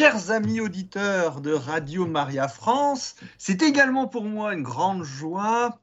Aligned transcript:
chers 0.00 0.30
amis 0.30 0.60
auditeurs 0.60 1.42
de 1.42 1.52
Radio 1.52 2.06
Maria 2.06 2.48
France, 2.48 3.16
c'est 3.36 3.60
également 3.60 4.06
pour 4.08 4.24
moi 4.24 4.54
une 4.54 4.62
grande 4.62 5.02
joie 5.02 5.78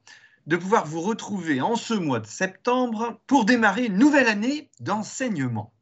de 0.48 0.56
pouvoir 0.56 0.86
vous 0.86 1.00
retrouver 1.00 1.60
en 1.60 1.76
ce 1.76 1.94
mois 1.94 2.18
de 2.18 2.26
septembre 2.26 3.20
pour 3.28 3.44
démarrer 3.44 3.84
une 3.84 3.96
nouvelle 3.96 4.26
année 4.26 4.72
d'enseignement. 4.80 5.72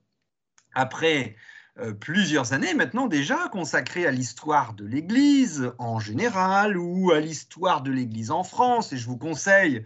Après 0.74 1.34
euh, 1.78 1.92
plusieurs 1.92 2.54
années 2.54 2.72
maintenant 2.72 3.06
déjà 3.06 3.48
consacrées 3.52 4.06
à 4.06 4.10
l'histoire 4.10 4.72
de 4.72 4.86
l'Église 4.86 5.72
en 5.76 6.00
général 6.00 6.78
ou 6.78 7.10
à 7.10 7.20
l'histoire 7.20 7.82
de 7.82 7.90
l'Église 7.90 8.30
en 8.30 8.44
France. 8.44 8.94
Et 8.94 8.96
je 8.96 9.06
vous 9.06 9.18
conseille, 9.18 9.84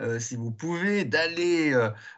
euh, 0.00 0.18
si 0.18 0.34
vous 0.34 0.50
pouvez, 0.50 1.04
d'aller 1.04 1.72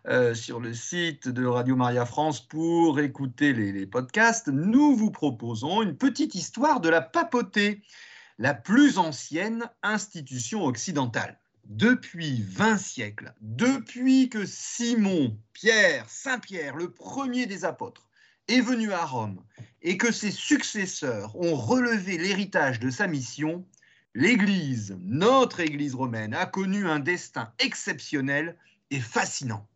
euh, 0.07 0.35
sur 0.35 0.59
le 0.59 0.73
site 0.73 1.29
de 1.29 1.45
Radio 1.45 1.77
Maria 1.77 2.07
France 2.07 2.41
pour 2.41 2.99
écouter 2.99 3.53
les, 3.53 3.73
les 3.73 3.87
podcasts. 3.87 4.49
Nous 4.49 4.97
vous 4.97 5.11
proposons 5.11 5.83
une 5.83 5.99
petite 5.99 6.35
histoire 6.35 6.81
de 6.81 6.89
la 6.89 7.03
papauté, 7.03 7.83
la 8.39 8.55
plus 8.55 8.97
ancienne 8.97 9.69
institution 9.83 10.65
occidentale 10.65 11.39
depuis 11.67 12.43
20 12.43 12.79
siècles, 12.79 13.35
depuis 13.43 14.31
que 14.31 14.47
Simon, 14.47 15.37
Pierre, 15.53 16.09
Saint 16.09 16.39
Pierre, 16.39 16.75
le 16.75 16.91
premier 16.91 17.45
des 17.47 17.65
apôtres, 17.67 18.07
est 18.51 18.61
venu 18.61 18.93
à 18.93 19.07
Rome 19.07 19.43
et 19.83 19.97
que 19.97 20.11
ses 20.11 20.33
successeurs 20.33 21.37
ont 21.37 21.55
relevé 21.55 22.19
l'héritage 22.19 22.81
de 22.81 22.91
sa 22.91 23.07
mission, 23.07 23.65
l'Église, 24.15 24.99
notre 25.03 25.61
Église 25.61 25.95
romaine, 25.95 26.35
a 26.35 26.47
connu 26.47 26.89
un 26.89 26.99
destin 26.99 27.53
exceptionnel 27.61 28.57
et 28.91 28.99
fascinant. 28.99 29.69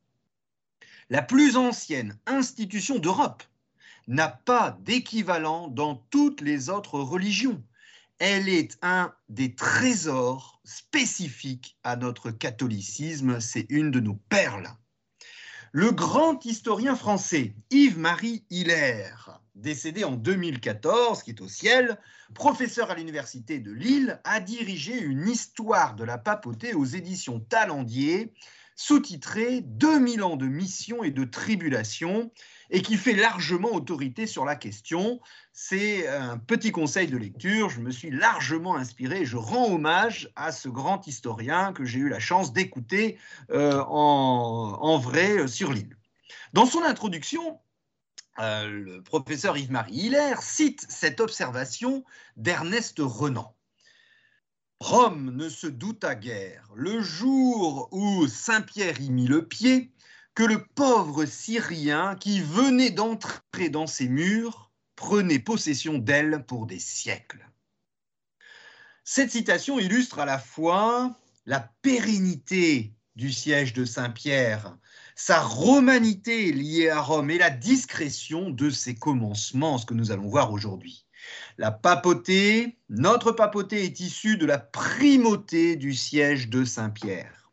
La 1.09 1.23
plus 1.23 1.56
ancienne 1.56 2.19
institution 2.27 2.98
d'Europe 2.98 3.45
n'a 4.09 4.28
pas 4.28 4.77
d'équivalent 4.83 5.69
dans 5.69 5.95
toutes 6.11 6.41
les 6.41 6.69
autres 6.69 6.98
religions. 6.98 7.62
Elle 8.19 8.48
est 8.48 8.77
un 8.83 9.14
des 9.28 9.55
trésors 9.55 10.61
spécifiques 10.64 11.78
à 11.84 11.97
notre 11.97 12.31
catholicisme, 12.31 13.41
c'est 13.41 13.66
une 13.69 13.91
de 13.91 14.00
nos 14.00 14.14
perles. 14.28 14.69
Le 15.77 15.91
grand 15.91 16.44
historien 16.44 16.94
français 16.94 17.56
Yves-Marie 17.72 18.44
Hilaire, 18.48 19.41
décédé 19.56 20.05
en 20.05 20.12
2014, 20.12 21.25
qui 21.25 21.31
est 21.31 21.41
au 21.41 21.48
ciel, 21.48 21.98
professeur 22.33 22.92
à 22.92 22.94
l'université 22.94 23.58
de 23.58 23.72
Lille, 23.72 24.20
a 24.22 24.39
dirigé 24.39 24.97
une 24.97 25.28
histoire 25.28 25.97
de 25.97 26.05
la 26.05 26.16
papauté 26.16 26.75
aux 26.75 26.84
éditions 26.84 27.41
Talendier, 27.41 28.33
sous-titrée 28.77 29.62
2000 29.62 30.22
ans 30.22 30.36
de 30.36 30.47
mission 30.47 31.03
et 31.03 31.11
de 31.11 31.25
tribulation, 31.25 32.31
et 32.75 32.83
qui 32.83 32.97
fait 32.97 33.14
largement 33.14 33.72
autorité 33.72 34.27
sur 34.27 34.44
la 34.44 34.56
question. 34.56 35.20
C'est 35.53 36.08
un 36.08 36.39
petit 36.39 36.72
conseil 36.72 37.06
de 37.06 37.16
lecture, 37.16 37.70
je 37.70 37.81
me 37.81 37.92
suis 37.92 38.11
largement 38.11 38.77
inspiré 38.77 39.25
je 39.25 39.36
rends 39.36 39.72
hommage 39.72 40.28
à 40.34 40.50
ce 40.50 40.69
grand 40.69 41.06
historien 41.06 41.72
que 41.72 41.84
j'ai 41.84 42.00
eu 42.00 42.08
la 42.08 42.19
chance 42.19 42.53
d'écouter 42.53 43.16
euh, 43.50 43.81
en, 43.86 44.98
vrai 44.98 45.39
euh, 45.39 45.47
sur 45.47 45.72
l'île. 45.72 45.97
Dans 46.53 46.66
son 46.66 46.83
introduction, 46.83 47.61
euh, 48.41 48.66
le 48.66 49.03
professeur 49.03 49.56
Yves-Marie 49.56 49.94
Hilaire 49.94 50.42
cite 50.42 50.84
cette 50.88 51.20
observation 51.20 52.05
d'Ernest 52.36 52.97
Renan. 52.98 53.55
Rome 54.81 55.31
ne 55.31 55.48
se 55.48 55.69
douta 55.69 56.16
guère, 56.16 56.69
le 56.75 57.00
jour 57.00 57.88
où 57.92 58.27
Saint-Pierre 58.27 59.00
y 59.00 59.11
mit 59.11 59.28
le 59.28 59.47
pied, 59.47 59.94
que 60.35 60.43
le 60.43 60.65
pauvre 60.65 61.25
Syrien 61.25 62.17
qui 62.17 62.41
venait 62.41 62.91
d'entrer 62.91 63.69
dans 63.71 63.87
ses 63.87 64.09
murs 64.09 64.73
prenait 64.97 65.39
possession 65.39 65.99
d'elle 65.99 66.45
pour 66.47 66.67
des 66.67 66.79
siècles. 66.79 67.49
Cette 69.05 69.31
citation 69.31 69.79
illustre 69.79 70.19
à 70.19 70.25
la 70.25 70.39
fois 70.39 71.19
la 71.47 71.61
pérennité 71.83 72.95
du 73.17 73.31
siège 73.31 73.75
de 73.75 73.85
Saint-Pierre, 73.85 74.77
sa 75.15 75.41
romanité 75.41 76.50
liée 76.50 76.89
à 76.89 77.00
Rome 77.00 77.31
et 77.31 77.39
la 77.39 77.50
discrétion 77.50 78.50
de 78.50 78.71
ses 78.71 78.94
commencements, 78.94 79.78
ce 79.78 79.87
que 79.87 79.94
nous 79.94 80.11
allons 80.11 80.28
voir 80.28 80.50
aujourd'hui. 80.53 81.06
La 81.59 81.71
papauté, 81.71 82.78
notre 82.89 83.31
papauté 83.31 83.84
est 83.84 84.00
issue 84.00 84.37
de 84.37 84.47
la 84.47 84.59
primauté 84.59 85.77
du 85.77 85.94
siège 85.94 86.49
de 86.49 86.65
Saint-Pierre. 86.65 87.44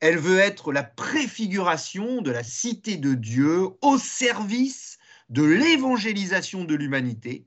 Elle 0.00 0.18
veut 0.18 0.38
être 0.38 0.72
la 0.72 0.82
préfiguration 0.82 2.20
de 2.20 2.30
la 2.30 2.42
cité 2.42 2.96
de 2.96 3.14
Dieu 3.14 3.68
au 3.80 3.98
service 3.98 4.98
de 5.28 5.42
l'évangélisation 5.42 6.64
de 6.64 6.74
l'humanité, 6.74 7.46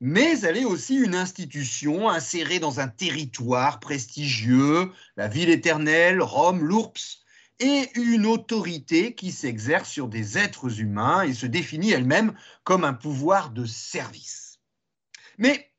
mais 0.00 0.40
elle 0.40 0.58
est 0.58 0.64
aussi 0.64 0.96
une 0.96 1.14
institution 1.14 2.10
insérée 2.10 2.58
dans 2.58 2.80
un 2.80 2.88
territoire 2.88 3.80
prestigieux, 3.80 4.92
la 5.16 5.28
ville 5.28 5.48
éternelle, 5.48 6.20
Rome, 6.20 6.62
l'Ourps, 6.62 7.22
et 7.60 7.90
une 7.94 8.26
autorité 8.26 9.14
qui 9.14 9.30
s'exerce 9.30 9.88
sur 9.88 10.08
des 10.08 10.36
êtres 10.38 10.80
humains 10.80 11.22
et 11.22 11.32
se 11.32 11.46
définit 11.46 11.92
elle-même 11.92 12.34
comme 12.64 12.84
un 12.84 12.92
pouvoir 12.92 13.50
de 13.50 13.64
service. 13.64 14.58
Mais 15.38 15.72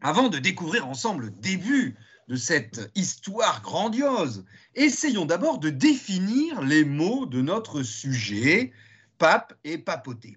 avant 0.00 0.28
de 0.28 0.38
découvrir 0.38 0.86
ensemble 0.86 1.24
le 1.24 1.30
début 1.30 1.96
de 2.28 2.36
cette 2.36 2.90
histoire 2.94 3.62
grandiose, 3.62 4.44
essayons 4.74 5.24
d'abord 5.24 5.58
de 5.58 5.70
définir 5.70 6.60
les 6.60 6.84
mots 6.84 7.24
de 7.24 7.40
notre 7.40 7.82
sujet, 7.82 8.72
pape 9.16 9.54
et 9.64 9.78
papauté. 9.78 10.36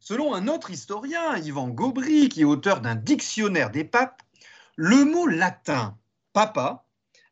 Selon 0.00 0.34
un 0.34 0.48
autre 0.48 0.70
historien, 0.70 1.36
Ivan 1.36 1.68
Gobry, 1.68 2.28
qui 2.28 2.40
est 2.40 2.44
auteur 2.44 2.80
d'un 2.80 2.96
dictionnaire 2.96 3.70
des 3.70 3.84
papes, 3.84 4.22
le 4.74 5.04
mot 5.04 5.26
latin 5.26 5.96
papa, 6.32 6.84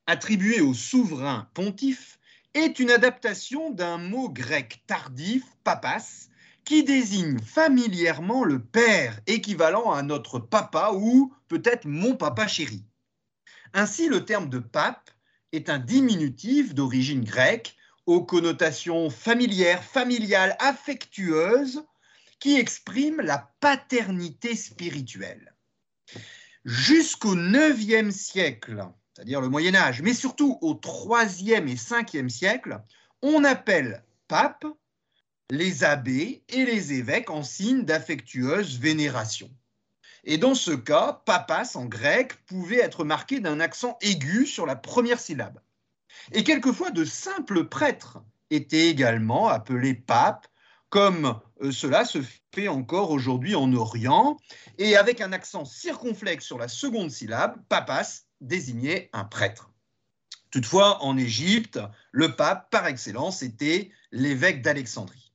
attribué 0.06 0.61
au 0.61 0.73
souverain 0.73 1.49
pontife, 1.55 2.19
est 2.55 2.79
une 2.79 2.91
adaptation 2.91 3.71
d'un 3.71 3.99
mot 3.99 4.29
grec 4.29 4.85
tardif, 4.87 5.43
papas, 5.65 6.29
qui 6.65 6.85
désigne 6.85 7.41
familièrement 7.41 8.45
le 8.45 8.62
père, 8.62 9.21
équivalent 9.27 9.93
à 9.93 10.03
notre 10.03 10.39
papa 10.39 10.93
ou 10.95 11.35
peut-être 11.49 11.87
mon 11.87 12.17
papa 12.17 12.47
chéri. 12.47 12.85
Ainsi, 13.75 14.09
le 14.09 14.25
terme 14.25 14.49
de 14.49 14.61
pape 14.61 15.11
est 15.53 15.69
un 15.69 15.81
diminutif 15.81 16.75
d'origine 16.75 17.25
grecque 17.25 17.77
aux 18.07 18.25
connotations 18.25 19.11
familières, 19.11 19.83
familiales, 19.83 20.57
affectueuses, 20.61 21.85
qui 22.39 22.57
exprime 22.57 23.21
la 23.21 23.51
paternité 23.59 24.55
spirituelle. 24.55 25.55
Jusqu'au 26.65 27.37
IXe 27.37 28.15
siècle, 28.15 28.87
c'est-à-dire 29.12 29.41
le 29.41 29.49
Moyen 29.49 29.75
Âge, 29.75 30.03
mais 30.03 30.15
surtout 30.15 30.56
au 30.61 30.81
IIIe 30.81 31.55
et 31.55 31.75
Ve 31.75 32.29
siècle, 32.29 32.81
on 33.23 33.43
appelle 33.43 34.05
pape 34.29 34.67
les 35.51 35.83
abbés 35.83 36.45
et 36.49 36.65
les 36.65 36.93
évêques 36.93 37.31
en 37.31 37.43
signe 37.43 37.85
d'affectueuse 37.85 38.79
vénération. 38.79 39.51
Et 40.25 40.39
dans 40.39 40.55
ce 40.55 40.71
cas, 40.71 41.21
papas 41.27 41.77
en 41.77 41.85
grec 41.85 42.35
pouvait 42.47 42.81
être 42.81 43.05
marqué 43.05 43.41
d'un 43.41 43.61
accent 43.61 43.99
aigu 44.01 44.47
sur 44.47 44.65
la 44.65 44.75
première 44.77 45.21
syllabe. 45.21 45.61
Et 46.33 46.45
quelquefois, 46.45 46.91
de 46.91 47.05
simples 47.05 47.65
prêtres 47.65 48.19
étaient 48.51 48.89
également 48.89 49.49
appelés 49.49 49.95
papes, 49.95 50.47
comme 50.89 51.39
euh, 51.62 51.73
cela 51.73 52.05
se 52.05 52.19
fait 52.55 52.69
encore 52.69 53.11
aujourd'hui 53.11 53.55
en 53.55 53.73
Orient, 53.75 54.39
et 54.79 54.97
avec 54.97 55.21
un 55.21 55.33
accent 55.33 55.65
circonflexe 55.65 56.45
sur 56.45 56.59
la 56.59 56.69
seconde 56.69 57.11
syllabe, 57.11 57.56
papas 57.69 58.23
désignait 58.41 59.11
un 59.12 59.25
prêtre. 59.25 59.71
Toutefois, 60.51 61.03
en 61.03 61.19
Égypte, 61.19 61.81
le 62.12 62.37
pape 62.37 62.71
par 62.71 62.87
excellence 62.87 63.43
était 63.43 63.91
l'évêque 64.12 64.62
d'Alexandrie. 64.62 65.33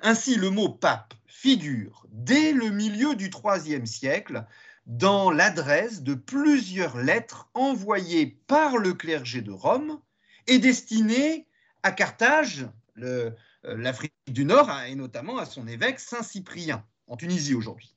Ainsi, 0.00 0.36
le 0.36 0.50
mot 0.50 0.68
pape 0.68 1.12
figure 1.28 2.06
dès 2.10 2.52
le 2.52 2.70
milieu 2.70 3.14
du 3.14 3.30
IIIe 3.30 3.86
siècle 3.86 4.44
dans 4.86 5.30
l'adresse 5.30 6.02
de 6.02 6.14
plusieurs 6.14 6.96
lettres 6.96 7.48
envoyées 7.54 8.38
par 8.46 8.78
le 8.78 8.94
clergé 8.94 9.42
de 9.42 9.52
Rome 9.52 10.00
et 10.46 10.58
destinées 10.58 11.46
à 11.82 11.92
Carthage, 11.92 12.66
euh, 13.02 13.30
l'Afrique 13.62 14.14
du 14.26 14.44
Nord, 14.44 14.70
et 14.88 14.94
notamment 14.94 15.38
à 15.38 15.44
son 15.44 15.68
évêque 15.68 16.00
Saint 16.00 16.22
Cyprien, 16.22 16.84
en 17.06 17.16
Tunisie 17.16 17.54
aujourd'hui. 17.54 17.94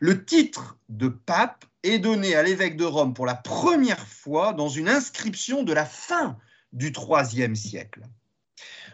Le 0.00 0.24
titre 0.24 0.76
de 0.88 1.08
pape 1.08 1.64
est 1.84 1.98
donné 2.00 2.34
à 2.34 2.42
l'évêque 2.42 2.76
de 2.76 2.84
Rome 2.84 3.14
pour 3.14 3.26
la 3.26 3.36
première 3.36 4.06
fois 4.06 4.52
dans 4.52 4.68
une 4.68 4.88
inscription 4.88 5.62
de 5.62 5.72
la 5.72 5.84
fin 5.84 6.36
du 6.72 6.92
IIIe 6.92 7.56
siècle. 7.56 8.02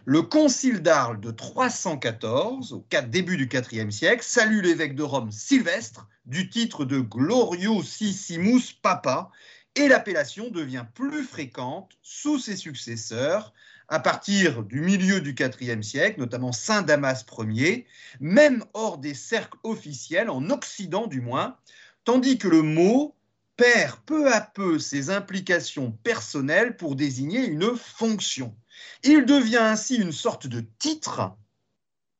Le 0.06 0.22
concile 0.22 0.80
d'Arles 0.80 1.20
de 1.20 1.30
314, 1.30 2.72
au 2.72 2.86
début 3.08 3.36
du 3.36 3.48
IVe 3.52 3.90
siècle, 3.90 4.22
salue 4.24 4.62
l'évêque 4.62 4.94
de 4.94 5.02
Rome 5.02 5.30
Sylvestre 5.30 6.08
du 6.24 6.48
titre 6.48 6.86
de 6.86 7.00
Gloriosissimus 7.00 8.72
Papa 8.80 9.30
et 9.76 9.88
l'appellation 9.88 10.50
devient 10.50 10.86
plus 10.94 11.22
fréquente 11.22 11.98
sous 12.02 12.38
ses 12.38 12.56
successeurs 12.56 13.52
à 13.88 14.00
partir 14.00 14.62
du 14.62 14.80
milieu 14.80 15.20
du 15.20 15.34
IVe 15.38 15.82
siècle, 15.82 16.18
notamment 16.18 16.52
Saint 16.52 16.80
Damas 16.80 17.26
Ier, 17.38 17.86
même 18.20 18.64
hors 18.72 18.96
des 18.96 19.14
cercles 19.14 19.58
officiels, 19.64 20.30
en 20.30 20.48
Occident 20.48 21.08
du 21.08 21.20
moins, 21.20 21.58
tandis 22.04 22.38
que 22.38 22.48
le 22.48 22.62
mot 22.62 23.14
perd 23.58 23.98
peu 24.06 24.32
à 24.32 24.40
peu 24.40 24.78
ses 24.78 25.10
implications 25.10 25.92
personnelles 26.02 26.78
pour 26.78 26.96
désigner 26.96 27.44
une 27.44 27.76
fonction. 27.76 28.56
Il 29.02 29.24
devient 29.24 29.56
ainsi 29.56 29.96
une 29.96 30.12
sorte 30.12 30.46
de 30.46 30.64
titre, 30.78 31.32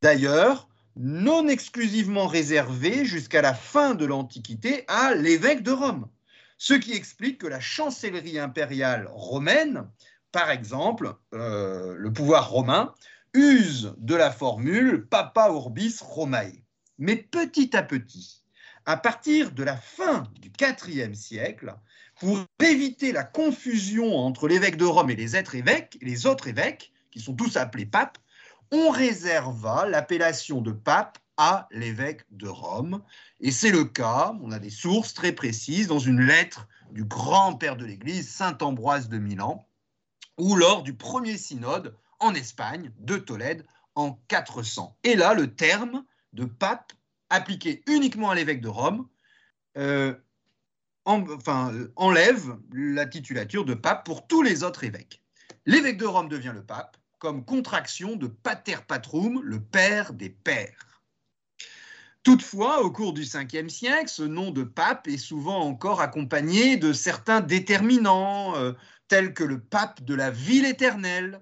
d'ailleurs 0.03 0.69
non 0.97 1.49
exclusivement 1.49 2.27
réservé 2.27 3.05
jusqu'à 3.05 3.43
la 3.43 3.55
fin 3.55 3.95
de 3.95 4.05
l'Antiquité 4.05 4.85
à 4.89 5.15
l'évêque 5.15 5.63
de 5.63 5.71
Rome, 5.71 6.09
ce 6.59 6.75
qui 6.75 6.93
explique 6.93 7.39
que 7.39 7.47
la 7.47 7.61
chancellerie 7.61 8.39
impériale 8.39 9.09
romaine 9.13 9.89
par 10.33 10.51
exemple, 10.51 11.15
euh, 11.35 11.97
le 11.97 12.13
pouvoir 12.13 12.51
romain 12.51 12.95
use 13.35 13.95
de 13.99 14.15
la 14.15 14.31
formule 14.31 15.07
Papa 15.07 15.49
Urbis 15.49 15.97
Romae. 16.01 16.63
Mais 16.99 17.17
petit 17.17 17.77
à 17.77 17.83
petit, 17.83 18.45
à 18.87 18.97
partir 18.97 19.53
de 19.53 19.63
la 19.63 19.77
fin 19.77 20.25
du 20.41 20.51
IVe 20.61 21.15
siècle, 21.15 21.75
pour 22.21 22.45
éviter 22.63 23.13
la 23.13 23.25
confusion 23.25 24.15
entre 24.15 24.47
l'évêque 24.47 24.77
de 24.77 24.85
Rome 24.85 25.11
et 25.11 25.17
les 25.17 25.35
autres 25.35 25.55
évêques, 25.55 25.97
les 26.03 26.27
autres 26.27 26.49
évêques, 26.49 26.93
qui 27.11 27.19
sont 27.19 27.35
tous 27.35 27.57
appelés 27.57 27.87
papes, 27.87 28.19
on 28.71 28.91
réserva 28.91 29.87
l'appellation 29.89 30.61
de 30.61 30.71
pape 30.71 31.19
à 31.39 31.67
l'évêque 31.73 32.21
de 32.31 32.47
Rome. 32.47 33.03
Et 33.41 33.51
c'est 33.51 33.71
le 33.71 33.85
cas, 33.85 34.35
on 34.43 34.53
a 34.53 34.59
des 34.59 34.71
sources 34.71 35.15
très 35.15 35.33
précises, 35.33 35.89
dans 35.89 35.99
une 35.99 36.21
lettre 36.21 36.69
du 36.93 37.05
grand 37.05 37.55
père 37.55 37.77
de 37.77 37.87
l'Église, 37.87 38.29
Saint 38.29 38.59
Ambroise 38.61 39.09
de 39.09 39.19
Milan, 39.19 39.67
ou 40.37 40.57
lors 40.57 40.83
du 40.83 40.93
premier 40.93 41.39
synode 41.39 41.97
en 42.19 42.35
Espagne 42.35 42.93
de 42.99 43.17
Tolède 43.17 43.65
en 43.95 44.13
400. 44.29 44.95
Et 45.05 45.17
là, 45.17 45.33
le 45.33 45.55
terme 45.55 46.05
de 46.35 46.45
pape 46.45 46.93
appliqué 47.31 47.83
uniquement 47.87 48.29
à 48.29 48.35
l'évêque 48.35 48.61
de 48.61 48.69
Rome 48.69 49.09
euh, 49.79 50.15
enlève 51.97 52.57
la 52.73 53.07
titulature 53.07 53.65
de 53.65 53.75
pape 53.75 54.05
pour 54.05 54.27
tous 54.27 54.43
les 54.43 54.63
autres 54.63 54.85
évêques. 54.85 55.23
L'évêque 55.67 55.99
de 55.99 56.07
Rome 56.07 56.29
devient 56.29 56.53
le 56.55 56.65
pape 56.65 56.97
comme 57.19 57.45
contraction 57.45 58.17
de 58.17 58.27
pater 58.27 58.77
patrum, 58.89 59.41
le 59.45 59.61
père 59.61 60.15
des 60.15 60.31
pères. 60.31 61.05
Toutefois, 62.23 62.83
au 62.83 62.91
cours 62.91 63.13
du 63.13 63.23
5e 63.23 63.69
siècle, 63.69 64.09
ce 64.09 64.23
nom 64.23 64.51
de 64.51 64.63
pape 64.63 65.07
est 65.09 65.19
souvent 65.19 65.61
encore 65.61 66.01
accompagné 66.01 66.77
de 66.77 66.93
certains 66.93 67.41
déterminants, 67.41 68.57
euh, 68.57 68.73
tels 69.09 69.33
que 69.33 69.45
le 69.45 69.61
pape 69.61 70.03
de 70.03 70.15
la 70.15 70.31
ville 70.31 70.65
éternelle 70.65 71.41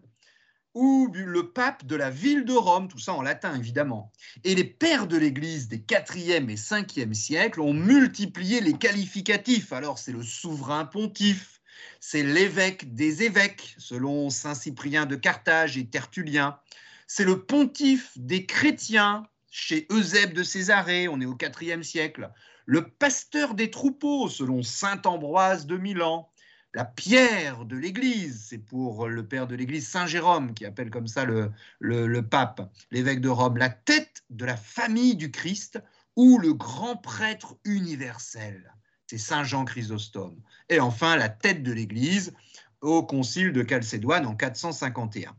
ou 0.75 1.11
le 1.12 1.50
pape 1.50 1.85
de 1.87 1.97
la 1.97 2.11
ville 2.11 2.44
de 2.44 2.53
Rome, 2.53 2.88
tout 2.88 2.99
ça 2.99 3.15
en 3.15 3.23
latin 3.23 3.56
évidemment. 3.56 4.12
Et 4.44 4.55
les 4.55 4.65
pères 4.65 5.06
de 5.06 5.17
l'Église 5.17 5.69
des 5.69 5.79
4e 5.79 6.49
et 6.50 6.56
5e 6.56 7.15
siècles 7.15 7.61
ont 7.61 7.73
multiplié 7.73 8.61
les 8.61 8.75
qualificatifs. 8.75 9.73
Alors 9.73 9.99
c'est 9.99 10.12
le 10.12 10.23
souverain 10.23 10.85
pontife, 10.85 11.61
c'est 12.00 12.23
l'évêque 12.23 12.94
des 12.94 13.23
évêques, 13.23 13.75
selon 13.79 14.31
Saint 14.31 14.55
Cyprien 14.55 15.06
de 15.06 15.17
Carthage 15.17 15.76
et 15.76 15.87
Tertullien, 15.87 16.59
c'est 17.06 17.25
le 17.25 17.43
pontife 17.43 18.12
des 18.17 18.44
chrétiens, 18.47 19.26
chez 19.50 19.87
Eusèbe 19.91 20.35
de 20.35 20.43
Césarée, 20.43 21.09
on 21.09 21.20
est 21.20 21.26
au 21.26 21.35
4e 21.35 21.82
siècle, 21.82 22.31
le 22.67 22.87
pasteur 22.87 23.55
des 23.55 23.70
troupeaux, 23.70 24.29
selon 24.29 24.62
Saint 24.62 25.00
Ambroise 25.06 25.67
de 25.67 25.79
Milan, 25.79 26.29
la 26.75 26.85
pierre 26.85 27.65
de 27.65 27.76
l'Église. 27.76 28.47
C'est 28.49 28.59
pour 28.59 29.09
le 29.09 29.26
père 29.26 29.47
de 29.47 29.55
l'Église, 29.55 29.88
Saint 29.88 30.06
Jérôme, 30.06 30.55
qui 30.55 30.67
appelle 30.67 30.91
comme 30.91 31.06
ça 31.06 31.25
le, 31.25 32.20
pape, 32.23 32.70
l'évêque 32.91 33.20
de 33.20 33.29
Rome, 33.29 33.56
la 33.56 33.70
tête 33.70 34.25
de 34.31 34.44
la 34.44 34.56
famille 34.56 35.17
du 35.17 35.31
Christ 35.31 35.82
ou 36.17 36.38
le 36.38 36.53
grand 36.53 36.97
prêtre 36.97 37.56
universel. 37.65 38.75
C'est 39.06 39.19
Saint 39.19 39.44
Jean 39.44 39.65
Chrysostome. 39.65 40.41
Et 40.69 40.81
enfin, 40.81 41.17
la 41.17 41.29
tête 41.29 41.62
de 41.62 41.73
l'Église 41.73 42.35
au 42.81 43.03
concile 43.03 43.53
de 43.53 43.67
Chalcédoine 43.69 44.26
en 44.26 44.37
451. 44.37 45.37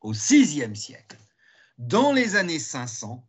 Au 0.00 0.12
VIe 0.12 0.74
siècle, 0.74 1.16
dans 1.78 2.12
les 2.12 2.34
années 2.34 2.58
500, 2.58 3.26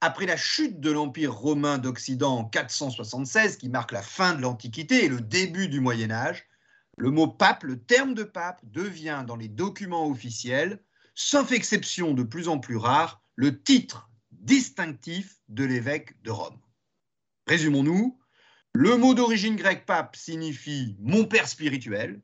après 0.00 0.26
la 0.26 0.36
chute 0.36 0.80
de 0.80 0.90
l'Empire 0.90 1.32
romain 1.32 1.78
d'Occident 1.78 2.38
en 2.38 2.44
476, 2.44 3.56
qui 3.56 3.68
marque 3.68 3.92
la 3.92 4.02
fin 4.02 4.34
de 4.34 4.42
l'Antiquité 4.42 5.04
et 5.04 5.08
le 5.08 5.20
début 5.20 5.68
du 5.68 5.80
Moyen 5.80 6.10
Âge, 6.10 6.45
le 6.96 7.10
mot 7.10 7.28
pape, 7.28 7.62
le 7.62 7.78
terme 7.78 8.14
de 8.14 8.24
pape, 8.24 8.60
devient 8.64 9.24
dans 9.26 9.36
les 9.36 9.48
documents 9.48 10.08
officiels, 10.08 10.80
sauf 11.14 11.52
exception 11.52 12.14
de 12.14 12.22
plus 12.22 12.48
en 12.48 12.58
plus 12.58 12.76
rare, 12.76 13.22
le 13.34 13.62
titre 13.62 14.10
distinctif 14.30 15.36
de 15.48 15.64
l'évêque 15.64 16.20
de 16.22 16.30
Rome. 16.30 16.58
Résumons-nous, 17.46 18.18
le 18.72 18.96
mot 18.96 19.14
d'origine 19.14 19.56
grecque 19.56 19.86
pape 19.86 20.16
signifie 20.16 20.96
mon 21.00 21.24
père 21.24 21.48
spirituel, 21.48 22.20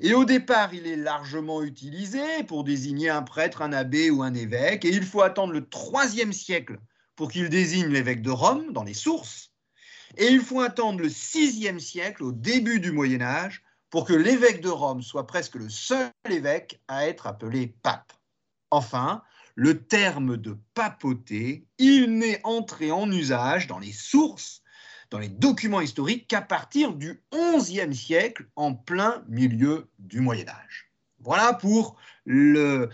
et 0.00 0.14
au 0.14 0.24
départ, 0.24 0.74
il 0.74 0.86
est 0.86 0.96
largement 0.96 1.62
utilisé 1.62 2.44
pour 2.46 2.64
désigner 2.64 3.08
un 3.08 3.22
prêtre, 3.22 3.62
un 3.62 3.72
abbé 3.72 4.10
ou 4.10 4.22
un 4.22 4.34
évêque, 4.34 4.84
et 4.84 4.90
il 4.90 5.04
faut 5.04 5.22
attendre 5.22 5.52
le 5.52 5.66
IIIe 5.72 6.34
siècle 6.34 6.78
pour 7.16 7.30
qu'il 7.30 7.48
désigne 7.48 7.88
l'évêque 7.88 8.22
de 8.22 8.30
Rome 8.30 8.72
dans 8.72 8.84
les 8.84 8.94
sources, 8.94 9.52
et 10.16 10.26
il 10.26 10.40
faut 10.40 10.60
attendre 10.60 11.00
le 11.00 11.08
VIe 11.08 11.80
siècle, 11.80 12.22
au 12.22 12.32
début 12.32 12.80
du 12.80 12.92
Moyen 12.92 13.22
Âge, 13.22 13.62
pour 13.96 14.04
que 14.04 14.12
l'évêque 14.12 14.60
de 14.60 14.68
Rome 14.68 15.00
soit 15.00 15.26
presque 15.26 15.54
le 15.54 15.70
seul 15.70 16.10
évêque 16.28 16.82
à 16.86 17.06
être 17.06 17.26
appelé 17.26 17.78
pape. 17.80 18.12
Enfin, 18.70 19.22
le 19.54 19.86
terme 19.86 20.36
de 20.36 20.58
papauté, 20.74 21.66
il 21.78 22.18
n'est 22.18 22.42
entré 22.44 22.90
en 22.90 23.10
usage 23.10 23.68
dans 23.68 23.78
les 23.78 23.92
sources, 23.92 24.60
dans 25.08 25.18
les 25.18 25.30
documents 25.30 25.80
historiques 25.80 26.28
qu'à 26.28 26.42
partir 26.42 26.92
du 26.92 27.22
XIe 27.32 27.94
siècle, 27.94 28.46
en 28.54 28.74
plein 28.74 29.24
milieu 29.28 29.88
du 29.98 30.20
Moyen 30.20 30.46
Âge. 30.46 30.85
Voilà 31.26 31.54
pour 31.54 31.96
la, 32.24 32.86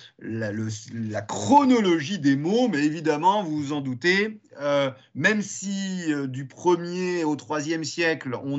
chronologie 1.21 2.19
des 2.19 2.35
mots, 2.35 2.67
mais 2.69 2.79
évidemment, 2.79 3.45
vous 3.45 3.59
vous 3.59 3.73
en 3.75 3.83
doutez, 3.83 4.41
euh, 4.59 4.91
même 5.15 5.43
si 5.43 6.11
euh, 6.11 6.27
du 6.27 6.47
1er 6.47 7.25
au 7.25 7.37
3e 7.37 7.85
siècle, 7.85 8.35
on 8.43 8.57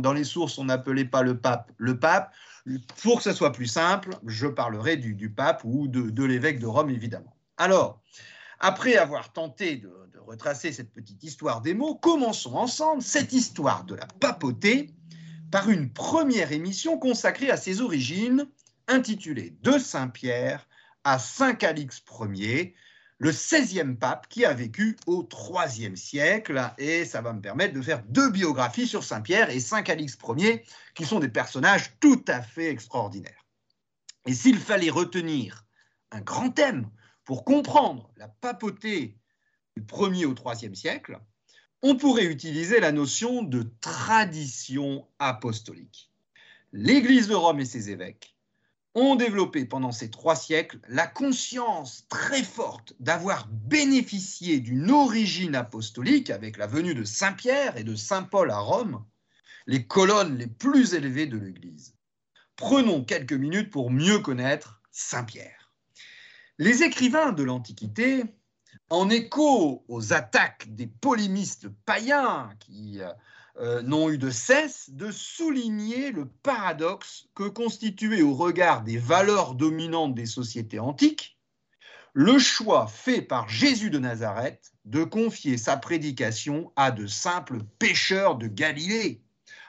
dans 0.00 0.12
les 0.12 0.24
sources, 0.24 0.58
on 0.58 0.64
n'appelait 0.64 1.04
pas 1.04 1.22
le 1.22 1.38
pape 1.38 1.70
le 1.76 2.00
pape, 2.00 2.32
pour 3.00 3.18
que 3.18 3.22
ce 3.22 3.32
soit 3.32 3.52
plus 3.52 3.68
simple, 3.68 4.16
je 4.26 4.48
parlerai 4.48 4.96
du, 4.96 5.30
pape 5.30 5.62
ou 5.64 5.86
de, 5.86 6.24
l'évêque 6.24 6.58
de 6.58 6.66
Rome, 6.66 6.90
évidemment. 6.90 7.36
Alors, 7.58 8.00
après 8.58 8.96
avoir 8.96 9.32
tenté 9.32 9.76
de, 9.76 9.88
de 10.12 10.18
retracer 10.18 10.72
cette 10.72 10.92
petite 10.92 11.22
histoire 11.22 11.60
des 11.60 11.74
mots, 11.74 11.94
commençons 11.94 12.56
ensemble 12.56 13.02
cette 13.02 13.32
histoire 13.32 13.84
de 13.84 13.94
la 13.94 14.06
papauté 14.18 14.90
par 15.52 15.70
une 15.70 15.92
première 15.92 16.50
émission 16.50 16.98
consacrée 16.98 17.50
à 17.50 17.56
ses 17.56 17.82
origines 17.82 18.48
intitulé 18.88 19.56
De 19.62 19.78
Saint-Pierre 19.78 20.66
à 21.04 21.18
Saint 21.18 21.54
Calix 21.54 22.02
Ier, 22.20 22.74
le 23.18 23.30
16e 23.30 23.96
pape 23.96 24.28
qui 24.28 24.44
a 24.44 24.52
vécu 24.52 24.96
au 25.06 25.28
IIIe 25.56 25.96
siècle. 25.96 26.60
Et 26.78 27.04
ça 27.04 27.20
va 27.20 27.32
me 27.32 27.40
permettre 27.40 27.74
de 27.74 27.82
faire 27.82 28.02
deux 28.08 28.30
biographies 28.30 28.86
sur 28.86 29.04
Saint-Pierre 29.04 29.50
et 29.50 29.60
Saint 29.60 29.82
Calix 29.82 30.18
Ier, 30.36 30.64
qui 30.94 31.04
sont 31.04 31.20
des 31.20 31.28
personnages 31.28 31.92
tout 32.00 32.24
à 32.28 32.42
fait 32.42 32.70
extraordinaires. 32.70 33.46
Et 34.26 34.34
s'il 34.34 34.58
fallait 34.58 34.90
retenir 34.90 35.64
un 36.10 36.20
grand 36.20 36.50
thème 36.50 36.90
pour 37.24 37.44
comprendre 37.44 38.10
la 38.16 38.28
papauté 38.28 39.16
du 39.76 39.82
1er 39.82 40.26
au 40.26 40.34
3e 40.34 40.74
siècle, 40.74 41.18
on 41.82 41.96
pourrait 41.96 42.26
utiliser 42.26 42.78
la 42.78 42.92
notion 42.92 43.42
de 43.42 43.72
tradition 43.80 45.06
apostolique. 45.18 46.10
L'Église 46.72 47.28
de 47.28 47.34
Rome 47.34 47.60
et 47.60 47.64
ses 47.64 47.90
évêques 47.90 48.36
ont 48.94 49.16
développé 49.16 49.64
pendant 49.64 49.92
ces 49.92 50.10
trois 50.10 50.36
siècles 50.36 50.78
la 50.88 51.06
conscience 51.06 52.06
très 52.08 52.42
forte 52.42 52.94
d'avoir 53.00 53.48
bénéficié 53.48 54.60
d'une 54.60 54.90
origine 54.90 55.54
apostolique 55.54 56.30
avec 56.30 56.56
la 56.58 56.66
venue 56.66 56.94
de 56.94 57.04
Saint 57.04 57.32
Pierre 57.32 57.76
et 57.76 57.84
de 57.84 57.94
Saint 57.94 58.22
Paul 58.22 58.50
à 58.50 58.58
Rome, 58.58 59.04
les 59.66 59.86
colonnes 59.86 60.36
les 60.36 60.46
plus 60.46 60.94
élevées 60.94 61.26
de 61.26 61.38
l'Église. 61.38 61.94
Prenons 62.56 63.04
quelques 63.04 63.32
minutes 63.32 63.70
pour 63.70 63.90
mieux 63.90 64.18
connaître 64.18 64.82
Saint 64.90 65.24
Pierre. 65.24 65.72
Les 66.58 66.82
écrivains 66.82 67.32
de 67.32 67.42
l'Antiquité, 67.42 68.24
en 68.90 69.08
écho 69.08 69.84
aux 69.88 70.12
attaques 70.12 70.66
des 70.74 70.86
polémistes 70.86 71.68
païens 71.86 72.50
qui 72.60 73.00
euh, 73.58 73.82
n'ont 73.82 74.10
eu 74.10 74.18
de 74.18 74.30
cesse 74.30 74.90
de 74.90 75.10
souligner 75.10 76.10
le 76.10 76.26
paradoxe 76.26 77.28
que 77.34 77.48
constituait 77.48 78.22
au 78.22 78.34
regard 78.34 78.82
des 78.82 78.98
valeurs 78.98 79.54
dominantes 79.54 80.14
des 80.14 80.26
sociétés 80.26 80.78
antiques 80.78 81.38
le 82.14 82.38
choix 82.38 82.86
fait 82.86 83.22
par 83.22 83.48
Jésus 83.48 83.88
de 83.88 83.98
Nazareth 83.98 84.72
de 84.84 85.02
confier 85.04 85.56
sa 85.56 85.76
prédication 85.76 86.70
à 86.76 86.90
de 86.90 87.06
simples 87.06 87.60
pêcheurs 87.78 88.36
de 88.36 88.48
Galilée, 88.48 89.22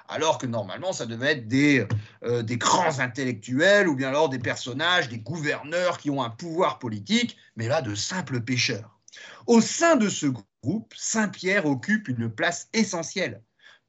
alors 0.10 0.38
que 0.38 0.46
normalement 0.46 0.92
ça 0.92 1.06
devait 1.06 1.32
être 1.32 1.48
des, 1.48 1.88
euh, 2.24 2.44
des 2.44 2.58
grands 2.58 3.00
intellectuels 3.00 3.88
ou 3.88 3.96
bien 3.96 4.10
alors 4.10 4.28
des 4.28 4.40
personnages, 4.40 5.08
des 5.08 5.20
gouverneurs 5.20 5.98
qui 5.98 6.10
ont 6.10 6.22
un 6.22 6.30
pouvoir 6.30 6.80
politique, 6.80 7.38
mais 7.56 7.70
là 7.70 7.82
de 7.82 7.96
simples 7.96 8.42
pêcheurs. 8.42 9.00
Au 9.48 9.62
sein 9.62 9.96
de 9.96 10.10
ce 10.10 10.26
groupe, 10.26 10.94
Saint-Pierre 10.98 11.66
occupe 11.66 12.10
une 12.10 12.30
place 12.30 12.68
essentielle, 12.74 13.42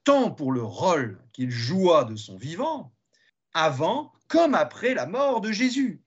tant 0.04 0.30
pour 0.30 0.52
le 0.52 0.62
rôle 0.62 1.20
qu'il 1.32 1.50
joua 1.50 2.04
de 2.04 2.16
son 2.16 2.36
vivant, 2.36 2.94
avant 3.54 4.12
comme 4.28 4.54
après 4.54 4.94
la 4.94 5.06
mort 5.06 5.40
de 5.40 5.50
Jésus, 5.50 6.02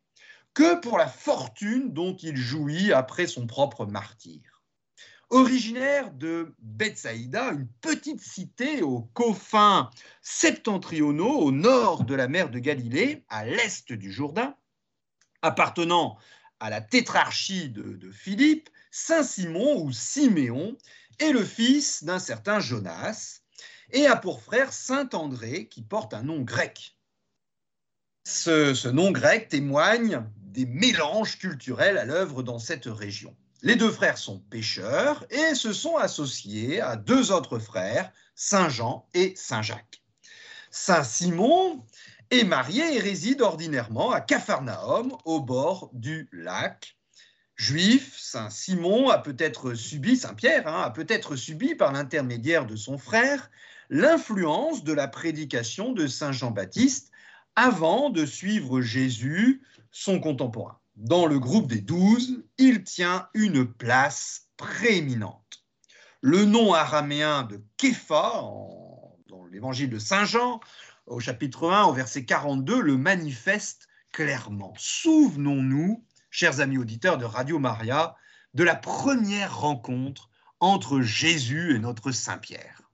que 0.54 0.80
pour 0.80 0.98
la 0.98 1.08
fortune 1.08 1.94
dont 1.94 2.16
il 2.16 2.38
jouit 2.38 2.94
après 2.94 3.28
son 3.28 3.48
propre 3.48 3.86
martyr. 3.86 4.42
Originaire 5.30 6.12
de 6.14 6.56
Bethsaïda, 6.60 7.50
une 7.50 7.68
petite 7.82 8.22
cité 8.22 8.82
aux 8.82 9.02
confins 9.14 9.90
septentrionaux 10.22 11.40
au 11.40 11.52
nord 11.52 12.06
de 12.06 12.16
la 12.16 12.28
mer 12.28 12.50
de 12.50 12.60
Galilée, 12.60 13.26
à 13.28 13.46
l'est 13.46 13.92
du 13.92 14.12
Jourdain, 14.12 14.56
appartenant 15.42 16.18
à 16.60 16.70
la 16.70 16.82
tétrarchie 16.82 17.70
de, 17.70 17.94
de 17.94 18.12
Philippe, 18.12 18.70
Saint 18.90 19.24
Simon 19.24 19.82
ou 19.84 19.92
Siméon 19.92 20.78
est 21.20 21.32
le 21.32 21.44
fils 21.44 22.04
d'un 22.04 22.20
certain 22.20 22.60
Jonas 22.60 23.42
et 23.92 24.08
a 24.08 24.16
pour 24.16 24.42
frère 24.42 24.74
Saint 24.74 25.10
André 25.14 25.68
qui 25.68 25.82
porte 25.82 26.14
un 26.14 26.24
nom 26.24 26.42
grec. 26.42 26.98
Ce, 28.26 28.88
nom 28.90 29.12
grec 29.12 29.50
témoigne 29.50 30.22
des 30.38 30.66
mélanges 30.66 31.38
culturels 31.38 31.98
à 31.98 32.06
l'œuvre 32.06 32.44
dans 32.44 32.60
cette 32.60 32.88
région. 32.88 33.36
Les 33.62 33.76
deux 33.76 33.92
frères 33.92 34.18
sont 34.18 34.40
pêcheurs 34.40 35.26
et 35.30 35.56
se 35.56 35.74
sont 35.74 35.96
associés 35.98 36.82
à 36.82 36.96
deux 36.96 37.32
autres 37.32 37.60
frères, 37.60 38.12
Saint 38.36 38.70
Jean 38.70 39.08
et 39.14 39.34
Saint 39.36 39.62
Jacques. 39.62 40.04
Saint 40.70 41.04
Simon 41.04 41.84
est 42.30 42.44
marié 42.44 42.96
et 42.96 43.00
réside 43.00 43.42
ordinairement 43.42 44.12
à 44.12 44.22
Capharnaüm, 44.22 45.14
au 45.26 45.40
bord 45.40 45.90
du 45.94 46.28
lac. 46.34 46.98
Juif, 47.56 48.20
Saint 48.20 48.50
Simon 48.50 49.10
a 49.10 49.18
peut-être 49.18 49.74
subi, 49.74 50.18
Saint 50.18 50.36
Pierre 50.36 50.68
hein, 50.68 50.82
a 50.84 50.92
peut-être 50.92 51.36
subi 51.36 51.74
par 51.74 51.94
l'intermédiaire 51.94 52.68
de 52.68 52.76
son 52.76 52.98
frère 52.98 53.50
l'influence 53.90 54.84
de 54.84 54.94
la 54.94 55.08
prédication 55.08 55.94
de 55.94 56.08
Saint 56.08 56.32
Jean-Baptiste 56.32 57.12
avant 57.56 58.10
de 58.10 58.26
suivre 58.26 58.82
Jésus, 58.82 59.64
son 59.92 60.20
contemporain. 60.20 60.80
Dans 60.96 61.26
le 61.26 61.40
groupe 61.40 61.68
des 61.68 61.82
douze, 61.82 62.44
il 62.58 62.84
tient 62.84 63.30
une 63.34 63.66
place 63.66 64.48
prééminente. 64.58 65.66
Le 66.22 66.46
nom 66.46 66.74
araméen 66.74 67.44
de 67.44 67.64
Képha, 67.78 68.42
dans 69.28 69.46
l'évangile 69.52 69.90
de 69.90 70.00
Saint 70.00 70.26
Jean, 70.26 70.60
au 71.06 71.20
chapitre 71.20 71.70
1, 71.70 71.86
au 71.86 71.94
verset 71.94 72.26
42, 72.26 72.82
le 72.82 72.98
manifeste 72.98 73.88
clairement. 74.12 74.74
Souvenons-nous, 74.78 76.04
chers 76.30 76.60
amis 76.60 76.78
auditeurs 76.78 77.18
de 77.18 77.26
Radio 77.26 77.60
Maria, 77.60 78.16
de 78.54 78.64
la 78.64 78.76
première 78.76 79.60
rencontre 79.60 80.30
entre 80.60 81.02
Jésus 81.02 81.76
et 81.76 81.80
notre 81.80 82.12
Saint 82.12 82.40
Pierre. 82.40 82.87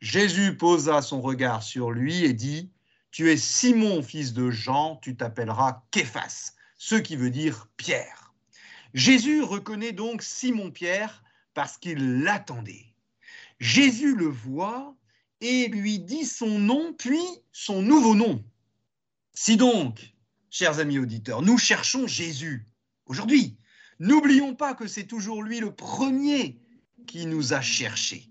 Jésus 0.00 0.56
posa 0.56 1.02
son 1.02 1.20
regard 1.20 1.62
sur 1.62 1.90
lui 1.90 2.24
et 2.24 2.32
dit, 2.32 2.70
Tu 3.10 3.30
es 3.30 3.36
Simon, 3.36 4.02
fils 4.02 4.32
de 4.32 4.50
Jean, 4.50 4.96
tu 4.96 5.16
t'appelleras 5.16 5.82
Képhas 5.90 6.56
ce 6.78 6.94
qui 6.94 7.16
veut 7.16 7.30
dire 7.30 7.68
Pierre. 7.76 8.34
Jésus 8.94 9.42
reconnaît 9.42 9.92
donc 9.92 10.22
Simon-Pierre 10.22 11.22
parce 11.54 11.78
qu'il 11.78 12.22
l'attendait. 12.22 12.86
Jésus 13.58 14.14
le 14.14 14.26
voit 14.26 14.94
et 15.40 15.68
lui 15.68 15.98
dit 15.98 16.24
son 16.24 16.58
nom, 16.58 16.94
puis 16.94 17.22
son 17.52 17.82
nouveau 17.82 18.14
nom. 18.14 18.44
Si 19.32 19.56
donc, 19.56 20.14
chers 20.50 20.78
amis 20.78 20.98
auditeurs, 20.98 21.42
nous 21.42 21.58
cherchons 21.58 22.06
Jésus 22.06 22.66
aujourd'hui, 23.06 23.56
n'oublions 23.98 24.54
pas 24.54 24.74
que 24.74 24.86
c'est 24.86 25.06
toujours 25.06 25.42
lui 25.42 25.60
le 25.60 25.74
premier 25.74 26.60
qui 27.06 27.26
nous 27.26 27.52
a 27.52 27.60
cherchés. 27.60 28.28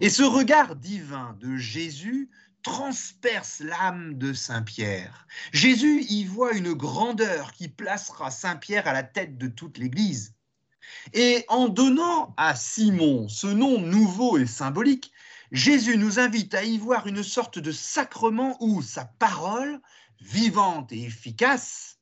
Et 0.00 0.10
ce 0.10 0.22
regard 0.22 0.76
divin 0.76 1.36
de 1.40 1.56
Jésus 1.56 2.30
transperce 2.62 3.58
l'âme 3.58 4.14
de 4.16 4.32
Saint 4.32 4.62
Pierre. 4.62 5.26
Jésus 5.52 6.04
y 6.08 6.24
voit 6.24 6.52
une 6.52 6.72
grandeur 6.72 7.52
qui 7.52 7.68
placera 7.68 8.30
Saint 8.30 8.54
Pierre 8.54 8.86
à 8.86 8.92
la 8.92 9.02
tête 9.02 9.38
de 9.38 9.48
toute 9.48 9.76
l'Église. 9.78 10.34
Et 11.14 11.44
en 11.48 11.68
donnant 11.68 12.32
à 12.36 12.54
Simon 12.54 13.28
ce 13.28 13.48
nom 13.48 13.80
nouveau 13.80 14.38
et 14.38 14.46
symbolique, 14.46 15.10
Jésus 15.50 15.96
nous 15.96 16.20
invite 16.20 16.54
à 16.54 16.62
y 16.62 16.78
voir 16.78 17.08
une 17.08 17.24
sorte 17.24 17.58
de 17.58 17.72
sacrement 17.72 18.56
où 18.60 18.82
sa 18.82 19.04
parole, 19.04 19.80
vivante 20.20 20.92
et 20.92 21.04
efficace, 21.04 21.98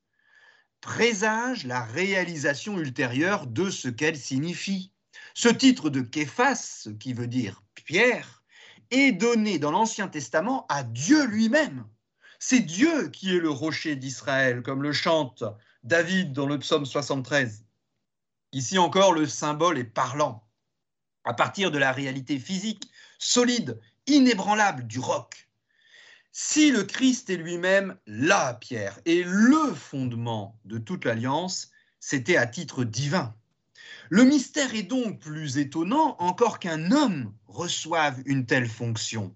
présage 0.82 1.64
la 1.64 1.82
réalisation 1.82 2.78
ultérieure 2.78 3.46
de 3.46 3.70
ce 3.70 3.88
qu'elle 3.88 4.18
signifie. 4.18 4.92
Ce 5.32 5.48
titre 5.48 5.88
de 5.88 6.02
Képhas, 6.02 6.88
qui 7.00 7.14
veut 7.14 7.26
dire 7.26 7.62
Pierre, 7.86 8.42
est 8.90 9.12
donné 9.12 9.58
dans 9.58 9.70
l'Ancien 9.70 10.08
Testament 10.08 10.66
à 10.68 10.82
Dieu 10.82 11.24
lui-même. 11.26 11.86
C'est 12.38 12.60
Dieu 12.60 13.08
qui 13.08 13.34
est 13.34 13.40
le 13.40 13.48
rocher 13.48 13.96
d'Israël, 13.96 14.62
comme 14.62 14.82
le 14.82 14.92
chante 14.92 15.44
David 15.84 16.32
dans 16.32 16.46
le 16.46 16.58
psaume 16.58 16.84
73. 16.84 17.64
Ici 18.52 18.76
encore, 18.78 19.12
le 19.12 19.26
symbole 19.26 19.78
est 19.78 19.84
parlant. 19.84 20.44
À 21.24 21.32
partir 21.32 21.70
de 21.70 21.78
la 21.78 21.92
réalité 21.92 22.38
physique, 22.40 22.90
solide, 23.18 23.80
inébranlable 24.06 24.86
du 24.86 24.98
roc. 24.98 25.48
Si 26.32 26.70
le 26.72 26.82
Christ 26.82 27.30
est 27.30 27.36
lui-même 27.36 27.96
la 28.06 28.54
pierre 28.54 28.98
et 29.04 29.22
le 29.24 29.72
fondement 29.74 30.58
de 30.64 30.78
toute 30.78 31.04
l'alliance, 31.04 31.70
c'était 32.00 32.36
à 32.36 32.46
titre 32.46 32.84
divin. 32.84 33.34
Le 34.08 34.24
mystère 34.24 34.74
est 34.74 34.84
donc 34.84 35.20
plus 35.20 35.58
étonnant 35.58 36.16
encore 36.20 36.58
qu'un 36.58 36.92
homme 36.92 37.34
reçoive 37.46 38.22
une 38.24 38.46
telle 38.46 38.68
fonction. 38.68 39.34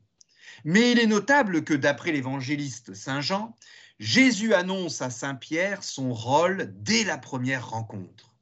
Mais 0.65 0.93
il 0.93 0.99
est 0.99 1.07
notable 1.07 1.65
que 1.65 1.75
d'après 1.75 2.13
l'évangéliste 2.13 2.95
Saint 2.95 3.21
Jean, 3.21 3.57
Jésus 3.99 4.55
annonce 4.55 5.03
à 5.03 5.11
Saint 5.11 5.35
Pierre 5.35 5.83
son 5.83 6.13
rôle 6.13 6.73
dès 6.77 7.05
la 7.05 7.19
première 7.19 7.69
rencontre. 7.71 8.35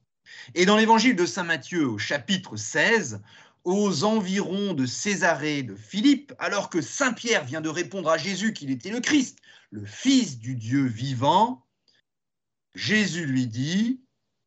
Et 0.55 0.65
dans 0.65 0.77
l'évangile 0.77 1.15
de 1.15 1.25
Saint 1.25 1.43
Matthieu 1.43 1.87
au 1.87 1.97
chapitre 1.97 2.55
16, 2.55 3.21
aux 3.63 4.03
environs 4.03 4.73
de 4.73 4.85
Césarée 4.85 5.63
de 5.63 5.75
Philippe, 5.75 6.33
alors 6.39 6.69
que 6.69 6.81
Saint 6.81 7.13
Pierre 7.13 7.43
vient 7.43 7.61
de 7.61 7.69
répondre 7.69 8.09
à 8.09 8.17
Jésus 8.17 8.53
qu'il 8.53 8.71
était 8.71 8.91
le 8.91 9.01
Christ, 9.01 9.39
le 9.71 9.85
Fils 9.85 10.39
du 10.39 10.55
Dieu 10.55 10.85
vivant, 10.85 11.65
Jésus 12.73 13.25
lui 13.25 13.47
dit, 13.47 14.01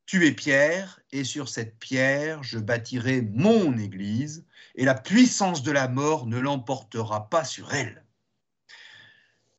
tu 0.07 0.27
es 0.27 0.33
Pierre, 0.33 1.01
et 1.11 1.25
sur 1.25 1.49
cette 1.49 1.79
pierre 1.79 2.43
je 2.43 2.59
bâtirai 2.59 3.23
mon 3.23 3.79
Église, 3.79 4.45
et 4.75 4.85
la 4.85 4.95
puissance 4.95 5.63
de 5.63 5.71
la 5.71 5.89
mort 5.89 6.27
ne 6.27 6.39
l'emportera 6.39 7.29
pas 7.29 7.45
sur 7.45 7.73
elle. 7.75 8.05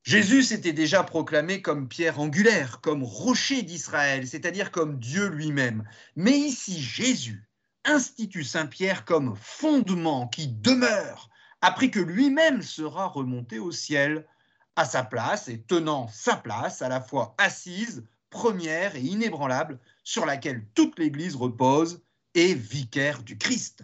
Jésus 0.03 0.43
s'était 0.43 0.73
déjà 0.73 1.01
proclamé 1.03 1.61
comme 1.61 1.87
pierre 1.87 2.19
angulaire, 2.19 2.81
comme 2.81 3.03
rocher 3.03 3.61
d'Israël, 3.61 4.27
c'est-à-dire 4.27 4.71
comme 4.71 4.99
Dieu 4.99 5.27
lui-même. 5.27 5.87
Mais 6.17 6.37
ici, 6.37 6.81
Jésus 6.81 7.47
institue 7.85 8.43
Saint 8.43 8.67
Pierre 8.67 9.05
comme 9.05 9.35
fondement 9.35 10.27
qui 10.27 10.47
demeure 10.47 11.29
après 11.61 11.89
que 11.89 12.01
lui-même 12.01 12.61
sera 12.61 13.07
remonté 13.07 13.59
au 13.59 13.71
ciel 13.71 14.27
à 14.75 14.83
sa 14.83 15.03
place 15.03 15.47
et 15.47 15.61
tenant 15.61 16.09
sa 16.09 16.35
place 16.35 16.81
à 16.81 16.89
la 16.89 16.99
fois 16.99 17.35
assise, 17.37 18.03
première 18.33 18.95
et 18.95 19.01
inébranlable 19.01 19.79
sur 20.03 20.25
laquelle 20.25 20.65
toute 20.73 20.97
l'Église 20.97 21.35
repose 21.35 22.01
et 22.33 22.55
vicaire 22.55 23.21
du 23.21 23.37
Christ. 23.37 23.83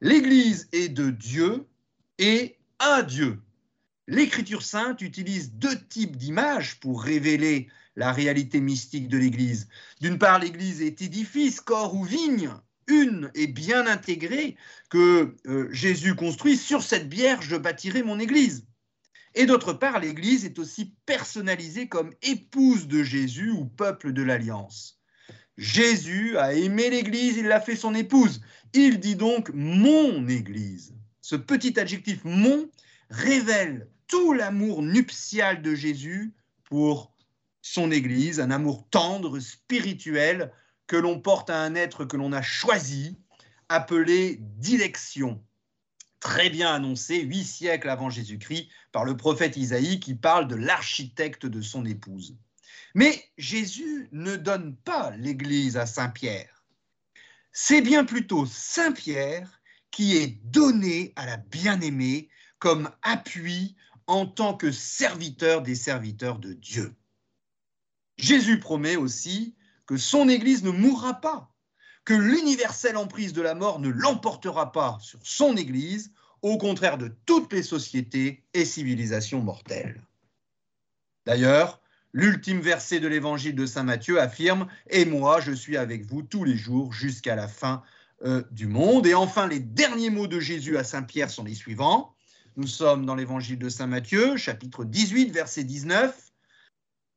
L'Église 0.00 0.68
est 0.72 0.88
de 0.88 1.10
Dieu 1.10 1.64
et 2.18 2.58
un 2.80 3.02
Dieu. 3.02 3.40
L'Écriture 4.08 4.62
sainte 4.62 5.00
utilise 5.00 5.52
deux 5.52 5.78
types 5.88 6.16
d'images 6.16 6.80
pour 6.80 7.02
révéler 7.02 7.68
la 7.94 8.12
réalité 8.12 8.60
mystique 8.60 9.08
de 9.08 9.16
l'Église. 9.16 9.68
D'une 10.00 10.18
part, 10.18 10.40
l'Église 10.40 10.82
est 10.82 11.00
édifice, 11.00 11.60
corps 11.60 11.94
ou 11.94 12.02
vigne, 12.04 12.50
une 12.88 13.30
et 13.34 13.46
bien 13.46 13.86
intégrée 13.86 14.56
que 14.90 15.34
euh, 15.46 15.68
Jésus 15.72 16.14
construit. 16.14 16.56
Sur 16.56 16.82
cette 16.82 17.08
bière, 17.08 17.42
je 17.42 17.56
bâtirai 17.56 18.02
mon 18.02 18.18
Église. 18.18 18.66
Et 19.38 19.44
d'autre 19.44 19.74
part, 19.74 20.00
l'Église 20.00 20.46
est 20.46 20.58
aussi 20.58 20.94
personnalisée 21.04 21.88
comme 21.88 22.10
épouse 22.22 22.88
de 22.88 23.02
Jésus 23.02 23.50
ou 23.50 23.66
peuple 23.66 24.14
de 24.14 24.22
l'Alliance. 24.22 24.98
Jésus 25.58 26.38
a 26.38 26.54
aimé 26.54 26.88
l'Église, 26.88 27.36
il 27.36 27.44
l'a 27.44 27.60
fait 27.60 27.76
son 27.76 27.94
épouse. 27.94 28.40
Il 28.72 28.98
dit 28.98 29.14
donc 29.14 29.50
mon 29.52 30.26
Église. 30.26 30.94
Ce 31.20 31.36
petit 31.36 31.78
adjectif 31.78 32.24
mon 32.24 32.70
révèle 33.10 33.90
tout 34.08 34.32
l'amour 34.32 34.82
nuptial 34.82 35.60
de 35.60 35.74
Jésus 35.74 36.34
pour 36.64 37.12
son 37.60 37.90
Église, 37.90 38.40
un 38.40 38.50
amour 38.50 38.88
tendre, 38.90 39.38
spirituel, 39.38 40.50
que 40.86 40.96
l'on 40.96 41.20
porte 41.20 41.50
à 41.50 41.60
un 41.60 41.74
être 41.74 42.06
que 42.06 42.16
l'on 42.16 42.32
a 42.32 42.42
choisi, 42.42 43.18
appelé 43.68 44.38
dilection. 44.40 45.44
Très 46.20 46.50
bien 46.50 46.74
annoncé 46.74 47.20
huit 47.22 47.44
siècles 47.44 47.88
avant 47.88 48.10
Jésus-Christ 48.10 48.68
par 48.92 49.04
le 49.04 49.16
prophète 49.16 49.56
Isaïe 49.56 50.00
qui 50.00 50.14
parle 50.14 50.48
de 50.48 50.54
l'architecte 50.54 51.46
de 51.46 51.60
son 51.60 51.84
épouse. 51.84 52.36
Mais 52.94 53.24
Jésus 53.36 54.08
ne 54.12 54.36
donne 54.36 54.76
pas 54.76 55.10
l'Église 55.16 55.76
à 55.76 55.86
Saint 55.86 56.08
Pierre. 56.08 56.64
C'est 57.52 57.82
bien 57.82 58.04
plutôt 58.04 58.46
Saint 58.46 58.92
Pierre 58.92 59.60
qui 59.90 60.16
est 60.16 60.38
donné 60.44 61.12
à 61.16 61.26
la 61.26 61.36
bien-aimée 61.36 62.28
comme 62.58 62.90
appui 63.02 63.76
en 64.06 64.26
tant 64.26 64.54
que 64.54 64.70
serviteur 64.70 65.62
des 65.62 65.74
serviteurs 65.74 66.38
de 66.38 66.52
Dieu. 66.52 66.94
Jésus 68.18 68.60
promet 68.60 68.96
aussi 68.96 69.54
que 69.86 69.96
son 69.96 70.28
Église 70.28 70.64
ne 70.64 70.70
mourra 70.70 71.14
pas, 71.14 71.54
que 72.06 72.14
l'universelle 72.14 72.96
emprise 72.96 73.32
de 73.34 73.42
la 73.42 73.54
mort 73.54 73.80
ne 73.80 73.88
l'emportera 73.90 74.72
pas 74.72 74.96
sur 75.02 75.18
son 75.24 75.56
Église, 75.56 76.12
au 76.40 76.56
contraire 76.56 76.98
de 76.98 77.12
toutes 77.26 77.52
les 77.52 77.64
sociétés 77.64 78.44
et 78.54 78.64
civilisations 78.64 79.42
mortelles. 79.42 80.00
D'ailleurs, 81.26 81.82
l'ultime 82.12 82.60
verset 82.60 83.00
de 83.00 83.08
l'évangile 83.08 83.56
de 83.56 83.66
Saint 83.66 83.82
Matthieu 83.82 84.20
affirme 84.20 84.68
Et 84.88 85.04
moi, 85.04 85.40
je 85.40 85.50
suis 85.50 85.76
avec 85.76 86.06
vous 86.06 86.22
tous 86.22 86.44
les 86.44 86.56
jours 86.56 86.92
jusqu'à 86.92 87.34
la 87.34 87.48
fin 87.48 87.82
euh, 88.24 88.44
du 88.52 88.68
monde. 88.68 89.08
Et 89.08 89.14
enfin, 89.14 89.48
les 89.48 89.58
derniers 89.58 90.10
mots 90.10 90.28
de 90.28 90.38
Jésus 90.38 90.78
à 90.78 90.84
Saint 90.84 91.02
Pierre 91.02 91.30
sont 91.30 91.44
les 91.44 91.54
suivants. 91.54 92.14
Nous 92.56 92.68
sommes 92.68 93.04
dans 93.04 93.16
l'évangile 93.16 93.58
de 93.58 93.68
Saint 93.68 93.88
Matthieu, 93.88 94.36
chapitre 94.36 94.84
18, 94.84 95.32
verset 95.32 95.64
19. 95.64 96.30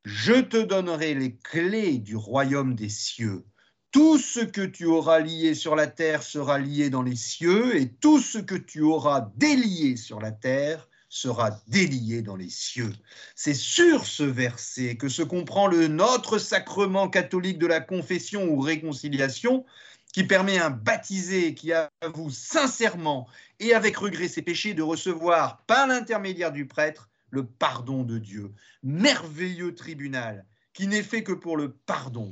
Je 0.04 0.40
te 0.40 0.56
donnerai 0.56 1.14
les 1.14 1.36
clés 1.36 1.98
du 1.98 2.16
royaume 2.16 2.74
des 2.74 2.88
cieux. 2.88 3.44
Tout 3.92 4.18
ce 4.18 4.40
que 4.40 4.60
tu 4.60 4.86
auras 4.86 5.18
lié 5.18 5.54
sur 5.54 5.74
la 5.74 5.88
terre 5.88 6.22
sera 6.22 6.58
lié 6.58 6.90
dans 6.90 7.02
les 7.02 7.16
cieux, 7.16 7.76
et 7.76 7.88
tout 7.88 8.20
ce 8.20 8.38
que 8.38 8.54
tu 8.54 8.82
auras 8.82 9.32
délié 9.36 9.96
sur 9.96 10.20
la 10.20 10.30
terre 10.30 10.88
sera 11.08 11.60
délié 11.66 12.22
dans 12.22 12.36
les 12.36 12.50
cieux. 12.50 12.92
C'est 13.34 13.54
sur 13.54 14.06
ce 14.06 14.22
verset 14.22 14.96
que 14.96 15.08
se 15.08 15.22
comprend 15.22 15.66
le 15.66 15.88
notre 15.88 16.38
sacrement 16.38 17.08
catholique 17.08 17.58
de 17.58 17.66
la 17.66 17.80
confession 17.80 18.48
ou 18.48 18.60
réconciliation, 18.60 19.64
qui 20.12 20.24
permet 20.24 20.58
à 20.58 20.66
un 20.66 20.70
baptisé 20.70 21.54
qui 21.54 21.72
avoue 21.72 22.30
sincèrement 22.30 23.28
et 23.58 23.74
avec 23.74 23.96
regret 23.96 24.28
ses 24.28 24.42
péchés 24.42 24.74
de 24.74 24.82
recevoir, 24.82 25.64
par 25.66 25.86
l'intermédiaire 25.86 26.52
du 26.52 26.66
prêtre, 26.66 27.08
le 27.30 27.44
pardon 27.44 28.04
de 28.04 28.18
Dieu. 28.18 28.52
Merveilleux 28.82 29.74
tribunal 29.74 30.46
qui 30.72 30.86
n'est 30.86 31.02
fait 31.02 31.22
que 31.22 31.32
pour 31.32 31.56
le 31.56 31.72
pardon. 31.72 32.30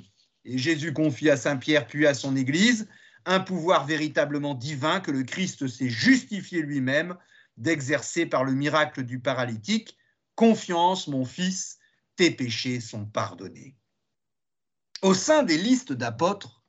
Et 0.51 0.57
Jésus 0.57 0.95
confie 0.95 1.29
à 1.29 1.37
Saint 1.37 1.59
Pierre 1.59 1.87
puis 1.87 2.07
à 2.07 2.15
son 2.15 2.35
Église 2.35 2.89
un 3.27 3.39
pouvoir 3.39 3.85
véritablement 3.85 4.55
divin 4.55 5.01
que 5.01 5.11
le 5.11 5.23
Christ 5.23 5.69
s'est 5.69 5.91
justifié 5.91 6.63
lui-même 6.63 7.17
d'exercer 7.59 8.25
par 8.25 8.45
le 8.45 8.55
miracle 8.55 9.03
du 9.03 9.21
paralytique. 9.21 9.99
Confiance, 10.37 11.07
mon 11.07 11.27
fils, 11.27 11.77
tes 12.17 12.31
péchés 12.31 12.81
sont 12.81 13.05
pardonnés. 13.05 13.77
Au 15.03 15.13
sein 15.13 15.43
des 15.43 15.59
listes 15.59 15.93
d'apôtres, 15.93 16.65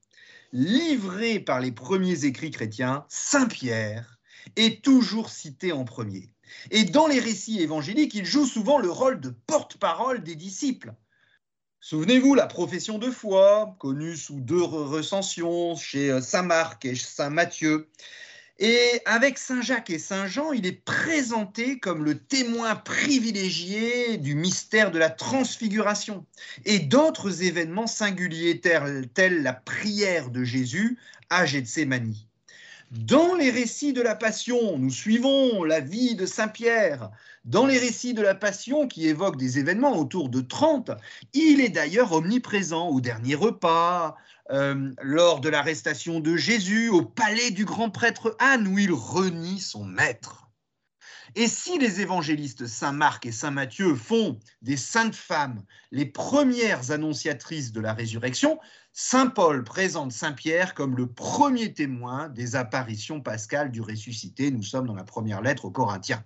livrées 0.51 1.39
par 1.39 1.62
les 1.62 1.71
premiers 1.71 2.25
écrits 2.25 2.51
chrétiens, 2.51 3.05
Saint 3.07 3.48
Pierre 3.48 4.19
est 4.57 4.83
toujours 4.83 5.29
cité 5.29 5.71
en 5.71 5.86
premier. 5.86 6.33
Et 6.69 6.83
dans 6.83 7.07
les 7.07 7.19
récits 7.21 7.62
évangéliques, 7.62 8.15
il 8.15 8.25
joue 8.25 8.45
souvent 8.45 8.77
le 8.77 8.91
rôle 8.91 9.21
de 9.21 9.29
porte-parole 9.29 10.21
des 10.21 10.36
disciples. 10.36 10.93
Souvenez-vous, 11.81 12.36
la 12.36 12.45
profession 12.45 12.98
de 12.98 13.09
foi, 13.09 13.75
connue 13.79 14.17
sous 14.17 14.41
deux 14.41 14.62
recensions 14.62 15.77
chez 15.77 16.12
euh, 16.12 16.19
Saint 16.19 16.43
Marc 16.43 16.83
et 16.83 16.95
Saint 16.95 17.29
Matthieu. 17.29 17.88
Et 18.59 19.01
avec 19.05 19.38
Saint 19.38 19.62
Jacques 19.62 19.89
et 19.89 20.00
Saint 20.00 20.27
Jean, 20.27 20.51
il 20.51 20.65
est 20.65 20.83
présenté 20.83 21.79
comme 21.79 22.03
le 22.03 22.19
témoin 22.19 22.75
privilégié 22.75 24.17
du 24.17 24.36
mystère 24.36 24.91
de 24.91 25.00
la 25.00 25.09
transfiguration 25.09 26.25
et 26.65 26.79
d'autres 26.79 27.43
événements 27.43 27.88
singuliers 27.88 28.59
tels 28.59 29.41
la 29.41 29.53
prière 29.53 30.29
de 30.29 30.43
Jésus 30.43 31.00
à 31.29 31.45
Gethsemane. 31.45 32.13
Dans 32.91 33.36
les 33.36 33.51
récits 33.51 33.93
de 33.93 34.01
la 34.01 34.15
Passion, 34.15 34.79
nous 34.79 34.89
suivons 34.89 35.63
la 35.63 35.79
vie 35.79 36.15
de 36.15 36.25
Saint 36.25 36.48
Pierre. 36.48 37.12
Dans 37.46 37.67
les 37.67 37.77
récits 37.77 38.15
de 38.15 38.24
la 38.24 38.34
Passion 38.34 38.88
qui 38.88 39.08
évoquent 39.08 39.38
des 39.38 39.59
événements 39.59 39.96
autour 39.96 40.27
de 40.27 40.42
30, 40.42 40.90
il 41.33 41.61
est 41.61 41.70
d'ailleurs 41.70 42.14
omniprésent 42.14 42.90
au 42.90 43.00
dernier 43.00 43.35
repas, 43.35 44.18
euh, 44.50 44.92
lors 45.03 45.40
de 45.40 45.50
l'arrestation 45.50 46.20
de 46.20 46.35
Jésus, 46.35 46.90
au 46.90 47.03
palais 47.03 47.51
du 47.51 47.64
grand 47.64 47.92
prêtre 47.92 48.35
Anne, 48.40 48.68
où 48.68 48.79
il 48.79 48.92
renie 48.92 49.59
son 49.59 49.85
maître. 49.85 50.50
Et 51.35 51.48
si 51.48 51.77
les 51.77 52.01
évangélistes 52.01 52.66
Saint 52.66 52.92
Marc 52.92 53.27
et 53.27 53.31
Saint 53.31 53.51
Matthieu 53.51 53.94
font 53.94 54.40
des 54.64 54.77
saintes 54.77 55.16
femmes 55.16 55.64
les 55.92 56.07
premières 56.07 56.90
annonciatrices 56.90 57.72
de 57.72 57.81
la 57.81 57.94
résurrection, 57.94 58.59
Saint 59.01 59.27
Paul 59.27 59.64
présente 59.64 60.12
Saint 60.12 60.33
Pierre 60.33 60.74
comme 60.74 60.98
le 60.98 61.07
premier 61.07 61.74
témoin 61.74 62.27
des 62.27 62.57
apparitions 62.57 63.22
pascales 63.22 63.72
du 63.72 63.79
ressuscité. 63.79 64.51
Nous 64.51 64.62
sommes 64.62 64.88
dans 64.88 64.94
la 64.94 65.05
première 65.05 65.42
lettre 65.42 65.64
aux 65.64 65.72
Corinthiens. 65.72 66.22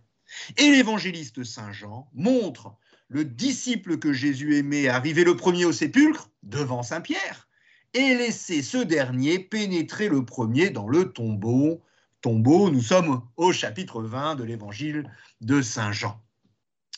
Et 0.58 0.72
l'évangéliste 0.72 1.44
Saint 1.44 1.72
Jean 1.72 2.10
montre 2.16 2.76
le 3.10 3.26
disciple 3.26 4.00
que 4.00 4.12
Jésus 4.12 4.58
aimait 4.58 4.88
arriver 4.88 5.24
le 5.24 5.38
premier 5.38 5.66
au 5.66 5.72
sépulcre 5.72 6.32
devant 6.42 6.82
Saint 6.82 7.02
Pierre 7.02 7.48
et 7.94 8.16
laisser 8.16 8.64
ce 8.64 8.80
dernier 8.80 9.38
pénétrer 9.38 10.10
le 10.10 10.26
premier 10.26 10.72
dans 10.72 10.88
le 10.88 11.14
tombeau 11.14 11.80
tombeau. 12.22 12.72
Nous 12.72 12.82
sommes 12.82 13.22
au 13.38 13.54
chapitre 13.54 14.02
20 14.02 14.34
de 14.34 14.46
l'évangile 14.46 15.12
de 15.42 15.62
Saint 15.62 15.92
Jean. 15.92 16.20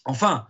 Enfin, 0.06 0.48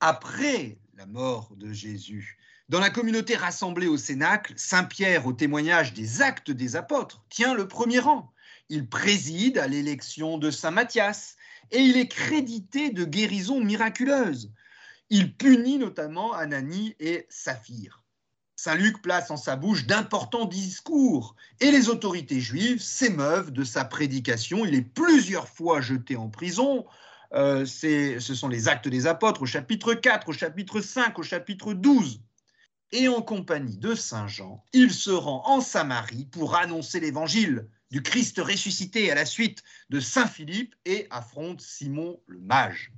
après 0.00 0.80
la 0.96 1.06
mort 1.06 1.54
de 1.54 1.72
Jésus, 1.72 2.38
dans 2.68 2.80
la 2.80 2.90
communauté 2.90 3.34
rassemblée 3.34 3.86
au 3.86 3.96
Cénacle, 3.96 4.52
Saint 4.56 4.84
Pierre, 4.84 5.26
au 5.26 5.32
témoignage 5.32 5.94
des 5.94 6.20
actes 6.20 6.50
des 6.50 6.76
apôtres, 6.76 7.22
tient 7.30 7.54
le 7.54 7.66
premier 7.66 7.98
rang. 7.98 8.30
Il 8.68 8.86
préside 8.86 9.56
à 9.56 9.66
l'élection 9.66 10.36
de 10.36 10.50
Saint 10.50 10.70
Matthias 10.70 11.36
et 11.70 11.78
il 11.78 11.96
est 11.96 12.08
crédité 12.08 12.90
de 12.90 13.04
guérisons 13.04 13.60
miraculeuses. 13.64 14.52
Il 15.08 15.34
punit 15.34 15.78
notamment 15.78 16.34
Ananie 16.34 16.94
et 17.00 17.26
Saphir. 17.30 18.04
Saint 18.56 18.74
Luc 18.74 19.00
place 19.00 19.30
en 19.30 19.38
sa 19.38 19.56
bouche 19.56 19.86
d'importants 19.86 20.44
discours 20.44 21.36
et 21.60 21.70
les 21.70 21.88
autorités 21.88 22.40
juives 22.40 22.82
s'émeuvent 22.82 23.50
de 23.50 23.64
sa 23.64 23.86
prédication. 23.86 24.66
Il 24.66 24.74
est 24.74 24.82
plusieurs 24.82 25.48
fois 25.48 25.80
jeté 25.80 26.16
en 26.16 26.28
prison. 26.28 26.84
Euh, 27.32 27.64
ce 27.64 28.18
sont 28.20 28.48
les 28.48 28.68
actes 28.68 28.88
des 28.88 29.06
apôtres 29.06 29.42
au 29.42 29.46
chapitre 29.46 29.94
4, 29.94 30.28
au 30.28 30.32
chapitre 30.32 30.82
5, 30.82 31.18
au 31.18 31.22
chapitre 31.22 31.72
12. 31.72 32.20
Et 32.90 33.08
en 33.08 33.20
compagnie 33.20 33.76
de 33.76 33.94
Saint 33.94 34.28
Jean, 34.28 34.64
il 34.72 34.92
se 34.92 35.10
rend 35.10 35.42
en 35.46 35.60
Samarie 35.60 36.24
pour 36.24 36.56
annoncer 36.56 37.00
l'évangile 37.00 37.68
du 37.90 38.02
Christ 38.02 38.38
ressuscité 38.38 39.10
à 39.10 39.14
la 39.14 39.26
suite 39.26 39.62
de 39.90 40.00
Saint 40.00 40.26
Philippe 40.26 40.74
et 40.86 41.06
affronte 41.10 41.60
Simon 41.60 42.18
le 42.26 42.38
mage. 42.40 42.92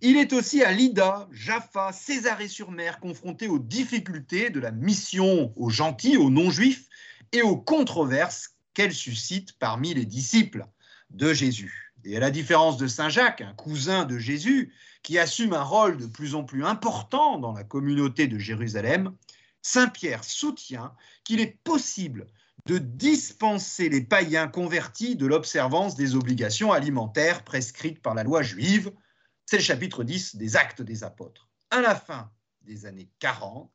Il 0.00 0.16
est 0.16 0.32
aussi 0.32 0.62
à 0.62 0.72
Lydda, 0.72 1.28
Jaffa, 1.30 1.92
Césarée-sur-Mer, 1.92 2.98
confronté 2.98 3.46
aux 3.46 3.58
difficultés 3.58 4.50
de 4.50 4.60
la 4.60 4.70
mission 4.70 5.52
aux 5.56 5.70
gentils, 5.70 6.16
aux 6.16 6.30
non-juifs 6.30 6.88
et 7.32 7.42
aux 7.42 7.56
controverses 7.56 8.56
qu'elle 8.72 8.94
suscite 8.94 9.58
parmi 9.58 9.94
les 9.94 10.06
disciples 10.06 10.66
de 11.10 11.32
Jésus. 11.32 11.83
Et 12.04 12.16
à 12.16 12.20
la 12.20 12.30
différence 12.30 12.76
de 12.76 12.86
Saint 12.86 13.08
Jacques, 13.08 13.40
un 13.40 13.54
cousin 13.54 14.04
de 14.04 14.18
Jésus, 14.18 14.72
qui 15.02 15.18
assume 15.18 15.54
un 15.54 15.62
rôle 15.62 15.96
de 15.96 16.06
plus 16.06 16.34
en 16.34 16.44
plus 16.44 16.64
important 16.64 17.38
dans 17.38 17.52
la 17.52 17.64
communauté 17.64 18.26
de 18.26 18.38
Jérusalem, 18.38 19.14
Saint 19.62 19.88
Pierre 19.88 20.24
soutient 20.24 20.94
qu'il 21.24 21.40
est 21.40 21.58
possible 21.64 22.26
de 22.66 22.78
dispenser 22.78 23.88
les 23.88 24.02
païens 24.02 24.48
convertis 24.48 25.16
de 25.16 25.26
l'observance 25.26 25.96
des 25.96 26.14
obligations 26.14 26.72
alimentaires 26.72 27.42
prescrites 27.44 28.00
par 28.00 28.14
la 28.14 28.22
loi 28.22 28.42
juive, 28.42 28.92
c'est 29.46 29.56
le 29.56 29.62
chapitre 29.62 30.04
10 30.04 30.36
des 30.36 30.56
Actes 30.56 30.82
des 30.82 31.04
Apôtres. 31.04 31.48
À 31.70 31.80
la 31.80 31.94
fin 31.94 32.30
des 32.62 32.86
années 32.86 33.10
40, 33.18 33.70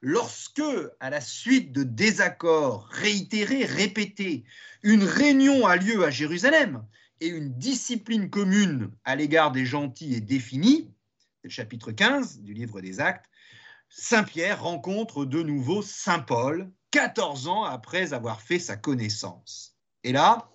lorsque, 0.00 0.62
à 1.00 1.10
la 1.10 1.20
suite 1.20 1.72
de 1.72 1.82
désaccords 1.82 2.86
réitérés, 2.90 3.64
répétés, 3.64 4.44
une 4.82 5.04
réunion 5.04 5.66
a 5.66 5.76
lieu 5.76 6.04
à 6.04 6.10
Jérusalem 6.10 6.82
et 7.20 7.28
une 7.28 7.52
discipline 7.54 8.30
commune 8.30 8.90
à 9.04 9.16
l'égard 9.16 9.52
des 9.52 9.66
gentils 9.66 10.14
est 10.14 10.20
définie, 10.20 10.92
c'est 11.40 11.48
le 11.48 11.50
chapitre 11.50 11.92
15 11.92 12.40
du 12.40 12.54
livre 12.54 12.80
des 12.80 13.00
Actes, 13.00 13.26
Saint 13.88 14.22
Pierre 14.22 14.62
rencontre 14.62 15.24
de 15.24 15.42
nouveau 15.42 15.82
Saint 15.82 16.20
Paul, 16.20 16.70
14 16.92 17.48
ans 17.48 17.64
après 17.64 18.12
avoir 18.12 18.40
fait 18.40 18.58
sa 18.58 18.76
connaissance. 18.76 19.76
Et 20.04 20.12
là, 20.12 20.50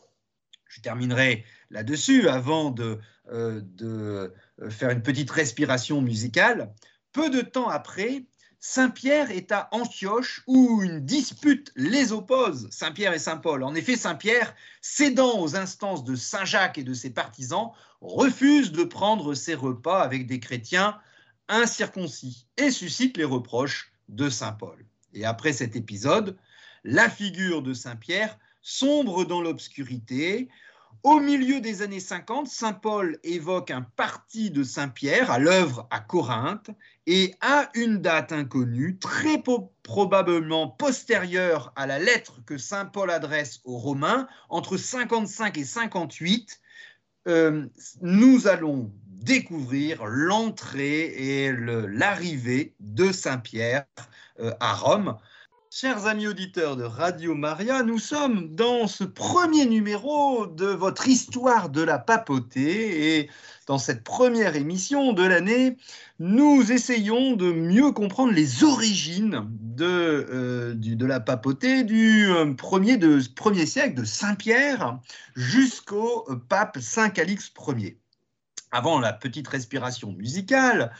je 0.67 0.82
terminerai 0.82 1.45
là-dessus 1.69 2.30
avant 2.30 2.71
de, 2.71 2.99
euh, 3.32 3.62
de, 3.63 4.34
euh, 4.62 4.69
faire 4.69 4.89
une 4.89 5.04
petite 5.04 5.32
respiration 5.32 6.01
musicale. 6.01 6.73
Peu 7.12 7.30
de 7.30 7.41
temps 7.41 7.69
après, 7.69 8.25
Saint-Pierre 8.67 9.30
est 9.30 9.51
à 9.51 9.69
Antioche 9.71 10.41
où 10.47 10.82
une 10.82 10.99
dispute 10.99 11.71
les 11.75 12.12
oppose, 12.12 12.67
Saint-Pierre 12.71 13.13
et 13.13 13.19
Saint-Paul. 13.19 13.63
En 13.63 13.75
effet, 13.75 13.95
Saint-Pierre, 13.95 14.56
cédant 14.82 15.39
aux 15.39 15.56
instances 15.56 16.04
de 16.04 16.15
Saint-Jacques 16.15 16.80
et 16.80 16.84
de 16.84 16.95
ses 16.95 17.12
partisans, 17.12 17.69
refuse 18.01 18.71
de 18.71 18.84
prendre 18.84 19.36
ses 19.36 19.54
repas 19.54 20.01
avec 20.01 20.25
des 20.25 20.39
chrétiens 20.39 20.99
incirconcis 21.47 22.47
et 22.58 22.71
suscite 22.71 23.17
les 23.17 23.23
reproches 23.23 23.93
de 24.10 24.30
Saint-Paul. 24.30 24.84
Et 25.13 25.25
après 25.25 25.54
cet 25.54 25.75
épisode, 25.75 26.36
la 26.84 27.08
figure 27.08 27.62
de 27.62 27.73
Saint-Pierre 27.73 28.39
sombre 28.63 29.25
dans 29.25 29.41
l'obscurité, 29.41 30.49
au 31.04 31.19
milieu 31.19 31.62
des 31.62 31.84
années 31.84 31.99
50, 31.99 32.47
Saint 32.47 32.73
Paul 32.73 33.19
évoque 33.23 33.69
un 33.69 33.84
parti 33.84 34.49
de 34.49 34.63
Saint 34.63 34.89
Pierre 34.89 35.30
à 35.30 35.38
l'œuvre 35.38 35.88
à 35.91 35.99
Corinthe 35.99 36.71
et 37.07 37.35
à 37.41 37.69
une 37.75 37.99
date 37.99 38.31
inconnue, 38.31 38.97
très 38.97 39.41
probablement 39.83 40.67
postérieure 40.67 41.71
à 41.75 41.85
la 41.85 41.99
lettre 41.99 42.41
que 42.45 42.57
Saint 42.57 42.85
Paul 42.85 43.11
adresse 43.11 43.61
aux 43.63 43.77
Romains, 43.77 44.27
entre 44.49 44.77
55 44.77 45.57
et 45.57 45.63
58, 45.63 46.59
euh, 47.27 47.67
nous 48.01 48.47
allons 48.47 48.91
découvrir 49.07 50.05
l'entrée 50.05 51.45
et 51.45 51.51
l'arrivée 51.51 52.75
de 52.79 53.11
Saint 53.11 53.37
Pierre 53.37 53.85
euh, 54.39 54.51
à 54.59 54.73
Rome. 54.73 55.17
Chers 55.77 56.05
amis 56.05 56.25
auditeurs 56.25 56.77
de 56.77 56.85
Radio 56.85 57.35
Maria, 57.35 57.83
nous 57.83 57.99
sommes 57.99 58.55
dans 58.55 58.88
ce 58.88 59.03
premier 59.03 59.65
numéro 59.65 60.47
de 60.47 60.67
votre 60.67 61.09
histoire 61.09 61.67
de 61.67 61.81
la 61.81 61.99
papauté 61.99 63.17
et 63.17 63.29
dans 63.67 63.77
cette 63.77 64.01
première 64.01 64.55
émission 64.55 65.11
de 65.11 65.23
l'année, 65.23 65.75
nous 66.17 66.71
essayons 66.71 67.35
de 67.35 67.51
mieux 67.51 67.91
comprendre 67.91 68.31
les 68.31 68.63
origines 68.63 69.49
de, 69.51 69.85
euh, 69.85 70.75
la 71.01 71.19
papauté 71.19 71.83
du 71.83 72.25
euh, 72.31 72.53
premier, 72.53 72.95
de, 72.95 73.19
premier 73.35 73.65
siècle 73.65 73.95
de 73.95 74.05
Saint-Pierre 74.05 74.97
jusqu'au 75.35 76.25
pape 76.47 76.77
Saint 76.79 77.09
Calix 77.09 77.51
Ier 77.67 77.99
avant 78.71 78.99
la 78.99 79.13
petite 79.13 79.47
respiration 79.47 80.12
musicale, 80.12 80.91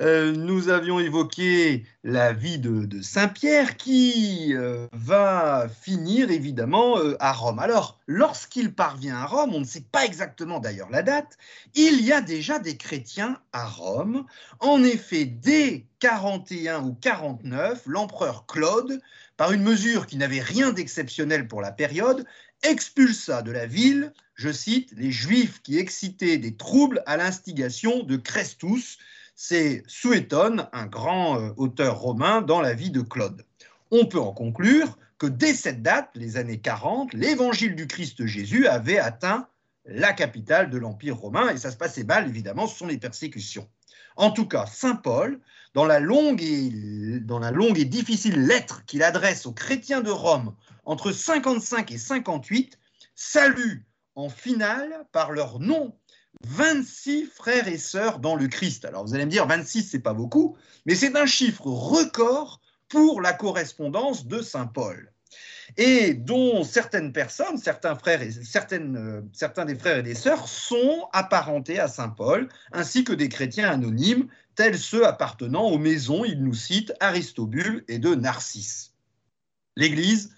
euh, 0.00 0.32
nous 0.32 0.68
avions 0.68 0.98
évoqué 1.00 1.84
la 2.02 2.32
vie 2.32 2.58
de, 2.58 3.02
Saint-Pierre 3.02 3.76
qui 3.76 4.54
euh, 4.54 4.86
va 4.92 5.66
finir 5.82 6.30
évidemment 6.30 6.98
euh, 6.98 7.16
à 7.20 7.32
Rome. 7.32 7.58
Alors, 7.58 8.00
lorsqu'il 8.06 8.74
parvient 8.74 9.16
à 9.16 9.26
Rome, 9.26 9.54
on 9.54 9.60
ne 9.60 9.64
sait 9.64 9.84
pas 9.92 10.04
exactement 10.04 10.60
d'ailleurs 10.60 10.90
la 10.90 11.02
date, 11.02 11.38
il 11.74 12.00
y 12.02 12.12
a 12.12 12.20
déjà 12.20 12.58
des 12.58 12.76
chrétiens 12.76 13.38
à 13.52 13.66
Rome. 13.66 14.24
En 14.60 14.82
effet, 14.82 15.24
dès 15.24 15.86
41 16.00 16.82
ou 16.82 16.94
49, 17.00 17.82
l'empereur 17.86 18.46
Claude, 18.46 19.00
par 19.36 19.52
une 19.52 19.62
mesure 19.62 20.06
qui 20.06 20.16
n'avait 20.16 20.40
rien 20.40 20.72
d'exceptionnel 20.72 21.48
pour 21.48 21.60
la 21.60 21.72
période, 21.72 22.24
expulsa 22.62 23.42
de 23.42 23.50
la 23.50 23.66
ville, 23.66 24.12
je 24.34 24.50
cite, 24.50 24.92
les 24.96 25.12
Juifs 25.12 25.60
qui 25.62 25.78
excitaient 25.78 26.38
des 26.38 26.56
troubles 26.56 27.02
à 27.06 27.16
l'instigation 27.16 28.02
de 28.02 28.16
Chrestus. 28.16 28.98
C'est 29.34 29.82
Suétone, 29.86 30.68
un 30.72 30.86
grand 30.86 31.40
euh, 31.40 31.50
auteur 31.56 31.98
romain, 31.98 32.42
dans 32.42 32.60
la 32.60 32.74
vie 32.74 32.90
de 32.90 33.00
Claude. 33.00 33.44
On 33.90 34.06
peut 34.06 34.20
en 34.20 34.32
conclure 34.32 34.98
que 35.18 35.26
dès 35.26 35.54
cette 35.54 35.82
date, 35.82 36.10
les 36.14 36.36
années 36.36 36.60
40, 36.60 37.12
l'évangile 37.14 37.76
du 37.76 37.86
Christ 37.86 38.26
Jésus 38.26 38.66
avait 38.66 38.98
atteint 38.98 39.48
la 39.84 40.12
capitale 40.12 40.70
de 40.70 40.78
l'Empire 40.78 41.16
romain, 41.16 41.50
et 41.50 41.58
ça 41.58 41.70
se 41.70 41.76
passait 41.76 42.04
mal, 42.04 42.28
évidemment, 42.28 42.66
ce 42.66 42.78
sont 42.78 42.86
les 42.86 42.98
persécutions. 42.98 43.68
En 44.16 44.30
tout 44.30 44.46
cas, 44.46 44.66
Saint 44.66 44.96
Paul, 44.96 45.40
dans 45.74 45.84
la 45.84 46.00
longue 46.00 46.42
et, 46.42 47.20
dans 47.20 47.38
la 47.38 47.50
longue 47.50 47.78
et 47.78 47.84
difficile 47.84 48.46
lettre 48.46 48.84
qu'il 48.84 49.02
adresse 49.02 49.46
aux 49.46 49.52
chrétiens 49.52 50.00
de 50.00 50.10
Rome 50.10 50.54
entre 50.84 51.12
55 51.12 51.92
et 51.92 51.98
58, 51.98 52.78
salue 53.14 53.78
en 54.14 54.28
finale 54.28 55.06
par 55.12 55.32
leur 55.32 55.60
nom 55.60 55.96
26 56.46 57.26
frères 57.26 57.68
et 57.68 57.78
sœurs 57.78 58.18
dans 58.18 58.36
le 58.36 58.48
Christ. 58.48 58.84
Alors 58.84 59.04
vous 59.04 59.14
allez 59.14 59.26
me 59.26 59.30
dire, 59.30 59.46
26, 59.46 59.82
c'est 59.82 60.00
pas 60.00 60.14
beaucoup, 60.14 60.56
mais 60.86 60.94
c'est 60.94 61.16
un 61.16 61.26
chiffre 61.26 61.66
record 61.66 62.60
pour 62.88 63.20
la 63.20 63.32
correspondance 63.32 64.26
de 64.26 64.42
Saint 64.42 64.66
Paul 64.66 65.12
et 65.76 66.14
dont 66.14 66.64
certaines 66.64 67.12
personnes, 67.12 67.56
certains 67.56 67.94
frères 67.94 68.22
et 68.22 68.30
certaines, 68.30 68.96
euh, 68.96 69.22
certains 69.32 69.64
des 69.64 69.74
frères 69.74 69.98
et 69.98 70.02
des 70.02 70.14
sœurs 70.14 70.48
sont 70.48 71.08
apparentés 71.12 71.78
à 71.78 71.88
saint 71.88 72.10
Paul, 72.10 72.48
ainsi 72.72 73.04
que 73.04 73.12
des 73.12 73.28
chrétiens 73.28 73.70
anonymes, 73.70 74.28
tels 74.54 74.78
ceux 74.78 75.06
appartenant 75.06 75.64
aux 75.64 75.78
maisons, 75.78 76.24
il 76.24 76.42
nous 76.42 76.54
cite 76.54 76.92
Aristobule 77.00 77.84
et 77.88 77.98
de 77.98 78.14
Narcisse. 78.14 78.92
L'Église 79.76 80.34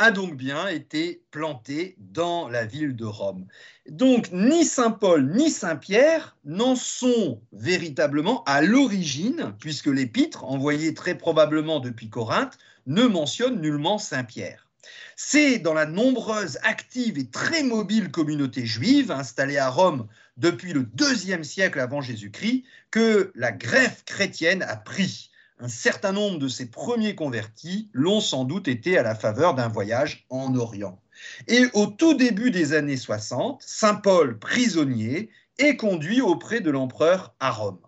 a 0.00 0.12
donc 0.12 0.34
bien 0.34 0.66
été 0.66 1.22
plantée 1.30 1.94
dans 1.98 2.48
la 2.48 2.64
ville 2.64 2.96
de 2.96 3.04
Rome. 3.04 3.46
Donc 3.90 4.30
ni 4.32 4.64
Saint 4.64 4.92
Paul 4.92 5.30
ni 5.30 5.50
Saint 5.50 5.76
Pierre 5.76 6.38
n'en 6.46 6.74
sont 6.74 7.42
véritablement 7.52 8.42
à 8.44 8.62
l'origine, 8.62 9.52
puisque 9.60 9.88
l'épître, 9.88 10.44
envoyée 10.44 10.94
très 10.94 11.18
probablement 11.18 11.80
depuis 11.80 12.08
Corinthe, 12.08 12.56
ne 12.86 13.04
mentionne 13.04 13.60
nullement 13.60 13.98
Saint 13.98 14.24
Pierre. 14.24 14.70
C'est 15.16 15.58
dans 15.58 15.74
la 15.74 15.84
nombreuse, 15.84 16.58
active 16.62 17.18
et 17.18 17.28
très 17.28 17.62
mobile 17.62 18.10
communauté 18.10 18.64
juive 18.64 19.10
installée 19.10 19.58
à 19.58 19.68
Rome 19.68 20.06
depuis 20.38 20.72
le 20.72 20.84
deuxième 20.84 21.44
siècle 21.44 21.78
avant 21.78 22.00
Jésus-Christ 22.00 22.64
que 22.90 23.32
la 23.34 23.52
greffe 23.52 24.02
chrétienne 24.06 24.62
a 24.62 24.76
pris. 24.76 25.29
Un 25.62 25.68
certain 25.68 26.12
nombre 26.12 26.38
de 26.38 26.48
ses 26.48 26.70
premiers 26.70 27.14
convertis 27.14 27.90
l'ont 27.92 28.22
sans 28.22 28.44
doute 28.44 28.66
été 28.66 28.96
à 28.96 29.02
la 29.02 29.14
faveur 29.14 29.54
d'un 29.54 29.68
voyage 29.68 30.24
en 30.30 30.54
Orient. 30.54 31.02
Et 31.48 31.66
au 31.74 31.86
tout 31.86 32.14
début 32.14 32.50
des 32.50 32.72
années 32.72 32.96
60, 32.96 33.62
Saint 33.62 33.96
Paul, 33.96 34.38
prisonnier, 34.38 35.28
est 35.58 35.76
conduit 35.76 36.22
auprès 36.22 36.60
de 36.60 36.70
l'empereur 36.70 37.34
à 37.40 37.50
Rome. 37.50 37.80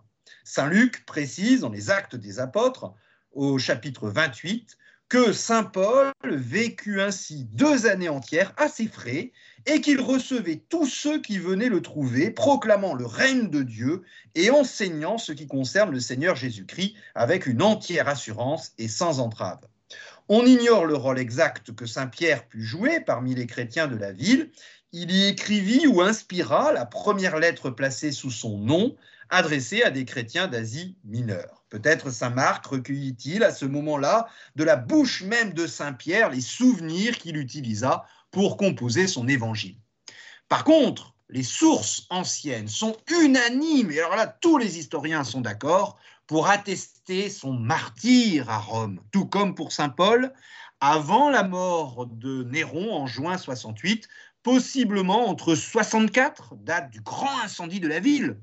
Saint 0.45 0.67
Luc 0.67 1.07
précise 1.07 1.61
dans 1.61 1.71
les 1.71 1.91
Actes 1.91 2.15
des 2.15 2.41
Apôtres, 2.41 2.93
au 3.33 3.57
chapitre 3.57 4.11
28, 4.11 4.77
que 5.13 5.35
Saint 5.35 5.65
Paul 5.65 6.11
vécut 6.25 7.03
ainsi 7.03 7.45
deux 7.53 7.85
années 7.85 8.09
entières 8.09 8.55
à 8.57 8.67
ses 8.67 8.89
frais 8.89 9.33
et 9.67 9.83
qu'il 9.83 10.01
recevait 10.01 10.63
tous 10.71 10.87
ceux 10.87 11.21
qui 11.21 11.37
venaient 11.37 11.69
le 11.69 11.83
trouver, 11.83 12.31
proclamant 12.31 12.95
le 12.95 13.05
règne 13.05 13.51
de 13.51 13.63
Dieu 13.63 14.05
et 14.35 14.51
enseignant 14.51 15.19
ce 15.19 15.33
qui 15.33 15.47
concerne 15.47 15.91
le 15.91 16.01
Seigneur 16.01 16.35
Jésus-Christ 16.35 16.95
avec 17.15 17.47
une 17.47 17.61
entière 17.61 18.09
assurance 18.09 18.73
et 18.79 18.89
sans 18.89 19.21
entrave. 19.21 19.61
On 20.31 20.47
ignore 20.47 20.87
le 20.87 20.97
rôle 20.97 21.19
exact 21.19 21.75
que 21.75 21.85
Saint 21.85 22.07
Pierre 22.07 22.49
put 22.49 22.63
jouer 22.63 23.01
parmi 23.01 23.35
les 23.35 23.47
chrétiens 23.47 23.89
de 23.89 23.97
la 23.97 24.13
ville. 24.13 24.51
Il 24.93 25.11
y 25.11 25.27
écrivit 25.27 25.87
ou 25.89 26.01
inspira 26.01 26.73
la 26.73 26.87
première 26.87 27.39
lettre 27.39 27.69
placée 27.69 28.13
sous 28.13 28.31
son 28.31 28.57
nom, 28.57 28.97
adressée 29.29 29.83
à 29.83 29.91
des 29.91 30.07
chrétiens 30.07 30.49
d'Asie 30.49 30.97
mineure. 31.05 31.62
Peut-être 31.73 32.11
Saint 32.11 32.29
Marc 32.29 32.67
recueillit-il 32.67 33.43
à 33.43 33.51
ce 33.51 33.65
moment-là 33.65 34.29
de 34.57 34.63
la 34.63 34.77
bouche 34.77 35.23
même 35.23 35.55
de 35.55 35.67
Saint 35.67 35.95
Pierre 35.95 36.29
les 36.29 36.43
souvenirs 36.43 37.17
qu'il 37.17 37.39
utilisa 37.39 38.05
pour 38.31 38.59
composer 38.59 39.07
son 39.07 39.27
évangile. 39.27 39.79
Par 40.51 40.65
contre, 40.65 41.15
les 41.31 41.43
sources 41.43 42.07
anciennes 42.11 42.69
sont 42.69 42.95
unanimes, 43.11 43.91
et 43.91 44.01
alors 44.01 44.17
là, 44.17 44.27
tous 44.27 44.59
les 44.59 44.79
historiens 44.79 45.25
sont 45.25 45.41
d'accord, 45.41 45.97
pour 46.27 46.47
attester 46.47 47.31
son 47.31 47.55
martyr 47.55 48.51
à 48.51 48.59
Rome, 48.59 49.01
tout 49.11 49.25
comme 49.25 49.55
pour 49.55 49.73
Saint 49.73 49.89
Paul, 49.89 50.31
avant 50.81 51.31
la 51.31 51.43
mort 51.43 52.07
de 52.07 52.43
Néron 52.43 52.93
en 52.95 53.07
juin 53.07 53.39
68, 53.39 54.09
possiblement 54.43 55.27
entre 55.27 55.55
64, 55.55 56.55
date 56.57 56.91
du 56.91 57.01
grand 57.01 57.41
incendie 57.43 57.81
de 57.81 57.89
la 57.89 57.99
ville, 57.99 58.37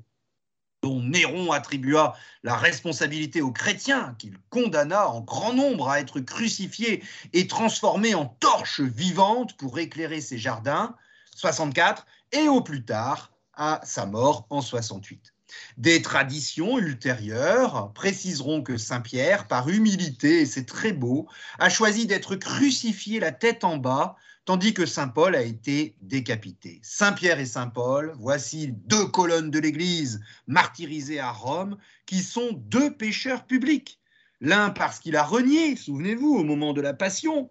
dont 0.82 1.02
Néron 1.02 1.52
attribua 1.52 2.16
la 2.42 2.56
responsabilité 2.56 3.42
aux 3.42 3.52
chrétiens, 3.52 4.14
qu'il 4.18 4.38
condamna 4.48 5.08
en 5.08 5.20
grand 5.20 5.52
nombre 5.52 5.88
à 5.88 6.00
être 6.00 6.20
crucifiés 6.20 7.02
et 7.32 7.46
transformés 7.46 8.14
en 8.14 8.26
torches 8.26 8.80
vivantes 8.80 9.56
pour 9.56 9.78
éclairer 9.78 10.20
ses 10.20 10.38
jardins, 10.38 10.96
64, 11.36 12.06
et 12.32 12.48
au 12.48 12.62
plus 12.62 12.84
tard 12.84 13.32
à 13.54 13.80
sa 13.84 14.06
mort 14.06 14.46
en 14.50 14.62
68. 14.62 15.34
Des 15.76 16.02
traditions 16.02 16.78
ultérieures 16.78 17.92
préciseront 17.94 18.62
que 18.62 18.76
Saint 18.76 19.00
Pierre, 19.00 19.46
par 19.46 19.68
humilité, 19.68 20.42
et 20.42 20.46
c'est 20.46 20.66
très 20.66 20.92
beau, 20.92 21.28
a 21.58 21.68
choisi 21.68 22.06
d'être 22.06 22.36
crucifié 22.36 23.20
la 23.20 23.32
tête 23.32 23.64
en 23.64 23.76
bas 23.76 24.16
tandis 24.44 24.74
que 24.74 24.86
Saint 24.86 25.06
Paul 25.06 25.36
a 25.36 25.42
été 25.42 25.94
décapité. 26.00 26.80
Saint 26.82 27.12
Pierre 27.12 27.38
et 27.38 27.46
Saint 27.46 27.68
Paul, 27.68 28.14
voici 28.18 28.72
deux 28.86 29.06
colonnes 29.06 29.50
de 29.50 29.60
l'Église 29.60 30.20
martyrisées 30.48 31.20
à 31.20 31.30
Rome, 31.30 31.76
qui 32.04 32.20
sont 32.20 32.50
deux 32.52 32.92
pécheurs 32.96 33.46
publics. 33.46 34.00
L'un 34.40 34.70
parce 34.70 34.98
qu'il 34.98 35.16
a 35.16 35.22
renié, 35.22 35.76
souvenez-vous, 35.76 36.34
au 36.34 36.42
moment 36.42 36.72
de 36.72 36.80
la 36.80 36.94
Passion, 36.94 37.50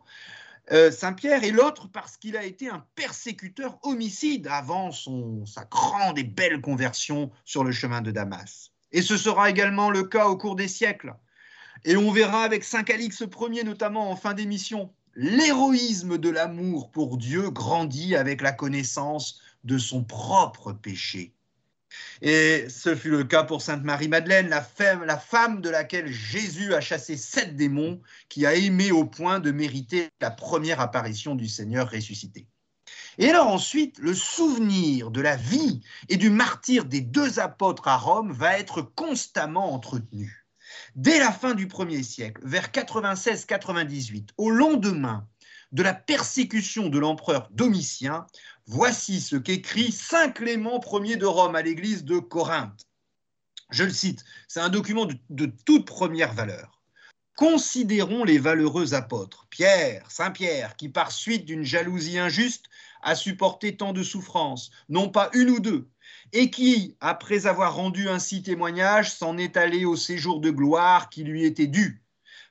euh, 0.71 0.91
Saint 0.91 1.13
Pierre, 1.13 1.43
et 1.43 1.51
l'autre 1.51 1.87
parce 1.91 2.17
qu'il 2.17 2.37
a 2.37 2.43
été 2.43 2.69
un 2.69 2.85
persécuteur 2.95 3.79
homicide 3.83 4.47
avant 4.47 4.91
son, 4.91 5.45
sa 5.45 5.65
grande 5.65 6.19
et 6.19 6.23
belle 6.23 6.61
conversion 6.61 7.31
sur 7.45 7.63
le 7.63 7.71
chemin 7.71 8.01
de 8.01 8.11
Damas. 8.11 8.71
Et 8.91 9.01
ce 9.01 9.17
sera 9.17 9.49
également 9.49 9.89
le 9.89 10.03
cas 10.03 10.27
au 10.27 10.37
cours 10.37 10.55
des 10.55 10.67
siècles. 10.67 11.13
Et 11.85 11.95
on 11.95 12.11
verra 12.11 12.43
avec 12.43 12.63
Saint 12.63 12.83
Calix 12.83 13.21
Ier 13.21 13.63
notamment 13.63 14.11
en 14.11 14.15
fin 14.15 14.33
d'émission, 14.33 14.93
l'héroïsme 15.15 16.17
de 16.17 16.29
l'amour 16.29 16.91
pour 16.91 17.17
Dieu 17.17 17.49
grandit 17.49 18.15
avec 18.15 18.41
la 18.41 18.51
connaissance 18.51 19.41
de 19.63 19.77
son 19.77 20.03
propre 20.03 20.73
péché. 20.73 21.33
Et 22.21 22.67
ce 22.69 22.95
fut 22.95 23.09
le 23.09 23.23
cas 23.23 23.43
pour 23.43 23.61
Sainte 23.61 23.83
Marie-Madeleine, 23.83 24.49
la 24.49 24.61
femme, 24.61 25.03
la 25.03 25.17
femme 25.17 25.61
de 25.61 25.69
laquelle 25.69 26.11
Jésus 26.11 26.73
a 26.73 26.81
chassé 26.81 27.17
sept 27.17 27.55
démons, 27.55 28.01
qui 28.27 28.45
a 28.45 28.55
aimé 28.55 28.91
au 28.91 29.05
point 29.05 29.39
de 29.39 29.51
mériter 29.51 30.09
la 30.21 30.31
première 30.31 30.79
apparition 30.79 31.35
du 31.35 31.47
Seigneur 31.47 31.89
ressuscité. 31.89 32.47
Et 33.17 33.29
alors 33.29 33.47
ensuite, 33.47 33.97
le 33.99 34.13
souvenir 34.13 35.11
de 35.11 35.21
la 35.21 35.35
vie 35.35 35.81
et 36.07 36.17
du 36.17 36.29
martyr 36.29 36.85
des 36.85 37.01
deux 37.01 37.39
apôtres 37.39 37.87
à 37.87 37.97
Rome 37.97 38.31
va 38.31 38.57
être 38.57 38.81
constamment 38.81 39.73
entretenu. 39.73 40.45
Dès 40.95 41.19
la 41.19 41.31
fin 41.31 41.53
du 41.53 41.67
premier 41.67 42.03
siècle, 42.03 42.41
vers 42.45 42.69
96-98, 42.69 44.29
au 44.37 44.49
lendemain 44.49 45.27
de 45.71 45.83
la 45.83 45.93
persécution 45.93 46.89
de 46.89 46.97
l'empereur 46.97 47.49
Domitien, 47.51 48.25
voici 48.69 49.19
ce 49.19 49.35
qu'écrit 49.35 49.91
Saint 49.91 50.29
Clément 50.29 50.79
Ier 51.03 51.17
de 51.17 51.25
Rome 51.25 51.55
à 51.55 51.63
l'église 51.63 52.05
de 52.05 52.19
Corinthe. 52.19 52.85
Je 53.71 53.83
le 53.83 53.89
cite, 53.89 54.23
c'est 54.47 54.59
un 54.59 54.69
document 54.69 55.07
de, 55.29 55.45
toute 55.65 55.87
première 55.87 56.33
valeur. 56.33 56.79
Considérons 57.35 58.23
les 58.23 58.37
valeureux 58.37 58.93
apôtres, 58.93 59.47
Pierre, 59.49 60.11
Saint 60.11 60.29
Pierre, 60.29 60.75
qui 60.75 60.87
par 60.87 61.11
suite 61.11 61.45
d'une 61.45 61.63
jalousie 61.63 62.19
injuste 62.19 62.65
a 63.01 63.15
supporté 63.15 63.75
tant 63.75 63.91
de 63.91 64.03
souffrances, 64.03 64.69
non 64.87 65.09
pas 65.09 65.31
une 65.33 65.49
ou 65.49 65.59
deux, 65.59 65.89
et 66.31 66.51
qui, 66.51 66.95
après 66.99 67.47
avoir 67.47 67.75
rendu 67.75 68.07
ainsi 68.07 68.43
témoignage, 68.43 69.11
s'en 69.11 69.37
est 69.37 69.57
allé 69.57 69.85
au 69.85 69.95
séjour 69.95 70.41
de 70.41 70.51
gloire 70.51 71.09
qui 71.09 71.23
lui 71.23 71.43
était 71.43 71.67
dû. 71.67 72.03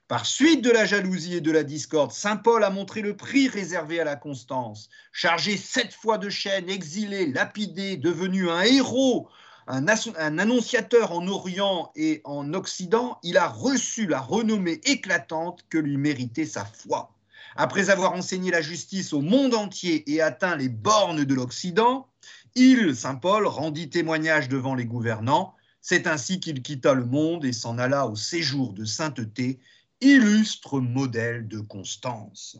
Par 0.08 0.24
suite 0.24 0.64
de 0.64 0.70
la 0.70 0.86
jalousie 0.86 1.34
et 1.34 1.42
de 1.42 1.52
la 1.52 1.62
discorde, 1.62 2.12
Saint 2.12 2.38
Paul 2.38 2.64
a 2.64 2.70
montré 2.70 3.02
le 3.02 3.14
prix 3.14 3.46
réservé 3.46 4.00
à 4.00 4.04
la 4.04 4.16
constance. 4.16 4.88
Chargé 5.12 5.58
sept 5.58 5.92
fois 5.92 6.16
de 6.16 6.30
chaînes, 6.30 6.70
exilé, 6.70 7.26
lapidé, 7.26 7.98
devenu 7.98 8.48
un 8.48 8.62
héros, 8.62 9.28
un, 9.66 9.86
un, 9.86 10.38
annonciateur 10.38 11.12
en 11.12 11.28
Orient 11.28 11.92
et 11.94 12.22
en 12.24 12.54
Occident, 12.54 13.18
il 13.22 13.36
a 13.36 13.48
reçu 13.48 14.06
la 14.06 14.18
renommée 14.18 14.80
éclatante 14.84 15.66
que 15.68 15.76
lui 15.76 15.98
méritait 15.98 16.46
sa 16.46 16.64
foi. 16.64 17.14
Après 17.54 17.90
avoir 17.90 18.12
enseigné 18.12 18.50
la 18.50 18.62
justice 18.62 19.12
au 19.12 19.20
monde 19.20 19.52
entier 19.52 20.10
et 20.10 20.22
atteint 20.22 20.56
les 20.56 20.70
bornes 20.70 21.24
de 21.24 21.34
l'Occident, 21.34 22.08
il, 22.54 22.96
Saint 22.96 23.16
Paul, 23.16 23.46
rendit 23.46 23.90
témoignage 23.90 24.48
devant 24.48 24.74
les 24.74 24.86
gouvernants. 24.86 25.54
C'est 25.82 26.06
ainsi 26.06 26.40
qu'il 26.40 26.62
quitta 26.62 26.94
le 26.94 27.04
monde 27.04 27.44
et 27.44 27.52
s'en 27.52 27.76
alla 27.76 28.06
au 28.06 28.16
séjour 28.16 28.72
de 28.72 28.86
sainteté 28.86 29.60
illustre 30.00 30.80
modèle 30.80 31.48
de 31.48 31.60
constance. 31.60 32.58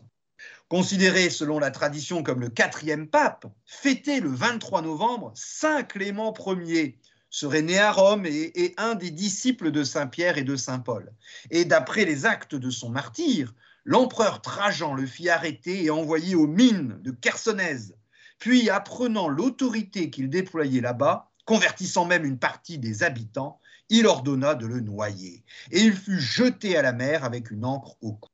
Considéré 0.67 1.29
selon 1.29 1.59
la 1.59 1.71
tradition 1.71 2.21
comme 2.21 2.41
le 2.41 2.49
quatrième 2.49 3.07
pape, 3.07 3.45
fêté 3.65 4.19
le 4.19 4.29
23 4.29 4.81
novembre, 4.81 5.31
Saint 5.35 5.83
Clément 5.83 6.33
Ier 6.45 6.99
serait 7.29 7.61
né 7.61 7.79
à 7.79 7.91
Rome 7.91 8.25
et, 8.25 8.73
un 8.77 8.95
des 8.95 9.11
disciples 9.11 9.71
de 9.71 9.83
Saint 9.83 10.07
Pierre 10.07 10.37
et 10.37 10.43
de 10.43 10.55
Saint 10.55 10.79
Paul. 10.79 11.11
Et 11.49 11.65
d'après 11.65 12.05
les 12.05 12.25
actes 12.25 12.55
de 12.55 12.69
son 12.69 12.89
martyr, 12.89 13.53
l'empereur 13.83 14.41
Trajan 14.41 14.93
le 14.93 15.05
fit 15.05 15.29
arrêter 15.29 15.83
et 15.83 15.89
envoyer 15.89 16.35
aux 16.35 16.47
mines 16.47 16.99
de 17.01 17.15
Chersonèse. 17.23 17.95
Puis, 18.39 18.69
apprenant 18.69 19.27
l'autorité 19.27 20.09
qu'il 20.09 20.29
déployait 20.29 20.81
là-bas, 20.81 21.29
convertissant 21.45 22.05
même 22.05 22.25
une 22.25 22.39
partie 22.39 22.77
des 22.77 23.03
habitants, 23.03 23.58
il 23.89 24.07
ordonna 24.07 24.55
de 24.55 24.65
le 24.65 24.79
noyer, 24.79 25.43
et 25.71 25.81
il 25.81 25.93
fut 25.93 26.19
jeté 26.19 26.77
à 26.77 26.81
la 26.81 26.93
mer 26.93 27.23
avec 27.23 27.51
une 27.51 27.65
encre 27.65 27.95
au 28.01 28.13
cou. 28.13 28.29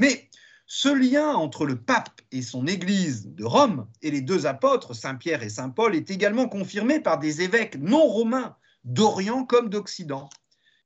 Mais 0.00 0.28
ce 0.66 0.88
lien 0.88 1.28
entre 1.28 1.64
le 1.64 1.80
pape 1.80 2.20
et 2.32 2.42
son 2.42 2.66
Église 2.66 3.28
de 3.28 3.44
Rome 3.44 3.86
et 4.02 4.10
les 4.10 4.20
deux 4.20 4.46
apôtres, 4.46 4.94
Saint 4.94 5.14
Pierre 5.14 5.42
et 5.42 5.48
Saint 5.48 5.70
Paul, 5.70 5.94
est 5.94 6.10
également 6.10 6.48
confirmé 6.48 6.98
par 6.98 7.18
des 7.18 7.42
évêques 7.42 7.76
non 7.78 8.04
romains 8.04 8.56
d'Orient 8.84 9.44
comme 9.44 9.68
d'Occident. 9.68 10.28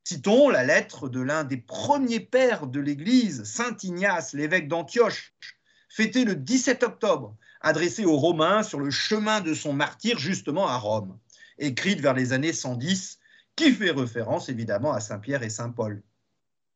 Citons 0.04 0.48
la 0.48 0.64
lettre 0.64 1.08
de 1.08 1.20
l'un 1.20 1.44
des 1.44 1.56
premiers 1.56 2.20
pères 2.20 2.66
de 2.66 2.80
l'Église, 2.80 3.44
Saint 3.44 3.76
Ignace, 3.82 4.32
l'évêque 4.32 4.68
d'Antioche, 4.68 5.34
fêtée 5.88 6.24
le 6.24 6.34
17 6.34 6.82
octobre, 6.82 7.36
adressée 7.60 8.04
aux 8.04 8.16
Romains 8.16 8.62
sur 8.62 8.80
le 8.80 8.90
chemin 8.90 9.40
de 9.40 9.54
son 9.54 9.72
martyr 9.72 10.18
justement 10.18 10.68
à 10.68 10.76
Rome, 10.76 11.18
écrite 11.58 12.00
vers 12.00 12.14
les 12.14 12.32
années 12.32 12.52
110 12.52 13.19
qui 13.56 13.72
fait 13.72 13.90
référence 13.90 14.48
évidemment 14.48 14.92
à 14.92 15.00
Saint 15.00 15.18
Pierre 15.18 15.42
et 15.42 15.50
Saint 15.50 15.70
Paul. 15.70 16.02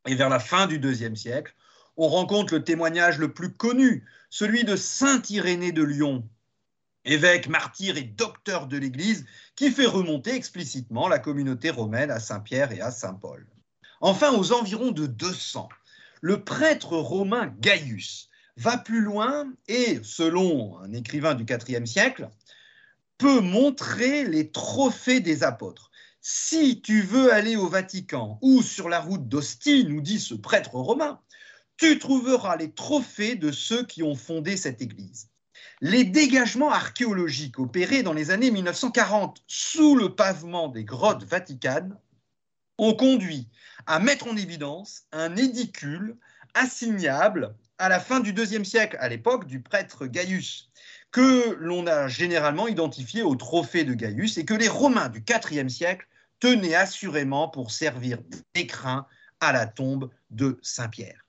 Et 0.06 0.14
vers 0.14 0.28
la 0.28 0.38
fin 0.38 0.66
du 0.66 0.78
IIe 0.78 1.16
siècle, 1.16 1.54
on 1.96 2.08
rencontre 2.08 2.54
le 2.54 2.64
témoignage 2.64 3.18
le 3.18 3.32
plus 3.32 3.52
connu, 3.52 4.04
celui 4.30 4.64
de 4.64 4.76
Saint 4.76 5.22
Irénée 5.28 5.72
de 5.72 5.82
Lyon, 5.82 6.28
évêque, 7.04 7.48
martyr 7.48 7.96
et 7.96 8.02
docteur 8.02 8.66
de 8.66 8.76
l'Église, 8.76 9.24
qui 9.56 9.70
fait 9.70 9.86
remonter 9.86 10.34
explicitement 10.34 11.08
la 11.08 11.18
communauté 11.18 11.70
romaine 11.70 12.10
à 12.10 12.20
Saint 12.20 12.40
Pierre 12.40 12.72
et 12.72 12.80
à 12.80 12.90
Saint 12.90 13.14
Paul. 13.14 13.46
Enfin, 14.00 14.32
aux 14.32 14.52
environs 14.52 14.90
de 14.90 15.06
200, 15.06 15.68
le 16.20 16.42
prêtre 16.42 16.96
romain 16.96 17.54
Gaius 17.60 18.28
va 18.56 18.76
plus 18.76 19.00
loin 19.00 19.52
et, 19.68 20.00
selon 20.02 20.78
un 20.78 20.92
écrivain 20.92 21.34
du 21.34 21.44
IVe 21.44 21.86
siècle, 21.86 22.28
peut 23.18 23.40
montrer 23.40 24.24
les 24.24 24.50
trophées 24.50 25.20
des 25.20 25.42
apôtres. 25.42 25.90
Si 26.26 26.80
tu 26.80 27.02
veux 27.02 27.34
aller 27.34 27.54
au 27.54 27.68
Vatican 27.68 28.38
ou 28.40 28.62
sur 28.62 28.88
la 28.88 28.98
route 28.98 29.28
d'Ostie, 29.28 29.84
nous 29.84 30.00
dit 30.00 30.18
ce 30.18 30.32
prêtre 30.32 30.76
romain, 30.76 31.20
tu 31.76 31.98
trouveras 31.98 32.56
les 32.56 32.72
trophées 32.72 33.34
de 33.34 33.52
ceux 33.52 33.84
qui 33.84 34.02
ont 34.02 34.14
fondé 34.14 34.56
cette 34.56 34.80
église. 34.80 35.28
Les 35.82 36.02
dégagements 36.02 36.70
archéologiques 36.70 37.58
opérés 37.58 38.02
dans 38.02 38.14
les 38.14 38.30
années 38.30 38.50
1940 38.50 39.44
sous 39.46 39.96
le 39.96 40.14
pavement 40.14 40.68
des 40.68 40.82
grottes 40.82 41.24
vaticanes 41.24 41.98
ont 42.78 42.94
conduit 42.94 43.50
à 43.84 43.98
mettre 43.98 44.26
en 44.26 44.34
évidence 44.38 45.02
un 45.12 45.36
édicule 45.36 46.16
assignable 46.54 47.54
à 47.76 47.90
la 47.90 48.00
fin 48.00 48.20
du 48.20 48.32
IIe 48.32 48.64
siècle, 48.64 48.96
à 48.98 49.10
l'époque 49.10 49.46
du 49.46 49.60
prêtre 49.60 50.06
Gaius, 50.06 50.70
que 51.10 51.54
l'on 51.60 51.86
a 51.86 52.08
généralement 52.08 52.66
identifié 52.66 53.22
au 53.22 53.34
trophée 53.34 53.84
de 53.84 53.92
Gaius 53.92 54.38
et 54.38 54.46
que 54.46 54.54
les 54.54 54.68
Romains 54.68 55.10
du 55.10 55.22
IVe 55.28 55.68
siècle 55.68 56.06
tenait 56.44 56.74
assurément 56.74 57.48
pour 57.48 57.70
servir 57.70 58.18
d'écrin 58.54 59.06
à 59.40 59.50
la 59.50 59.66
tombe 59.66 60.10
de 60.28 60.58
Saint-Pierre. 60.60 61.26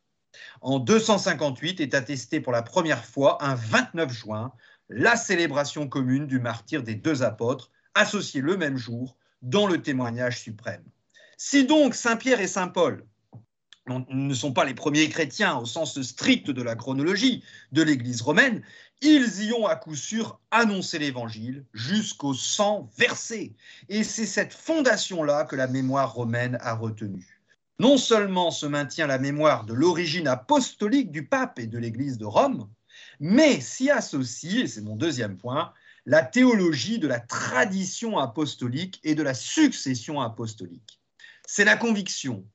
En 0.60 0.78
258 0.78 1.80
est 1.80 1.94
attestée 1.94 2.42
pour 2.42 2.52
la 2.52 2.62
première 2.62 3.06
fois, 3.06 3.42
un 3.42 3.56
29 3.56 4.12
juin, 4.12 4.52
la 4.90 5.16
célébration 5.16 5.88
commune 5.88 6.28
du 6.28 6.42
martyr 6.42 6.84
des 6.84 6.96
deux 6.96 7.24
apôtres, 7.24 7.72
associés 7.94 8.42
le 8.42 8.58
même 8.58 8.76
jour 8.76 9.16
dans 9.42 9.68
le 9.68 9.82
témoignage 9.82 10.42
suprême. 10.42 10.84
Si 11.38 11.66
donc 11.66 11.96
Saint-Pierre 11.96 12.42
et 12.42 12.48
Saint-Paul 12.48 13.06
ne 13.88 14.34
sont 14.34 14.52
pas 14.52 14.66
les 14.66 14.74
premiers 14.74 15.08
chrétiens 15.08 15.56
au 15.56 15.66
sens 15.66 16.02
strict 16.02 16.52
de 16.52 16.62
la 16.62 16.76
chronologie 16.76 17.42
de 17.72 17.84
l'Église 17.84 18.22
romaine, 18.22 18.64
ils 19.02 19.44
y 19.44 19.54
ont 19.54 19.68
à 19.68 19.76
coup 19.76 19.96
sûr 19.96 20.40
annoncé 20.52 21.00
l'Évangile 21.00 21.66
jusqu'au 21.74 22.34
sang 22.34 22.90
versé. 22.98 23.56
Et 23.90 24.04
c'est 24.04 24.26
cette 24.26 24.54
fondation-là 24.54 25.46
que 25.46 25.56
la 25.56 25.68
mémoire 25.68 26.14
romaine 26.14 26.58
a 26.62 26.74
retenue. 26.74 27.42
Non 27.80 27.98
seulement 27.98 28.52
se 28.52 28.66
maintient 28.66 29.08
la 29.08 29.20
mémoire 29.20 29.66
de 29.66 29.74
l'origine 29.74 30.28
apostolique 30.28 31.12
du 31.12 31.28
pape 31.28 31.60
et 31.60 31.68
de 31.68 31.78
l'Église 31.78 32.18
de 32.18 32.26
Rome, 32.26 32.70
mais 33.20 33.60
s'y 33.60 33.90
associe, 33.90 34.64
et 34.64 34.68
c'est 34.68 34.82
mon 34.82 34.96
deuxième 34.96 35.38
point, 35.38 35.74
la 36.06 36.24
théologie 36.24 37.00
de 37.00 37.08
la 37.08 37.20
tradition 37.20 38.18
apostolique 38.18 39.00
et 39.04 39.16
de 39.16 39.24
la 39.24 39.34
succession 39.34 40.22
apostolique. 40.22 41.02
C'est 41.48 41.66
la 41.66 41.76
conviction 41.76 42.46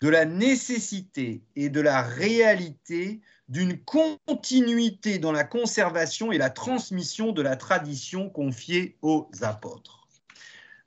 de 0.00 0.08
la 0.08 0.24
nécessité 0.24 1.42
et 1.54 1.68
de 1.68 1.80
la 1.80 2.02
réalité 2.02 3.20
d'une 3.48 3.78
continuité 3.78 5.18
dans 5.18 5.32
la 5.32 5.44
conservation 5.44 6.32
et 6.32 6.38
la 6.38 6.50
transmission 6.50 7.32
de 7.32 7.42
la 7.42 7.56
tradition 7.56 8.28
confiée 8.28 8.96
aux 9.02 9.30
apôtres. 9.42 10.08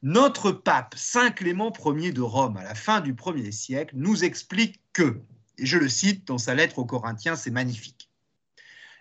Notre 0.01 0.51
pape, 0.51 0.95
Saint 0.97 1.31
Clément 1.31 1.73
Ier 1.85 2.11
de 2.11 2.21
Rome, 2.21 2.57
à 2.57 2.63
la 2.63 2.75
fin 2.75 3.01
du 3.01 3.13
1er 3.13 3.51
siècle, 3.51 3.95
nous 3.97 4.23
explique 4.23 4.81
que, 4.93 5.21
et 5.57 5.65
je 5.65 5.77
le 5.77 5.89
cite 5.89 6.25
dans 6.25 6.37
sa 6.37 6.55
lettre 6.55 6.79
aux 6.79 6.85
Corinthiens, 6.85 7.35
c'est 7.35 7.51
magnifique, 7.51 8.09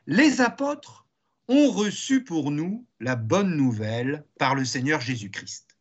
les 0.07 0.41
apôtres 0.41 1.07
ont 1.49 1.71
reçu 1.71 2.25
pour 2.25 2.51
nous 2.51 2.87
la 3.01 3.15
bonne 3.15 3.57
nouvelle 3.57 4.25
par 4.39 4.55
le 4.55 4.65
Seigneur 4.65 5.01
Jésus-Christ. 5.01 5.77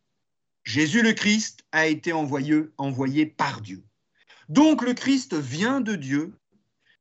Jésus 0.64 1.02
le 1.02 1.14
Christ 1.14 1.64
a 1.72 1.86
été 1.86 2.12
envoyé, 2.12 2.64
envoyé 2.76 3.26
par 3.26 3.60
Dieu. 3.60 3.82
Donc 4.48 4.82
le 4.82 4.94
Christ 4.94 5.34
vient 5.34 5.80
de 5.80 5.94
Dieu, 5.94 6.34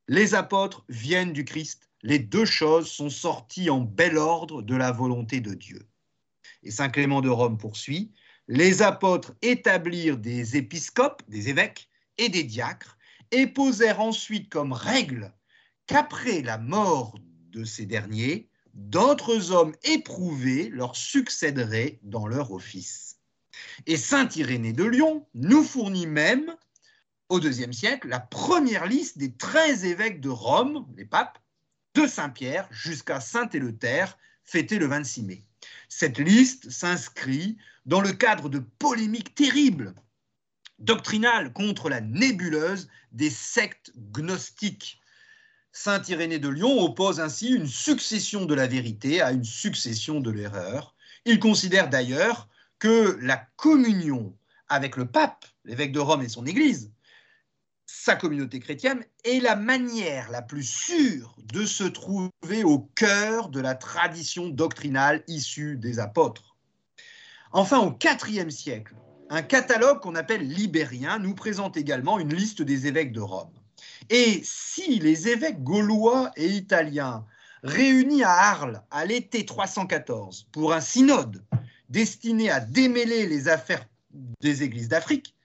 les 0.07 0.35
apôtres 0.35 0.85
viennent 0.89 1.33
du 1.33 1.45
Christ, 1.45 1.89
les 2.03 2.19
deux 2.19 2.45
choses 2.45 2.89
sont 2.89 3.09
sorties 3.09 3.69
en 3.69 3.81
bel 3.81 4.17
ordre 4.17 4.61
de 4.61 4.75
la 4.75 4.91
volonté 4.91 5.41
de 5.41 5.53
Dieu. 5.53 5.87
Et 6.63 6.71
Saint 6.71 6.89
Clément 6.89 7.21
de 7.21 7.29
Rome 7.29 7.57
poursuit, 7.57 8.11
les 8.47 8.81
apôtres 8.81 9.33
établirent 9.41 10.17
des 10.17 10.55
épiscopes, 10.55 11.21
des 11.27 11.49
évêques 11.49 11.89
et 12.17 12.29
des 12.29 12.43
diacres, 12.43 12.97
et 13.31 13.47
posèrent 13.47 13.99
ensuite 13.99 14.49
comme 14.49 14.71
règle 14.71 15.33
qu'après 15.85 16.41
la 16.41 16.57
mort 16.57 17.17
de 17.51 17.65
ces 17.65 17.85
derniers, 17.85 18.49
d'autres 18.73 19.51
hommes 19.51 19.75
éprouvés 19.83 20.69
leur 20.69 20.95
succéderaient 20.95 21.99
dans 22.03 22.27
leur 22.27 22.51
office. 22.51 23.17
Et 23.85 23.97
saint 23.97 24.29
Irénée 24.35 24.73
de 24.73 24.83
Lyon 24.83 25.27
nous 25.33 25.63
fournit 25.63 26.07
même, 26.07 26.55
au 27.29 27.39
IIe 27.39 27.73
siècle, 27.73 28.07
la 28.07 28.19
première 28.19 28.85
liste 28.85 29.17
des 29.17 29.33
treize 29.33 29.83
évêques 29.85 30.21
de 30.21 30.29
Rome, 30.29 30.87
les 30.95 31.05
papes, 31.05 31.39
de 31.93 32.07
Saint-Pierre 32.07 32.67
jusqu'à 32.71 33.19
Saint-Éleuthère, 33.19 34.17
fêté 34.43 34.77
le 34.77 34.85
26 34.85 35.23
mai. 35.23 35.43
Cette 35.89 36.19
liste 36.19 36.69
s'inscrit 36.69 37.57
dans 37.85 38.01
le 38.01 38.11
cadre 38.11 38.49
de 38.49 38.59
polémiques 38.59 39.35
terribles, 39.35 39.95
doctrinales 40.79 41.53
contre 41.53 41.89
la 41.89 42.01
nébuleuse 42.01 42.87
des 43.11 43.29
sectes 43.29 43.91
gnostiques. 44.11 45.01
Saint 45.71 46.01
Irénée 46.03 46.39
de 46.39 46.49
Lyon 46.49 46.79
oppose 46.79 47.19
ainsi 47.19 47.49
une 47.49 47.67
succession 47.67 48.45
de 48.45 48.53
la 48.53 48.67
vérité 48.67 49.21
à 49.21 49.31
une 49.31 49.43
succession 49.43 50.19
de 50.19 50.31
l'erreur. 50.31 50.95
Il 51.25 51.39
considère 51.39 51.89
d'ailleurs 51.89 52.47
que 52.79 53.17
la 53.21 53.37
communion 53.55 54.37
avec 54.69 54.97
le 54.97 55.07
pape, 55.07 55.45
l'évêque 55.65 55.91
de 55.91 55.99
Rome 55.99 56.21
et 56.21 56.29
son 56.29 56.45
Église, 56.45 56.91
sa 57.87 58.15
communauté 58.15 58.59
chrétienne, 58.59 59.03
est 59.23 59.41
la 59.41 59.55
manière 59.55 60.29
la 60.29 60.41
plus 60.41 60.63
sûre 60.63 61.35
de 61.53 61.65
se 61.65 61.85
trouver 61.85 62.63
au 62.63 62.79
cœur 62.95 63.49
de 63.49 63.61
la 63.61 63.75
tradition 63.75 64.49
doctrinale 64.49 65.23
issue 65.27 65.77
des 65.77 65.99
apôtres. 65.99 66.57
Enfin, 67.53 67.79
au 67.79 67.97
IVe 68.01 68.49
siècle, 68.49 68.93
un 69.29 69.41
catalogue 69.41 70.01
qu'on 70.01 70.15
appelle 70.15 70.47
libérien 70.47 71.17
nous 71.19 71.33
présente 71.33 71.77
également 71.77 72.19
une 72.19 72.33
liste 72.33 72.61
des 72.61 72.87
évêques 72.87 73.13
de 73.13 73.21
Rome. 73.21 73.53
Et 74.09 74.41
si 74.43 74.99
les 74.99 75.29
évêques 75.29 75.63
gaulois 75.63 76.31
et 76.35 76.47
italiens 76.47 77.25
réunis 77.63 78.23
à 78.23 78.31
Arles 78.31 78.83
à 78.91 79.05
l'été 79.05 79.45
314 79.45 80.47
pour 80.51 80.73
un 80.73 80.81
synode 80.81 81.43
destiné 81.89 82.49
à 82.49 82.59
démêler 82.59 83.27
les 83.27 83.47
affaires 83.47 83.85
des 84.41 84.63
églises 84.63 84.89
d'Afrique, 84.89 85.36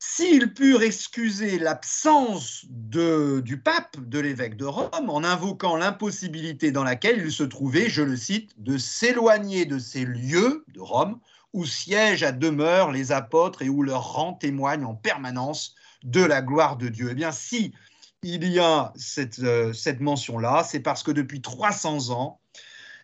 s'ils 0.00 0.54
purent 0.54 0.82
excuser 0.82 1.58
l'absence 1.58 2.64
du 2.64 3.60
pape, 3.62 4.00
de 4.00 4.18
l'évêque 4.18 4.56
de 4.56 4.64
Rome, 4.64 5.10
en 5.10 5.22
invoquant 5.22 5.76
l'impossibilité 5.76 6.72
dans 6.72 6.84
laquelle 6.84 7.20
il 7.22 7.30
se 7.30 7.42
trouvait, 7.42 7.90
je 7.90 8.02
le 8.02 8.16
cite, 8.16 8.50
de 8.56 8.78
s'éloigner 8.78 9.66
de 9.66 9.78
ces 9.78 10.06
lieux 10.06 10.64
de 10.68 10.80
Rome 10.80 11.20
où 11.52 11.66
siègent 11.66 12.22
à 12.22 12.32
demeure 12.32 12.92
les 12.92 13.12
apôtres 13.12 13.60
et 13.60 13.68
où 13.68 13.82
leur 13.82 14.14
rang 14.14 14.32
témoigne 14.32 14.84
en 14.84 14.94
permanence 14.94 15.74
de 16.02 16.24
la 16.24 16.40
gloire 16.40 16.78
de 16.78 16.88
Dieu. 16.88 17.08
Eh 17.10 17.14
bien, 17.14 17.30
si 17.30 17.74
il 18.22 18.44
y 18.44 18.58
a 18.58 18.92
cette, 18.96 19.40
euh, 19.40 19.72
mention-là, 20.00 20.64
c'est 20.64 20.80
parce 20.80 21.02
que 21.02 21.10
depuis 21.10 21.42
300 21.42 22.10
ans, 22.10 22.40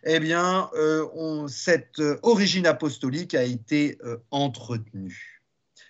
eh 0.03 0.19
bien, 0.19 0.69
euh, 0.73 1.47
cette 1.47 1.99
euh, 1.99 2.17
origine 2.23 2.65
apostolique 2.65 3.35
a 3.35 3.43
été 3.43 3.99
entretenue. 4.31 5.36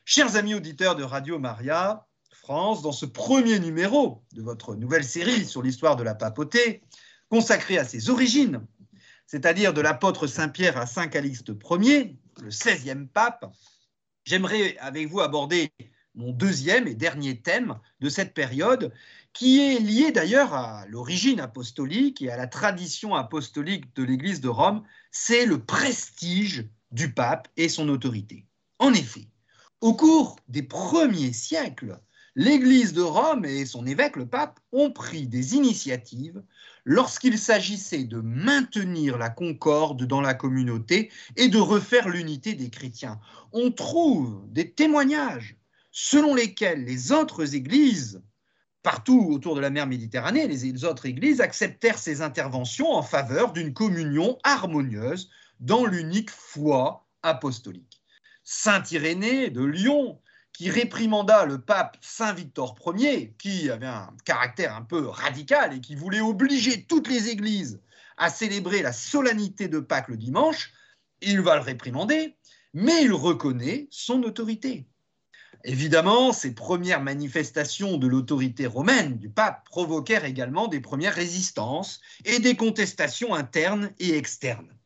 Chers 0.09 0.37
amis 0.37 0.53
auditeurs 0.53 0.95
de 0.95 1.03
Radio 1.03 1.37
Maria 1.37 2.07
France, 2.31 2.81
dans 2.81 2.93
ce 2.93 3.05
premier 3.05 3.59
numéro 3.59 4.23
de 4.31 4.41
votre 4.41 4.73
nouvelle 4.73 5.03
série 5.03 5.43
sur 5.43 5.61
l'histoire 5.61 5.97
de 5.97 6.03
la 6.03 6.15
papauté, 6.15 6.81
consacrée 7.27 7.77
à 7.77 7.83
ses 7.83 8.09
origines, 8.09 8.65
c'est-à-dire 9.25 9.73
de 9.73 9.81
l'apôtre 9.81 10.25
Saint-Pierre 10.25 10.77
à 10.77 10.85
Saint 10.85 11.09
Calixte 11.09 11.51
Ier, 11.71 12.15
le 12.41 12.49
16e 12.49 13.09
pape, 13.09 13.51
j'aimerais 14.23 14.77
avec 14.77 15.09
vous 15.09 15.19
aborder 15.19 15.73
mon 16.15 16.31
deuxième 16.31 16.87
et 16.87 16.95
dernier 16.95 17.41
thème 17.41 17.77
de 17.99 18.07
cette 18.07 18.33
période, 18.33 18.93
qui 19.33 19.59
est 19.59 19.79
lié 19.81 20.13
d'ailleurs 20.13 20.53
à 20.53 20.85
l'origine 20.87 21.41
apostolique 21.41 22.21
et 22.21 22.31
à 22.31 22.37
la 22.37 22.47
tradition 22.47 23.13
apostolique 23.13 23.93
de 23.97 24.03
l'Église 24.03 24.39
de 24.39 24.47
Rome, 24.47 24.83
c'est 25.11 25.45
le 25.45 25.61
prestige 25.61 26.65
du 26.91 27.13
pape 27.13 27.49
et 27.57 27.67
son 27.67 27.89
autorité. 27.89 28.45
En 28.79 28.93
effet, 28.93 29.27
au 29.81 29.93
cours 29.93 30.37
des 30.47 30.63
premiers 30.63 31.33
siècles, 31.33 31.99
l'Église 32.35 32.93
de 32.93 33.01
Rome 33.01 33.45
et 33.45 33.65
son 33.65 33.85
évêque, 33.85 34.15
le 34.15 34.27
pape, 34.27 34.59
ont 34.71 34.91
pris 34.91 35.27
des 35.27 35.55
initiatives 35.55 36.41
lorsqu'il 36.83 37.37
s'agissait 37.37 38.03
de 38.03 38.19
maintenir 38.19 39.17
la 39.17 39.29
concorde 39.29 40.03
dans 40.05 40.21
la 40.21 40.33
communauté 40.33 41.11
et 41.35 41.47
de 41.47 41.59
refaire 41.59 42.09
l'unité 42.09 42.53
des 42.53 42.69
chrétiens. 42.69 43.19
On 43.51 43.71
trouve 43.71 44.43
des 44.49 44.71
témoignages 44.71 45.57
selon 45.91 46.33
lesquels 46.33 46.83
les 46.83 47.11
autres 47.11 47.55
églises, 47.55 48.21
partout 48.83 49.29
autour 49.31 49.55
de 49.55 49.61
la 49.61 49.69
mer 49.69 49.87
Méditerranée, 49.87 50.47
les 50.47 50.85
autres 50.85 51.05
églises 51.05 51.41
acceptèrent 51.41 51.99
ces 51.99 52.21
interventions 52.21 52.91
en 52.91 53.03
faveur 53.03 53.51
d'une 53.51 53.73
communion 53.73 54.37
harmonieuse 54.43 55.29
dans 55.59 55.85
l'unique 55.85 56.31
foi 56.31 57.07
apostolique. 57.23 57.86
Saint 58.49 58.81
Irénée 58.91 59.49
de 59.49 59.61
Lyon, 59.61 60.21
qui 60.53 60.69
réprimanda 60.69 61.43
le 61.43 61.59
pape 61.59 61.97
Saint 61.99 62.31
Victor 62.31 62.77
Ier, 62.95 63.35
qui 63.37 63.69
avait 63.69 63.87
un 63.87 64.15
caractère 64.23 64.73
un 64.73 64.83
peu 64.83 65.05
radical 65.05 65.73
et 65.73 65.81
qui 65.81 65.95
voulait 65.95 66.21
obliger 66.21 66.85
toutes 66.85 67.09
les 67.09 67.27
églises 67.27 67.81
à 68.15 68.29
célébrer 68.29 68.81
la 68.81 68.93
solennité 68.93 69.67
de 69.67 69.81
Pâques 69.81 70.07
le 70.07 70.15
dimanche, 70.15 70.71
il 71.19 71.41
va 71.41 71.55
le 71.55 71.61
réprimander, 71.61 72.37
mais 72.73 73.03
il 73.03 73.11
reconnaît 73.11 73.89
son 73.91 74.23
autorité. 74.23 74.87
Évidemment, 75.65 76.31
ces 76.31 76.55
premières 76.55 77.03
manifestations 77.03 77.97
de 77.97 78.07
l'autorité 78.07 78.65
romaine 78.65 79.17
du 79.17 79.29
pape 79.29 79.65
provoquèrent 79.65 80.23
également 80.23 80.69
des 80.69 80.79
premières 80.79 81.15
résistances 81.15 81.99
et 82.23 82.39
des 82.39 82.55
contestations 82.55 83.35
internes 83.35 83.91
et 83.99 84.15
externes. 84.15 84.76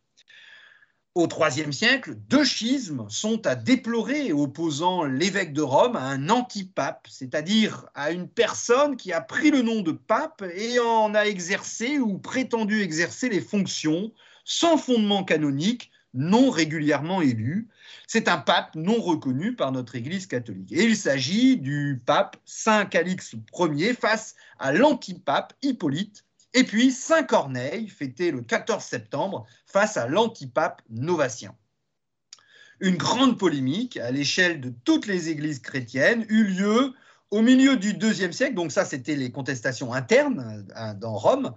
Au 1.14 1.28
IIIe 1.28 1.74
siècle, 1.74 2.16
deux 2.30 2.46
schismes 2.46 3.06
sont 3.10 3.46
à 3.46 3.56
déplorer 3.56 4.32
opposant 4.32 5.04
l'évêque 5.04 5.52
de 5.52 5.62
Rome 5.62 5.98
à 5.98 6.06
un 6.06 6.30
antipape, 6.30 7.06
c'est-à-dire 7.10 7.90
à 7.96 8.12
une 8.12 8.30
personne 8.30 8.96
qui 8.96 9.12
a 9.12 9.20
pris 9.20 9.52
le 9.52 9.62
nom 9.62 9.82
de 9.82 9.92
pape 9.92 10.42
et 10.56 10.80
en 10.80 11.14
a 11.14 11.24
exercé 11.24 12.00
ou 12.00 12.18
prétendu 12.18 12.82
exercer 12.82 13.28
les 13.28 13.42
fonctions 13.42 14.14
sans 14.46 14.78
fondement 14.78 15.26
canonique, 15.26 15.92
non 16.14 16.50
régulièrement 16.50 17.22
élu. 17.22 17.68
C'est 18.08 18.30
un 18.30 18.38
pape 18.38 18.74
non 18.76 19.02
reconnu 19.02 19.54
par 19.54 19.74
notre 19.74 19.96
Église 19.96 20.28
catholique. 20.28 20.72
Et 20.72 20.86
il 20.86 20.96
s'agit 20.96 21.58
du 21.58 22.02
pape 22.06 22.38
Saint 22.46 22.86
Calix 22.86 23.36
Ier 23.60 23.96
face 23.96 24.36
à 24.60 24.72
l'antipape 24.72 25.52
Hippolyte 25.62 26.24
et 26.54 26.64
puis 26.64 26.92
Saint 26.92 27.24
Corneille, 27.24 27.88
fêté 27.88 28.32
le 28.32 28.42
14 28.42 28.84
septembre, 28.84 29.46
face 29.66 29.98
à 29.98 30.08
l'antipape 30.08 30.82
Novatien. 30.90 31.56
Une 32.80 32.98
grande 32.98 33.38
polémique 33.38 33.98
à 33.98 34.12
l'échelle 34.12 34.60
de 34.60 34.74
toutes 34.84 35.06
les 35.06 35.30
églises 35.30 35.60
chrétiennes 35.60 36.26
eut 36.30 36.44
lieu 36.44 36.94
au 37.30 37.42
milieu 37.42 37.78
du 37.78 37.92
IIe 37.92 38.34
siècle, 38.34 38.56
donc 38.56 38.72
ça 38.72 38.84
c'était 38.84 39.16
les 39.16 39.32
contestations 39.32 39.94
internes 39.94 40.66
hein, 40.76 40.94
dans 40.96 41.14
Rome, 41.14 41.54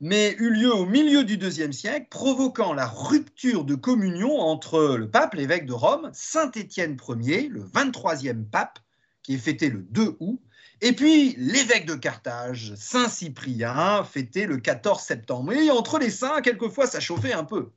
mais 0.00 0.36
eut 0.38 0.50
lieu 0.50 0.72
au 0.72 0.86
milieu 0.86 1.24
du 1.24 1.36
IIe 1.36 1.72
siècle, 1.72 2.06
provoquant 2.10 2.74
la 2.74 2.86
rupture 2.86 3.64
de 3.64 3.74
communion 3.74 4.38
entre 4.38 4.96
le 4.96 5.10
pape, 5.10 5.34
l'évêque 5.34 5.66
de 5.66 5.72
Rome, 5.72 6.10
Saint 6.12 6.50
Étienne 6.52 6.96
Ier, 7.20 7.48
le 7.48 7.64
23e 7.64 8.44
pape, 8.44 8.78
qui 9.24 9.34
est 9.34 9.38
fêté 9.38 9.68
le 9.68 9.82
2 9.82 10.16
août, 10.20 10.40
et 10.82 10.92
puis 10.92 11.34
l'évêque 11.38 11.86
de 11.86 11.94
Carthage, 11.94 12.74
Saint 12.76 13.08
Cyprien, 13.08 14.04
fêté 14.04 14.46
le 14.46 14.58
14 14.58 15.00
septembre. 15.00 15.52
Et 15.52 15.70
entre 15.70 15.98
les 15.98 16.10
saints, 16.10 16.42
quelquefois, 16.42 16.86
ça 16.86 17.00
chauffait 17.00 17.32
un 17.32 17.44
peu. 17.44 17.70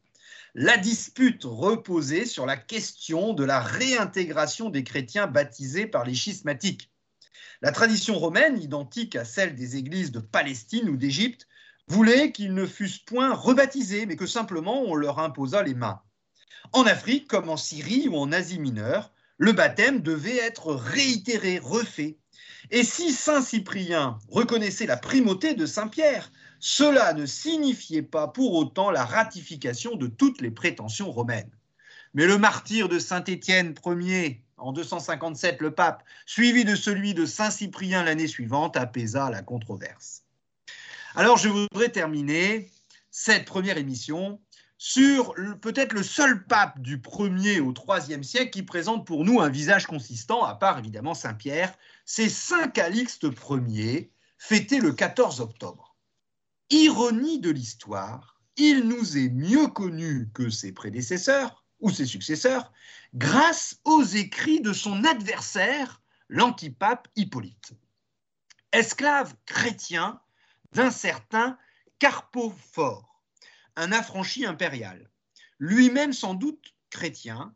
La 0.54 0.78
dispute 0.78 1.44
reposait 1.46 2.26
sur 2.26 2.46
la 2.46 2.58
question 2.58 3.34
de 3.34 3.44
la 3.44 3.62
réintégration 3.62 4.70
des 4.70 4.84
chrétiens 4.84 5.28
baptisés 5.28 5.88
par 5.88 6.04
les 6.04 6.16
schismatiques. 6.16 6.92
La 7.62 7.72
tradition 7.72 8.18
romaine, 8.18 8.62
identique 8.62 9.16
à 9.16 9.26
celle 9.26 9.56
des 9.56 9.78
églises 9.78 10.12
de 10.12 10.20
Palestine 10.20 10.90
ou 10.90 10.98
d'Égypte, 10.98 11.48
voulait 11.88 12.32
qu'ils 12.32 12.54
ne 12.54 12.66
fussent 12.66 13.00
point 13.00 13.34
rebaptisés, 13.34 14.06
mais 14.06 14.16
que 14.16 14.26
simplement 14.26 14.82
on 14.82 14.96
leur 14.96 15.20
imposât 15.20 15.64
les 15.64 15.74
mains. 15.74 16.02
En 16.74 16.84
Afrique, 16.84 17.28
comme 17.28 17.50
en 17.50 17.58
Syrie 17.58 18.08
ou 18.08 18.18
en 18.18 18.32
Asie 18.32 18.60
mineure, 18.60 19.12
le 19.38 19.54
baptême 19.54 20.02
devait 20.02 20.38
être 20.38 20.74
réitéré, 20.74 21.60
refait. 21.60 22.18
Et 22.72 22.84
si 22.84 23.12
Saint 23.14 23.42
Cyprien 23.42 24.20
reconnaissait 24.30 24.86
la 24.86 24.98
primauté 24.98 25.54
de 25.54 25.66
Saint 25.66 25.88
Pierre, 25.88 26.32
cela 26.60 27.14
ne 27.14 27.26
signifiait 27.26 28.02
pas 28.02 28.28
pour 28.28 28.54
autant 28.54 28.92
la 28.92 29.06
ratification 29.06 29.96
de 29.96 30.08
toutes 30.08 30.42
les 30.42 30.52
prétentions 30.52 31.12
romaines. 31.12 31.52
Mais 32.14 32.26
le 32.26 32.38
martyr 32.38 32.90
de 32.90 33.00
Saint 33.00 33.24
Étienne 33.24 33.76
Ier 33.86 34.42
en 34.58 34.74
257, 34.74 35.62
le 35.62 35.72
pape, 35.72 36.04
suivi 36.26 36.66
de 36.66 36.76
celui 36.76 37.14
de 37.14 37.26
Saint 37.26 37.52
Cyprien 37.52 38.04
l'année 38.04 38.28
suivante, 38.28 38.76
apaisa 38.76 39.30
la 39.30 39.42
controverse. 39.42 40.24
Alors 41.16 41.38
je 41.38 41.50
voudrais 41.50 41.90
terminer 41.90 42.70
cette 43.10 43.46
première 43.46 43.78
émission 43.78 44.40
sur 44.80 45.36
peut-être 45.62 45.92
le 45.92 46.04
seul 46.04 46.46
pape 46.46 46.80
du 46.80 47.00
1er 47.00 47.60
au 47.60 47.74
3e 47.74 48.24
siècle 48.24 48.52
qui 48.52 48.64
présente 48.64 49.06
pour 49.06 49.26
nous 49.26 49.42
un 49.42 49.50
visage 49.50 49.86
consistant, 49.86 50.46
à 50.46 50.56
part 50.56 50.80
évidemment 50.80 51.14
Saint-Pierre, 51.14 51.78
c'est 52.06 52.30
Saint 52.30 52.70
Calixte 52.70 53.28
Ier, 53.68 54.10
fêté 54.38 54.80
le 54.80 54.94
14 54.94 55.42
octobre. 55.42 55.98
Ironie 56.70 57.40
de 57.40 57.50
l'histoire, 57.50 58.40
il 58.56 58.88
nous 58.88 59.18
est 59.18 59.28
mieux 59.28 59.68
connu 59.68 60.30
que 60.34 60.50
ses 60.50 60.72
prédécesseurs 60.72 61.66
ou 61.82 61.90
ses 61.90 62.06
successeurs 62.06 62.72
grâce 63.14 63.82
aux 63.84 64.04
écrits 64.04 64.62
de 64.62 64.72
son 64.72 65.04
adversaire, 65.04 66.02
l'antipape 66.30 67.10
Hippolyte. 67.18 67.74
Esclave 68.72 69.36
chrétien 69.46 70.22
d'un 70.72 70.92
certain 70.92 71.58
Carpophore 71.98 73.09
un 73.80 73.94
affranchi 73.94 74.46
impérial. 74.46 75.10
Lui-même 75.58 76.14
sans 76.14 76.34
doute 76.34 76.74
chrétien, 76.90 77.54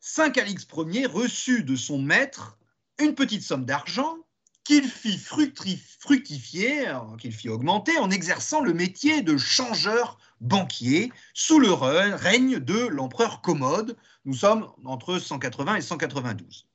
Saint 0.00 0.30
Calix 0.30 0.66
Ier 0.76 1.06
reçut 1.06 1.64
de 1.64 1.76
son 1.76 1.98
maître 1.98 2.58
une 2.98 3.14
petite 3.14 3.42
somme 3.42 3.64
d'argent 3.64 4.18
qu'il 4.64 4.84
fit 4.88 5.18
fructifier, 5.18 6.92
qu'il 7.20 7.32
fit 7.32 7.48
augmenter 7.48 7.96
en 7.98 8.10
exerçant 8.10 8.60
le 8.60 8.74
métier 8.74 9.22
de 9.22 9.36
changeur 9.36 10.18
banquier 10.40 11.12
sous 11.34 11.58
le 11.58 11.72
règne 11.72 12.58
de 12.58 12.86
l'empereur 12.88 13.40
Commode. 13.40 13.96
Nous 14.24 14.34
sommes 14.34 14.70
entre 14.84 15.18
180 15.18 15.76
et 15.76 15.80
192. 15.80 16.66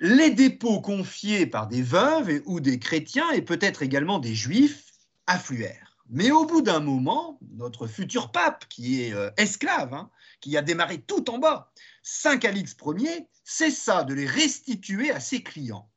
Les 0.00 0.30
dépôts 0.30 0.80
confiés 0.80 1.46
par 1.46 1.66
des 1.66 1.82
veuves 1.82 2.42
ou 2.44 2.60
des 2.60 2.78
chrétiens 2.78 3.30
et 3.30 3.42
peut-être 3.42 3.82
également 3.82 4.18
des 4.18 4.34
juifs 4.34 4.92
affluèrent. 5.26 5.83
Mais 6.10 6.30
au 6.30 6.44
bout 6.44 6.62
d'un 6.62 6.80
moment, 6.80 7.38
notre 7.52 7.86
futur 7.86 8.30
pape, 8.30 8.66
qui 8.68 9.02
est 9.02 9.14
euh, 9.14 9.30
esclave, 9.36 9.94
hein, 9.94 10.10
qui 10.40 10.56
a 10.56 10.62
démarré 10.62 11.00
tout 11.00 11.30
en 11.30 11.38
bas, 11.38 11.72
Saint 12.02 12.36
Calix 12.36 12.76
Ier, 12.84 13.28
cessa 13.44 14.04
de 14.04 14.14
les 14.14 14.26
restituer 14.26 15.10
à 15.10 15.20
ses 15.20 15.42
clients. 15.42 15.90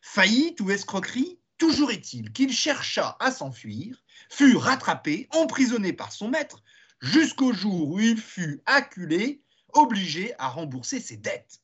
Faillite 0.00 0.60
ou 0.60 0.70
escroquerie, 0.70 1.38
toujours 1.58 1.90
est-il 1.90 2.32
qu'il 2.32 2.52
chercha 2.52 3.16
à 3.20 3.30
s'enfuir, 3.30 4.02
fut 4.30 4.56
rattrapé, 4.56 5.28
emprisonné 5.32 5.92
par 5.92 6.12
son 6.12 6.28
maître, 6.28 6.62
jusqu'au 7.00 7.52
jour 7.52 7.90
où 7.90 8.00
il 8.00 8.16
fut 8.16 8.62
acculé, 8.66 9.42
obligé 9.72 10.34
à 10.38 10.48
rembourser 10.48 11.00
ses 11.00 11.16
dettes. 11.16 11.60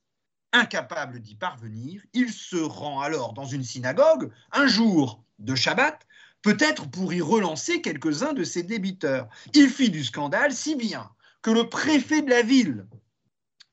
Incapable 0.53 1.21
d'y 1.21 1.35
parvenir, 1.35 2.03
il 2.13 2.33
se 2.33 2.57
rend 2.57 3.01
alors 3.01 3.33
dans 3.33 3.45
une 3.45 3.65
synagogue, 3.65 4.33
un 4.53 4.67
jour 4.67 5.23
de 5.39 5.55
Shabbat, 5.55 6.07
peut-être 6.47 6.89
pour 6.89 7.13
y 7.13 7.21
relancer 7.21 7.83
quelques-uns 7.83 8.33
de 8.33 8.45
ses 8.45 8.63
débiteurs. 8.63 9.29
Il 9.53 9.69
fit 9.69 9.91
du 9.91 10.05
scandale 10.05 10.53
si 10.53 10.77
bien 10.77 11.11
que 11.43 11.51
le 11.51 11.69
préfet 11.69 12.23
de 12.23 12.31
la 12.31 12.43
ville, 12.43 12.87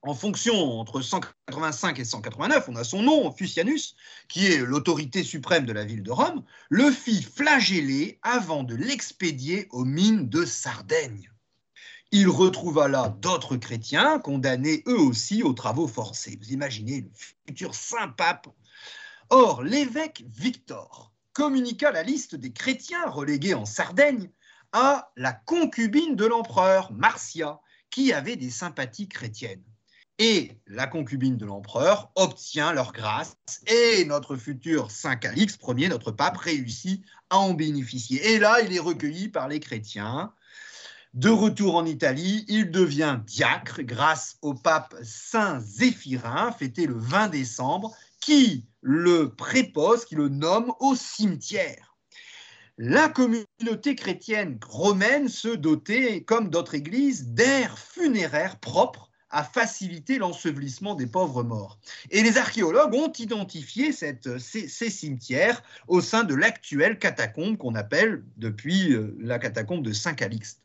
en 0.02 0.16
fonction 0.16 0.80
entre 0.80 1.02
185 1.02 2.00
et 2.00 2.04
189, 2.04 2.70
on 2.70 2.76
a 2.76 2.84
son 2.84 3.04
nom, 3.04 3.32
Fusianus, 3.32 3.96
qui 4.28 4.48
est 4.48 4.58
l'autorité 4.58 5.24
suprême 5.24 5.68
de 5.68 5.72
la 5.72 5.86
ville 5.86 6.02
de 6.02 6.10
Rome, 6.10 6.44
le 6.70 6.90
fit 6.90 7.22
flageller 7.22 8.18
avant 8.24 8.64
de 8.64 8.74
l'expédier 8.74 9.68
aux 9.70 9.86
mines 9.86 10.28
de 10.28 10.44
Sardaigne. 10.44 11.30
Il 12.10 12.28
retrouva 12.28 12.88
là 12.88 13.16
d'autres 13.22 13.56
chrétiens 13.56 14.18
condamnés 14.18 14.82
eux 14.88 15.00
aussi 15.00 15.44
aux 15.44 15.54
travaux 15.54 15.88
forcés. 15.88 16.40
Vous 16.42 16.52
imaginez 16.54 17.02
le 17.02 17.12
futur 17.46 17.76
saint 17.76 18.08
pape. 18.08 18.48
Or, 19.30 19.62
l'évêque 19.62 20.26
Victor, 20.28 21.13
communiqua 21.34 21.92
la 21.92 22.04
liste 22.04 22.36
des 22.36 22.54
chrétiens 22.54 23.10
relégués 23.10 23.56
en 23.56 23.66
Sardaigne 23.66 24.30
à 24.72 25.12
la 25.16 25.34
concubine 25.34 26.16
de 26.16 26.26
l'empereur, 26.26 26.92
Marcia, 26.94 27.60
qui 27.90 28.14
avait 28.14 28.36
des 28.36 28.50
sympathies 28.50 29.08
chrétiennes. 29.08 29.64
Et 30.20 30.52
la 30.68 30.86
concubine 30.86 31.38
de 31.38 31.46
l'empereur 31.46 32.12
obtient 32.16 32.72
leur 32.72 32.92
grâce 32.92 33.36
et 33.66 34.06
notre 34.06 34.36
futur 34.36 34.92
Saint 34.92 35.16
Calix 35.16 35.58
Ier, 35.68 35.90
notre 35.90 36.12
pape, 36.12 36.38
réussit 36.38 37.04
à 37.32 37.40
en 37.40 37.54
bénéficier. 37.54 38.34
Et 38.34 38.40
là, 38.40 38.62
il 38.62 38.74
est 38.74 38.80
recueilli 38.80 39.30
par 39.30 39.48
les 39.48 39.60
chrétiens. 39.60 40.32
De 41.16 41.30
retour 41.30 41.76
en 41.76 41.86
Italie, 41.86 42.46
il 42.48 42.72
devient 42.72 43.20
diacre 43.26 43.82
grâce 43.82 44.38
au 44.42 44.54
pape 44.54 44.96
Saint 45.04 45.60
Zéphirin, 45.60 46.52
fêté 46.52 46.86
le 46.86 46.98
20 46.98 47.30
décembre, 47.30 47.96
qui 48.26 48.66
le 48.82 49.36
prépose, 49.36 50.06
qui 50.06 50.16
le 50.16 50.30
nomme 50.30 50.72
au 50.80 50.96
cimetière. 50.96 51.98
La 52.78 53.10
communauté 53.10 53.96
chrétienne 53.96 54.58
romaine 54.66 55.28
se 55.28 55.50
dotait, 55.50 56.24
comme 56.24 56.50
d'autres 56.50 56.76
églises, 56.76 57.28
d'aires 57.28 57.78
funéraires 57.78 58.60
propres 58.60 59.10
à 59.30 59.44
faciliter 59.44 60.20
l'ensevelissement 60.20 60.96
des 60.96 61.08
pauvres 61.08 61.44
morts. 61.44 61.80
Et 62.12 62.22
les 62.22 62.38
archéologues 62.38 62.94
ont 62.94 63.12
identifié 63.12 63.92
ces, 63.92 64.18
ces, 64.40 64.90
cimetières 64.90 65.62
au 65.88 66.02
sein 66.02 66.24
de 66.24 66.36
l'actuelle 66.36 67.00
catacombe 67.00 67.58
qu'on 67.58 67.76
appelle 67.76 68.24
depuis 68.38 68.94
euh, 68.94 69.16
la 69.20 69.40
catacombe 69.40 69.84
de 69.84 69.92
Saint-Calixte. 69.92 70.62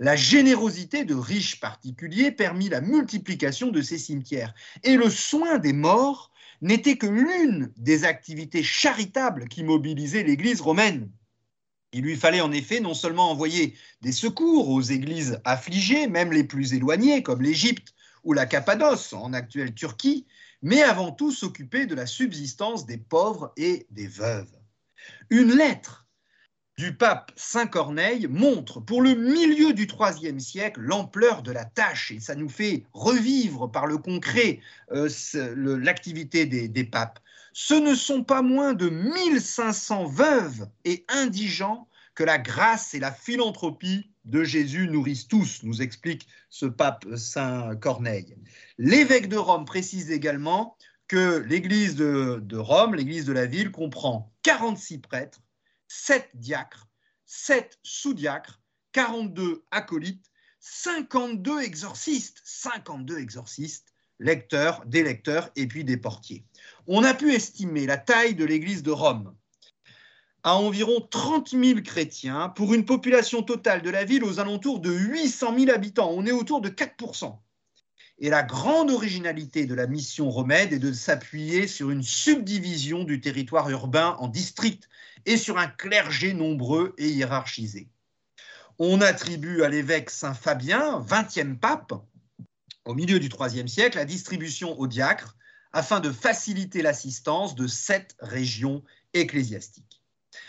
La 0.00 0.16
générosité 0.16 1.04
de 1.04 1.14
riches 1.14 1.60
particuliers 1.60 2.30
permit 2.30 2.68
la 2.68 2.80
multiplication 2.80 3.70
de 3.70 3.82
ces 3.82 3.98
cimetières 3.98 4.54
et 4.84 4.96
le 4.96 5.10
soin 5.10 5.58
des 5.58 5.72
morts 5.72 6.30
n'était 6.60 6.96
que 6.96 7.06
l'une 7.06 7.72
des 7.76 8.04
activités 8.04 8.62
charitables 8.62 9.48
qui 9.48 9.62
mobilisaient 9.62 10.22
l'Église 10.22 10.60
romaine. 10.60 11.10
Il 11.92 12.02
lui 12.02 12.16
fallait 12.16 12.40
en 12.40 12.52
effet 12.52 12.80
non 12.80 12.94
seulement 12.94 13.30
envoyer 13.30 13.74
des 14.02 14.12
secours 14.12 14.68
aux 14.68 14.82
églises 14.82 15.40
affligées, 15.44 16.06
même 16.06 16.32
les 16.32 16.44
plus 16.44 16.74
éloignées, 16.74 17.22
comme 17.22 17.42
l'Égypte 17.42 17.94
ou 18.24 18.32
la 18.32 18.46
Cappadoce 18.46 19.12
en 19.12 19.32
actuelle 19.32 19.74
Turquie, 19.74 20.26
mais 20.60 20.82
avant 20.82 21.12
tout 21.12 21.30
s'occuper 21.32 21.86
de 21.86 21.94
la 21.94 22.06
subsistance 22.06 22.84
des 22.84 22.98
pauvres 22.98 23.52
et 23.56 23.86
des 23.90 24.08
veuves. 24.08 24.52
Une 25.30 25.52
lettre 25.54 26.07
du 26.78 26.94
pape 26.94 27.32
Saint 27.34 27.66
Corneille 27.66 28.28
montre 28.28 28.78
pour 28.78 29.02
le 29.02 29.16
milieu 29.16 29.72
du 29.72 29.88
IIIe 29.88 30.40
siècle 30.40 30.80
l'ampleur 30.80 31.42
de 31.42 31.50
la 31.50 31.64
tâche 31.64 32.12
et 32.12 32.20
ça 32.20 32.36
nous 32.36 32.48
fait 32.48 32.84
revivre 32.92 33.68
par 33.68 33.88
le 33.88 33.98
concret 33.98 34.60
euh, 34.92 35.08
l'activité 35.34 36.46
des, 36.46 36.84
papes. 36.84 37.18
Ce 37.52 37.74
ne 37.74 37.96
sont 37.96 38.22
pas 38.22 38.42
moins 38.42 38.74
de 38.74 38.88
1500 38.88 40.06
veuves 40.06 40.68
et 40.84 41.04
indigents 41.08 41.88
que 42.14 42.22
la 42.22 42.38
grâce 42.38 42.94
et 42.94 43.00
la 43.00 43.10
philanthropie 43.10 44.12
de 44.24 44.44
Jésus 44.44 44.86
nourrissent 44.86 45.26
tous, 45.26 45.64
nous 45.64 45.82
explique 45.82 46.28
ce 46.48 46.66
pape 46.66 47.06
Saint 47.16 47.74
Corneille. 47.74 48.36
L'évêque 48.78 49.28
de 49.28 49.36
Rome 49.36 49.64
précise 49.64 50.12
également 50.12 50.76
que 51.08 51.38
l'église 51.38 51.96
de 51.96 52.56
Rome, 52.56 52.94
l'église 52.94 53.24
de 53.24 53.32
la 53.32 53.46
ville, 53.46 53.72
comprend 53.72 54.32
46 54.42 54.98
prêtres 54.98 55.40
7 55.88 56.30
diacres, 56.34 56.88
7 57.26 57.78
sous-diacres, 57.82 58.60
42 58.92 59.64
acolytes, 59.70 60.30
52 60.60 61.62
exorcistes, 61.62 62.40
52 62.44 63.18
exorcistes, 63.18 63.92
lecteurs, 64.18 64.84
des 64.86 65.02
lecteurs 65.02 65.50
et 65.56 65.66
puis 65.66 65.84
des 65.84 65.96
portiers. 65.96 66.44
On 66.86 67.04
a 67.04 67.14
pu 67.14 67.32
estimer 67.32 67.86
la 67.86 67.96
taille 67.96 68.34
de 68.34 68.44
l'église 68.44 68.82
de 68.82 68.90
Rome 68.90 69.34
à 70.44 70.56
environ 70.56 71.00
30 71.00 71.50
000 71.50 71.80
chrétiens 71.82 72.48
pour 72.50 72.72
une 72.72 72.84
population 72.84 73.42
totale 73.42 73.82
de 73.82 73.90
la 73.90 74.04
ville 74.04 74.24
aux 74.24 74.40
alentours 74.40 74.80
de 74.80 74.92
800 74.92 75.58
000 75.58 75.70
habitants. 75.70 76.10
On 76.10 76.26
est 76.26 76.32
autour 76.32 76.60
de 76.60 76.68
4 76.68 76.94
et 78.20 78.30
la 78.30 78.42
grande 78.42 78.90
originalité 78.90 79.66
de 79.66 79.74
la 79.74 79.86
mission 79.86 80.28
romaine 80.30 80.72
est 80.72 80.80
de 80.80 80.92
s'appuyer 80.92 81.68
sur 81.68 81.90
une 81.90 82.02
subdivision 82.02 83.04
du 83.04 83.20
territoire 83.20 83.70
urbain 83.70 84.16
en 84.18 84.26
districts 84.26 84.88
et 85.28 85.36
sur 85.36 85.58
un 85.58 85.68
clergé 85.68 86.32
nombreux 86.32 86.94
et 86.96 87.10
hiérarchisé. 87.10 87.90
On 88.78 89.02
attribue 89.02 89.62
à 89.62 89.68
l'évêque 89.68 90.08
Saint 90.08 90.32
Fabien, 90.32 91.00
20e 91.00 91.58
pape, 91.58 91.92
au 92.86 92.94
milieu 92.94 93.20
du 93.20 93.28
IIIe 93.28 93.68
siècle, 93.68 93.98
la 93.98 94.06
distribution 94.06 94.78
aux 94.80 94.86
diacres 94.86 95.36
afin 95.74 96.00
de 96.00 96.10
faciliter 96.10 96.80
l'assistance 96.80 97.54
de 97.54 97.66
sept 97.66 98.16
régions 98.20 98.82
ecclésiastiques. 99.12 100.02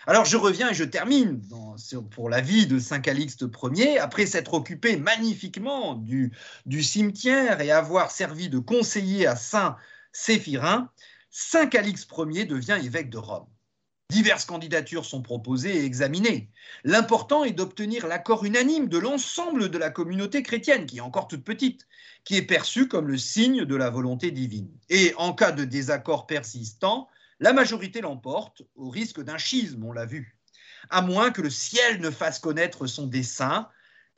Alors 0.08 0.24
je 0.24 0.38
reviens 0.38 0.70
et 0.70 0.74
je 0.74 0.86
termine 0.86 1.42
pour 2.12 2.30
la 2.30 2.40
vie 2.40 2.66
de 2.66 2.80
Saint 2.80 3.02
Calixte 3.02 3.44
Ier. 3.74 4.00
Après 4.00 4.26
s'être 4.26 4.54
occupé 4.54 4.96
magnifiquement 4.96 5.96
du, 5.96 6.32
cimetière 6.82 7.60
et 7.60 7.72
avoir 7.72 8.12
servi 8.12 8.48
de 8.48 8.60
conseiller 8.60 9.28
à 9.28 9.36
Saint 9.36 9.76
Séphirin, 10.14 10.90
Saint 11.30 11.68
Calixte 11.68 12.10
Ier 12.18 12.46
devient 12.46 12.80
évêque 12.82 13.10
de 13.10 13.18
Rome. 13.18 13.48
Diverses 14.10 14.46
candidatures 14.46 15.06
sont 15.06 15.22
proposées 15.22 15.78
et 15.78 15.86
examinées. 15.86 16.50
L'important 16.84 17.44
est 17.44 17.52
d'obtenir 17.52 18.08
l'accord 18.08 18.44
unanime 18.44 18.90
de 18.90 18.98
l'ensemble 18.98 19.70
de 19.70 19.78
la 19.78 19.92
communauté 19.92 20.42
chrétienne, 20.42 20.88
qui 20.88 20.98
est 20.98 21.02
encore 21.02 21.28
toute 21.28 21.44
petite, 21.44 21.88
qui 22.24 22.36
est 22.36 22.42
perçue 22.42 22.88
comme 22.88 23.08
le 23.08 23.20
signe 23.20 23.66
de 23.66 23.76
la 23.76 23.92
volonté 23.92 24.32
divine. 24.32 24.72
Et 24.90 25.14
en 25.18 25.34
cas 25.34 25.52
de 25.52 25.64
désaccord 25.64 26.26
persistant, 26.26 27.08
la 27.40 27.54
majorité 27.54 28.02
l'emporte 28.02 28.64
au 28.76 28.90
risque 28.90 29.22
d'un 29.22 29.38
schisme, 29.38 29.84
on 29.84 29.92
l'a 29.92 30.08
vu. 30.08 30.36
À 30.90 31.04
moins 31.04 31.30
que 31.30 31.44
le 31.44 31.52
ciel 31.52 32.02
ne 32.02 32.10
fasse 32.10 32.40
connaître 32.40 32.88
son 32.88 33.06
dessein, 33.06 33.70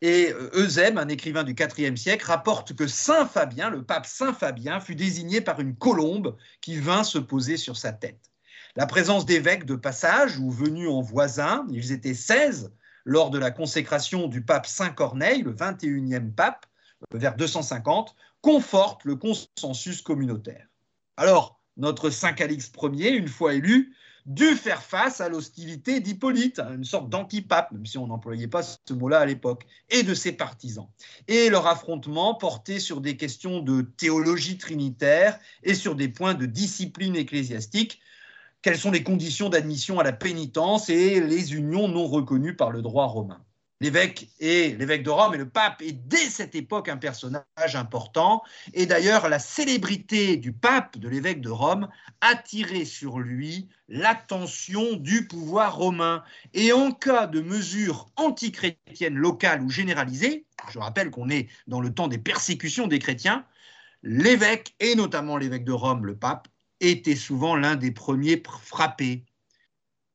Et 0.01 0.31
euh, 0.31 0.49
Eusèbe, 0.55 0.97
un 0.97 1.09
écrivain 1.09 1.43
du 1.43 1.53
IVe 1.53 1.95
siècle, 1.97 2.25
rapporte 2.25 2.73
que 2.75 2.87
Saint 2.87 3.27
Fabien, 3.27 3.69
le 3.69 3.83
pape 3.83 4.05
Saint 4.05 4.33
Fabien, 4.33 4.79
fut 4.79 4.95
désigné 4.95 5.41
par 5.41 5.59
une 5.59 5.75
colombe 5.75 6.37
qui 6.61 6.77
vint 6.77 7.03
se 7.03 7.19
poser 7.19 7.57
sur 7.57 7.75
sa 7.75 7.91
tête. 7.91 8.30
La 8.77 8.85
présence 8.85 9.25
d'évêques 9.25 9.65
de 9.65 9.75
passage 9.75 10.39
ou 10.39 10.49
venus 10.49 10.87
en 10.87 11.01
voisin, 11.01 11.65
ils 11.71 11.91
étaient 11.91 12.13
16 12.13 12.71
lors 13.03 13.29
de 13.29 13.37
la 13.37 13.51
consécration 13.51 14.27
du 14.27 14.43
pape 14.43 14.65
Saint 14.65 14.91
Corneille, 14.91 15.41
le 15.41 15.53
21e 15.53 16.31
pape, 16.31 16.65
vers 17.13 17.35
250, 17.35 18.15
conforte 18.41 19.03
le 19.03 19.15
consensus 19.15 20.01
communautaire. 20.01 20.67
Alors, 21.17 21.59
notre 21.75 22.09
Saint 22.09 22.31
Calix 22.31 22.71
Ier, 22.81 23.11
une 23.11 23.27
fois 23.27 23.55
élu, 23.55 23.93
dut 24.25 24.55
faire 24.55 24.83
face 24.83 25.19
à 25.19 25.29
l'hostilité 25.29 25.99
d'Hippolyte, 25.99 26.59
une 26.59 26.83
sorte 26.83 27.09
d'antipape, 27.09 27.71
même 27.71 27.85
si 27.85 27.97
on 27.97 28.07
n'employait 28.07 28.47
pas 28.47 28.61
ce 28.63 28.93
mot-là 28.93 29.19
à 29.19 29.25
l'époque, 29.25 29.65
et 29.89 30.03
de 30.03 30.13
ses 30.13 30.31
partisans. 30.31 30.87
Et 31.27 31.49
leur 31.49 31.67
affrontement 31.67 32.35
portait 32.35 32.79
sur 32.79 33.01
des 33.01 33.17
questions 33.17 33.59
de 33.59 33.81
théologie 33.81 34.57
trinitaire 34.57 35.39
et 35.63 35.75
sur 35.75 35.95
des 35.95 36.07
points 36.07 36.35
de 36.35 36.45
discipline 36.45 37.15
ecclésiastique. 37.15 38.00
Quelles 38.61 38.77
sont 38.77 38.91
les 38.91 39.01
conditions 39.01 39.49
d'admission 39.49 39.99
à 39.99 40.03
la 40.03 40.13
pénitence 40.13 40.89
et 40.89 41.19
les 41.19 41.55
unions 41.55 41.87
non 41.87 42.05
reconnues 42.05 42.55
par 42.55 42.69
le 42.69 42.83
droit 42.83 43.07
romain? 43.07 43.43
L'évêque 43.79 44.29
et 44.39 44.75
l'évêque 44.75 45.01
de 45.01 45.09
Rome 45.09 45.33
et 45.33 45.39
le 45.39 45.49
pape 45.49 45.81
est 45.81 45.93
dès 45.93 46.29
cette 46.29 46.53
époque 46.53 46.87
un 46.87 46.97
personnage 46.97 47.43
important. 47.73 48.43
Et 48.75 48.85
d'ailleurs, 48.85 49.27
la 49.29 49.39
célébrité 49.39 50.37
du 50.37 50.53
pape, 50.53 50.99
de 50.99 51.09
l'évêque 51.09 51.41
de 51.41 51.49
Rome, 51.49 51.89
attirait 52.21 52.85
sur 52.85 53.17
lui 53.17 53.67
l'attention 53.87 54.93
du 54.93 55.25
pouvoir 55.25 55.77
romain. 55.77 56.23
Et 56.53 56.71
en 56.71 56.91
cas 56.91 57.25
de 57.25 57.41
mesures 57.41 58.11
antichrétiennes 58.15 59.15
locales 59.15 59.63
ou 59.63 59.71
généralisées, 59.71 60.45
je 60.71 60.77
rappelle 60.77 61.09
qu'on 61.09 61.31
est 61.31 61.49
dans 61.65 61.81
le 61.81 61.91
temps 61.91 62.07
des 62.07 62.19
persécutions 62.19 62.85
des 62.85 62.99
chrétiens, 62.99 63.43
l'évêque, 64.03 64.75
et 64.79 64.93
notamment 64.93 65.37
l'évêque 65.37 65.65
de 65.65 65.71
Rome, 65.71 66.05
le 66.05 66.15
pape, 66.15 66.47
était 66.81 67.15
souvent 67.15 67.55
l'un 67.55 67.75
des 67.75 67.91
premiers 67.91 68.41
frappés. 68.63 69.25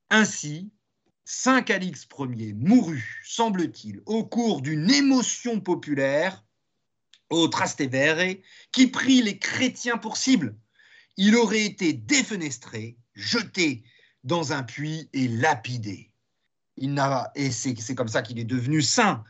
Ainsi, 0.09 0.71
Saint 1.25 1.61
Calix 1.61 2.07
Ier 2.19 2.53
mourut, 2.53 3.21
semble-t-il, 3.25 4.01
au 4.05 4.23
cours 4.23 4.61
d'une 4.61 4.91
émotion 4.91 5.59
populaire 5.59 6.45
au 7.29 7.47
Trastevere 7.47 8.35
qui 8.71 8.87
prit 8.87 9.21
les 9.21 9.39
chrétiens 9.39 9.97
pour 9.97 10.17
cible. 10.17 10.55
Il 11.17 11.35
aurait 11.35 11.65
été 11.65 11.93
défenestré, 11.93 12.97
jeté 13.15 13.83
dans 14.23 14.53
un 14.53 14.63
puits 14.63 15.09
et 15.13 15.27
lapidé. 15.27 16.11
Il 16.77 17.01
et 17.35 17.51
c'est 17.51 17.95
comme 17.95 18.07
ça 18.07 18.21
qu'il 18.21 18.39
est 18.39 18.45
devenu 18.45 18.81
saint. 18.81 19.23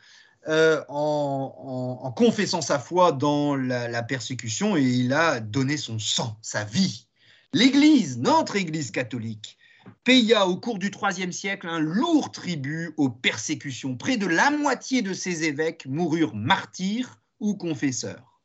Euh, 0.48 0.84
en, 0.88 2.14
confessant 2.16 2.62
sa 2.62 2.80
foi 2.80 3.12
dans 3.12 3.56
la 3.56 4.04
persécution 4.04 4.78
et 4.78 4.84
il 4.84 5.14
a 5.14 5.40
donné 5.40 5.78
son 5.78 6.00
sang, 6.00 6.38
sa 6.42 6.64
vie. 6.64 7.07
L'Église, 7.54 8.18
notre 8.18 8.58
Église 8.58 8.92
catholique, 8.92 9.58
paya 10.04 10.48
au 10.48 10.58
cours 10.58 10.80
du 10.80 10.92
IIIe 10.92 11.32
siècle 11.32 11.68
un 11.68 11.80
lourd 11.80 12.32
tribut 12.32 12.94
aux 12.98 13.10
persécutions. 13.10 13.96
Près 13.96 14.18
de 14.18 14.28
la 14.28 14.52
moitié 14.52 15.02
de 15.02 15.14
ses 15.14 15.46
évêques 15.46 15.86
moururent 15.86 16.36
martyrs 16.36 17.22
ou 17.40 17.56
confesseurs. 17.56 18.42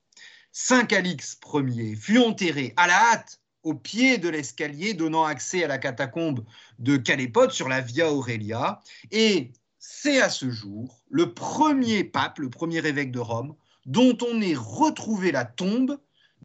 Saint 0.53 0.85
Calix 0.85 1.37
Ier 1.53 1.97
fut 1.97 2.19
enterré 2.19 2.75
à 2.77 2.87
la 2.87 3.13
hâte 3.13 3.41
au 3.65 3.75
pied 3.75 4.19
de 4.19 4.29
l'escalier 4.29 4.95
donnant 4.95 5.25
accès 5.25 5.65
à 5.65 5.69
la 5.69 5.79
catacombe 5.79 6.45
de 6.79 6.97
Calépote 6.97 7.51
sur 7.51 7.69
la 7.69 7.81
Via 7.81 8.13
Aurelia. 8.13 8.81
Et 9.11 9.53
c'est 9.81 10.21
à 10.21 10.31
ce 10.31 10.49
jour 10.49 11.03
le 11.11 11.35
premier 11.35 12.05
pape, 12.05 12.39
le 12.39 12.51
premier 12.51 12.87
évêque 12.87 13.11
de 13.11 13.19
Rome, 13.19 13.57
dont 13.85 14.17
on 14.23 14.41
ait 14.41 14.55
retrouvé 14.55 15.33
la 15.33 15.45
tombe 15.45 15.99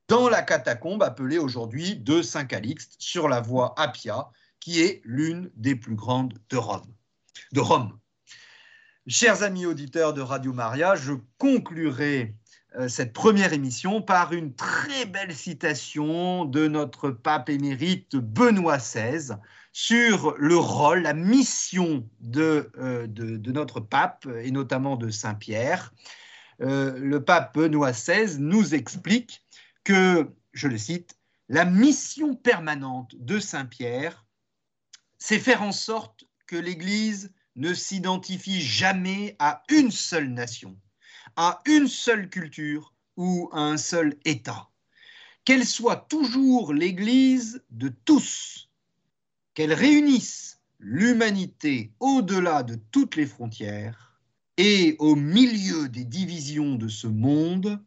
dans 0.08 0.30
la 0.30 0.42
catacombe 0.42 1.04
appelée 1.04 1.38
aujourd'hui 1.38 1.96
de 1.98 2.22
Saint 2.22 2.46
Calixte 2.46 2.96
sur 2.98 3.28
la 3.28 3.42
voie 3.42 3.74
Appia, 3.78 4.30
qui 4.60 4.82
est 4.82 5.02
l'une 5.04 5.52
des 5.56 5.76
plus 5.76 5.96
grandes 5.96 6.34
de 6.50 6.58
Rome. 6.58 6.94
De 7.52 7.60
Rome. 7.60 7.98
Chers 9.08 9.44
amis 9.44 9.66
auditeurs 9.66 10.14
de 10.14 10.22
Radio 10.22 10.54
Maria, 10.54 10.96
je 10.96 11.14
conclurai 11.38 12.36
euh, 12.78 12.88
cette 12.88 13.14
première 13.14 13.54
émission 13.54 14.02
par 14.02 14.34
une 14.34 14.54
très 14.54 15.06
belle 15.06 15.34
citation 15.34 16.46
de 16.46 16.68
notre 16.68 17.10
pape 17.10 17.50
émérite 17.50 18.16
Benoît 18.16 18.78
XVI 18.78 19.36
sur 19.72 20.36
le 20.38 20.58
rôle, 20.58 21.04
la 21.04 21.14
mission 21.14 22.08
de, 22.20 22.72
euh, 22.80 23.08
de, 23.08 23.52
notre 23.52 23.80
pape 23.80 24.28
et 24.42 24.52
notamment 24.52 24.96
de 24.96 25.10
Saint 25.10 25.36
Pierre. 25.36 25.94
Euh, 26.62 26.98
le 26.98 27.24
pape 27.24 27.56
Benoît 27.56 27.92
XVI 27.92 28.38
nous 28.40 28.74
explique 28.74 29.47
que, 29.88 30.30
je 30.52 30.68
le 30.68 30.78
cite, 30.78 31.18
la 31.48 31.64
mission 31.64 32.36
permanente 32.36 33.16
de 33.20 33.40
Saint 33.40 33.66
Pierre 33.66 34.26
c'est 35.18 35.40
faire 35.40 35.64
en 35.64 35.72
sorte 35.72 36.26
que 36.46 36.58
l'Église 36.58 37.32
ne 37.56 37.74
s'identifie 37.74 38.60
jamais 38.60 39.38
à 39.40 39.64
une 39.70 39.90
seule 39.90 40.28
nation, 40.28 40.78
à 41.38 41.62
une 41.66 41.88
seule 41.88 42.30
culture 42.30 42.94
ou 43.16 43.50
à 43.54 43.62
un 43.62 43.78
seul 43.78 44.18
État. 44.26 44.70
Qu'elle 45.46 45.66
soit 45.66 46.06
toujours 46.10 46.74
l'Église 46.74 47.64
de 47.70 47.88
tous, 47.88 48.70
qu'elle 49.54 49.74
réunisse 49.74 50.60
l'humanité 50.80 51.94
au-delà 52.02 52.62
de 52.62 52.76
toutes 52.92 53.16
les 53.16 53.26
frontières 53.26 54.20
et 54.58 54.98
au 55.00 55.16
milieu 55.16 55.88
des 55.88 56.04
divisions 56.04 56.76
de 56.76 56.90
ce 56.90 57.08
monde, 57.08 57.82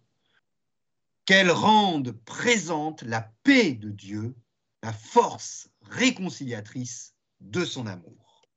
qu'elle 1.31 1.53
rende 1.53 2.11
présente 2.25 3.03
la 3.03 3.31
paix 3.45 3.75
de 3.75 3.91
Dieu, 3.91 4.35
la 4.83 4.93
force 4.93 5.71
réconciliatrice 5.89 7.15
de 7.41 7.65
son 7.65 7.87
amour. 7.87 8.49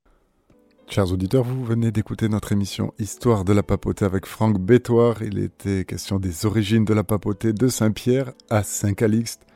Chers 0.88 1.12
auditeurs, 1.12 1.44
vous 1.44 1.64
venez 1.64 1.92
d'écouter 1.92 2.28
notre 2.28 2.50
émission 2.50 2.92
Histoire 2.98 3.44
de 3.44 3.52
la 3.52 3.62
papauté 3.62 4.04
avec 4.04 4.26
Franck 4.26 4.58
Bétoire. 4.58 5.22
Il 5.22 5.38
était 5.38 5.84
question 5.84 6.18
des 6.18 6.46
origines 6.46 6.84
de 6.84 6.94
la 6.94 7.04
papauté 7.04 7.52
de 7.52 7.68
Saint-Pierre 7.68 8.32
à 8.50 8.64
Saint-Calixte. 8.64 9.46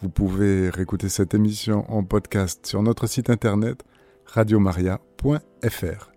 Vous 0.00 0.08
pouvez 0.08 0.70
réécouter 0.70 1.10
cette 1.10 1.34
émission 1.34 1.84
en 1.92 2.04
podcast 2.04 2.66
sur 2.66 2.82
notre 2.82 3.06
site 3.06 3.28
internet 3.28 3.84
radiomaria.fr. 4.24 6.11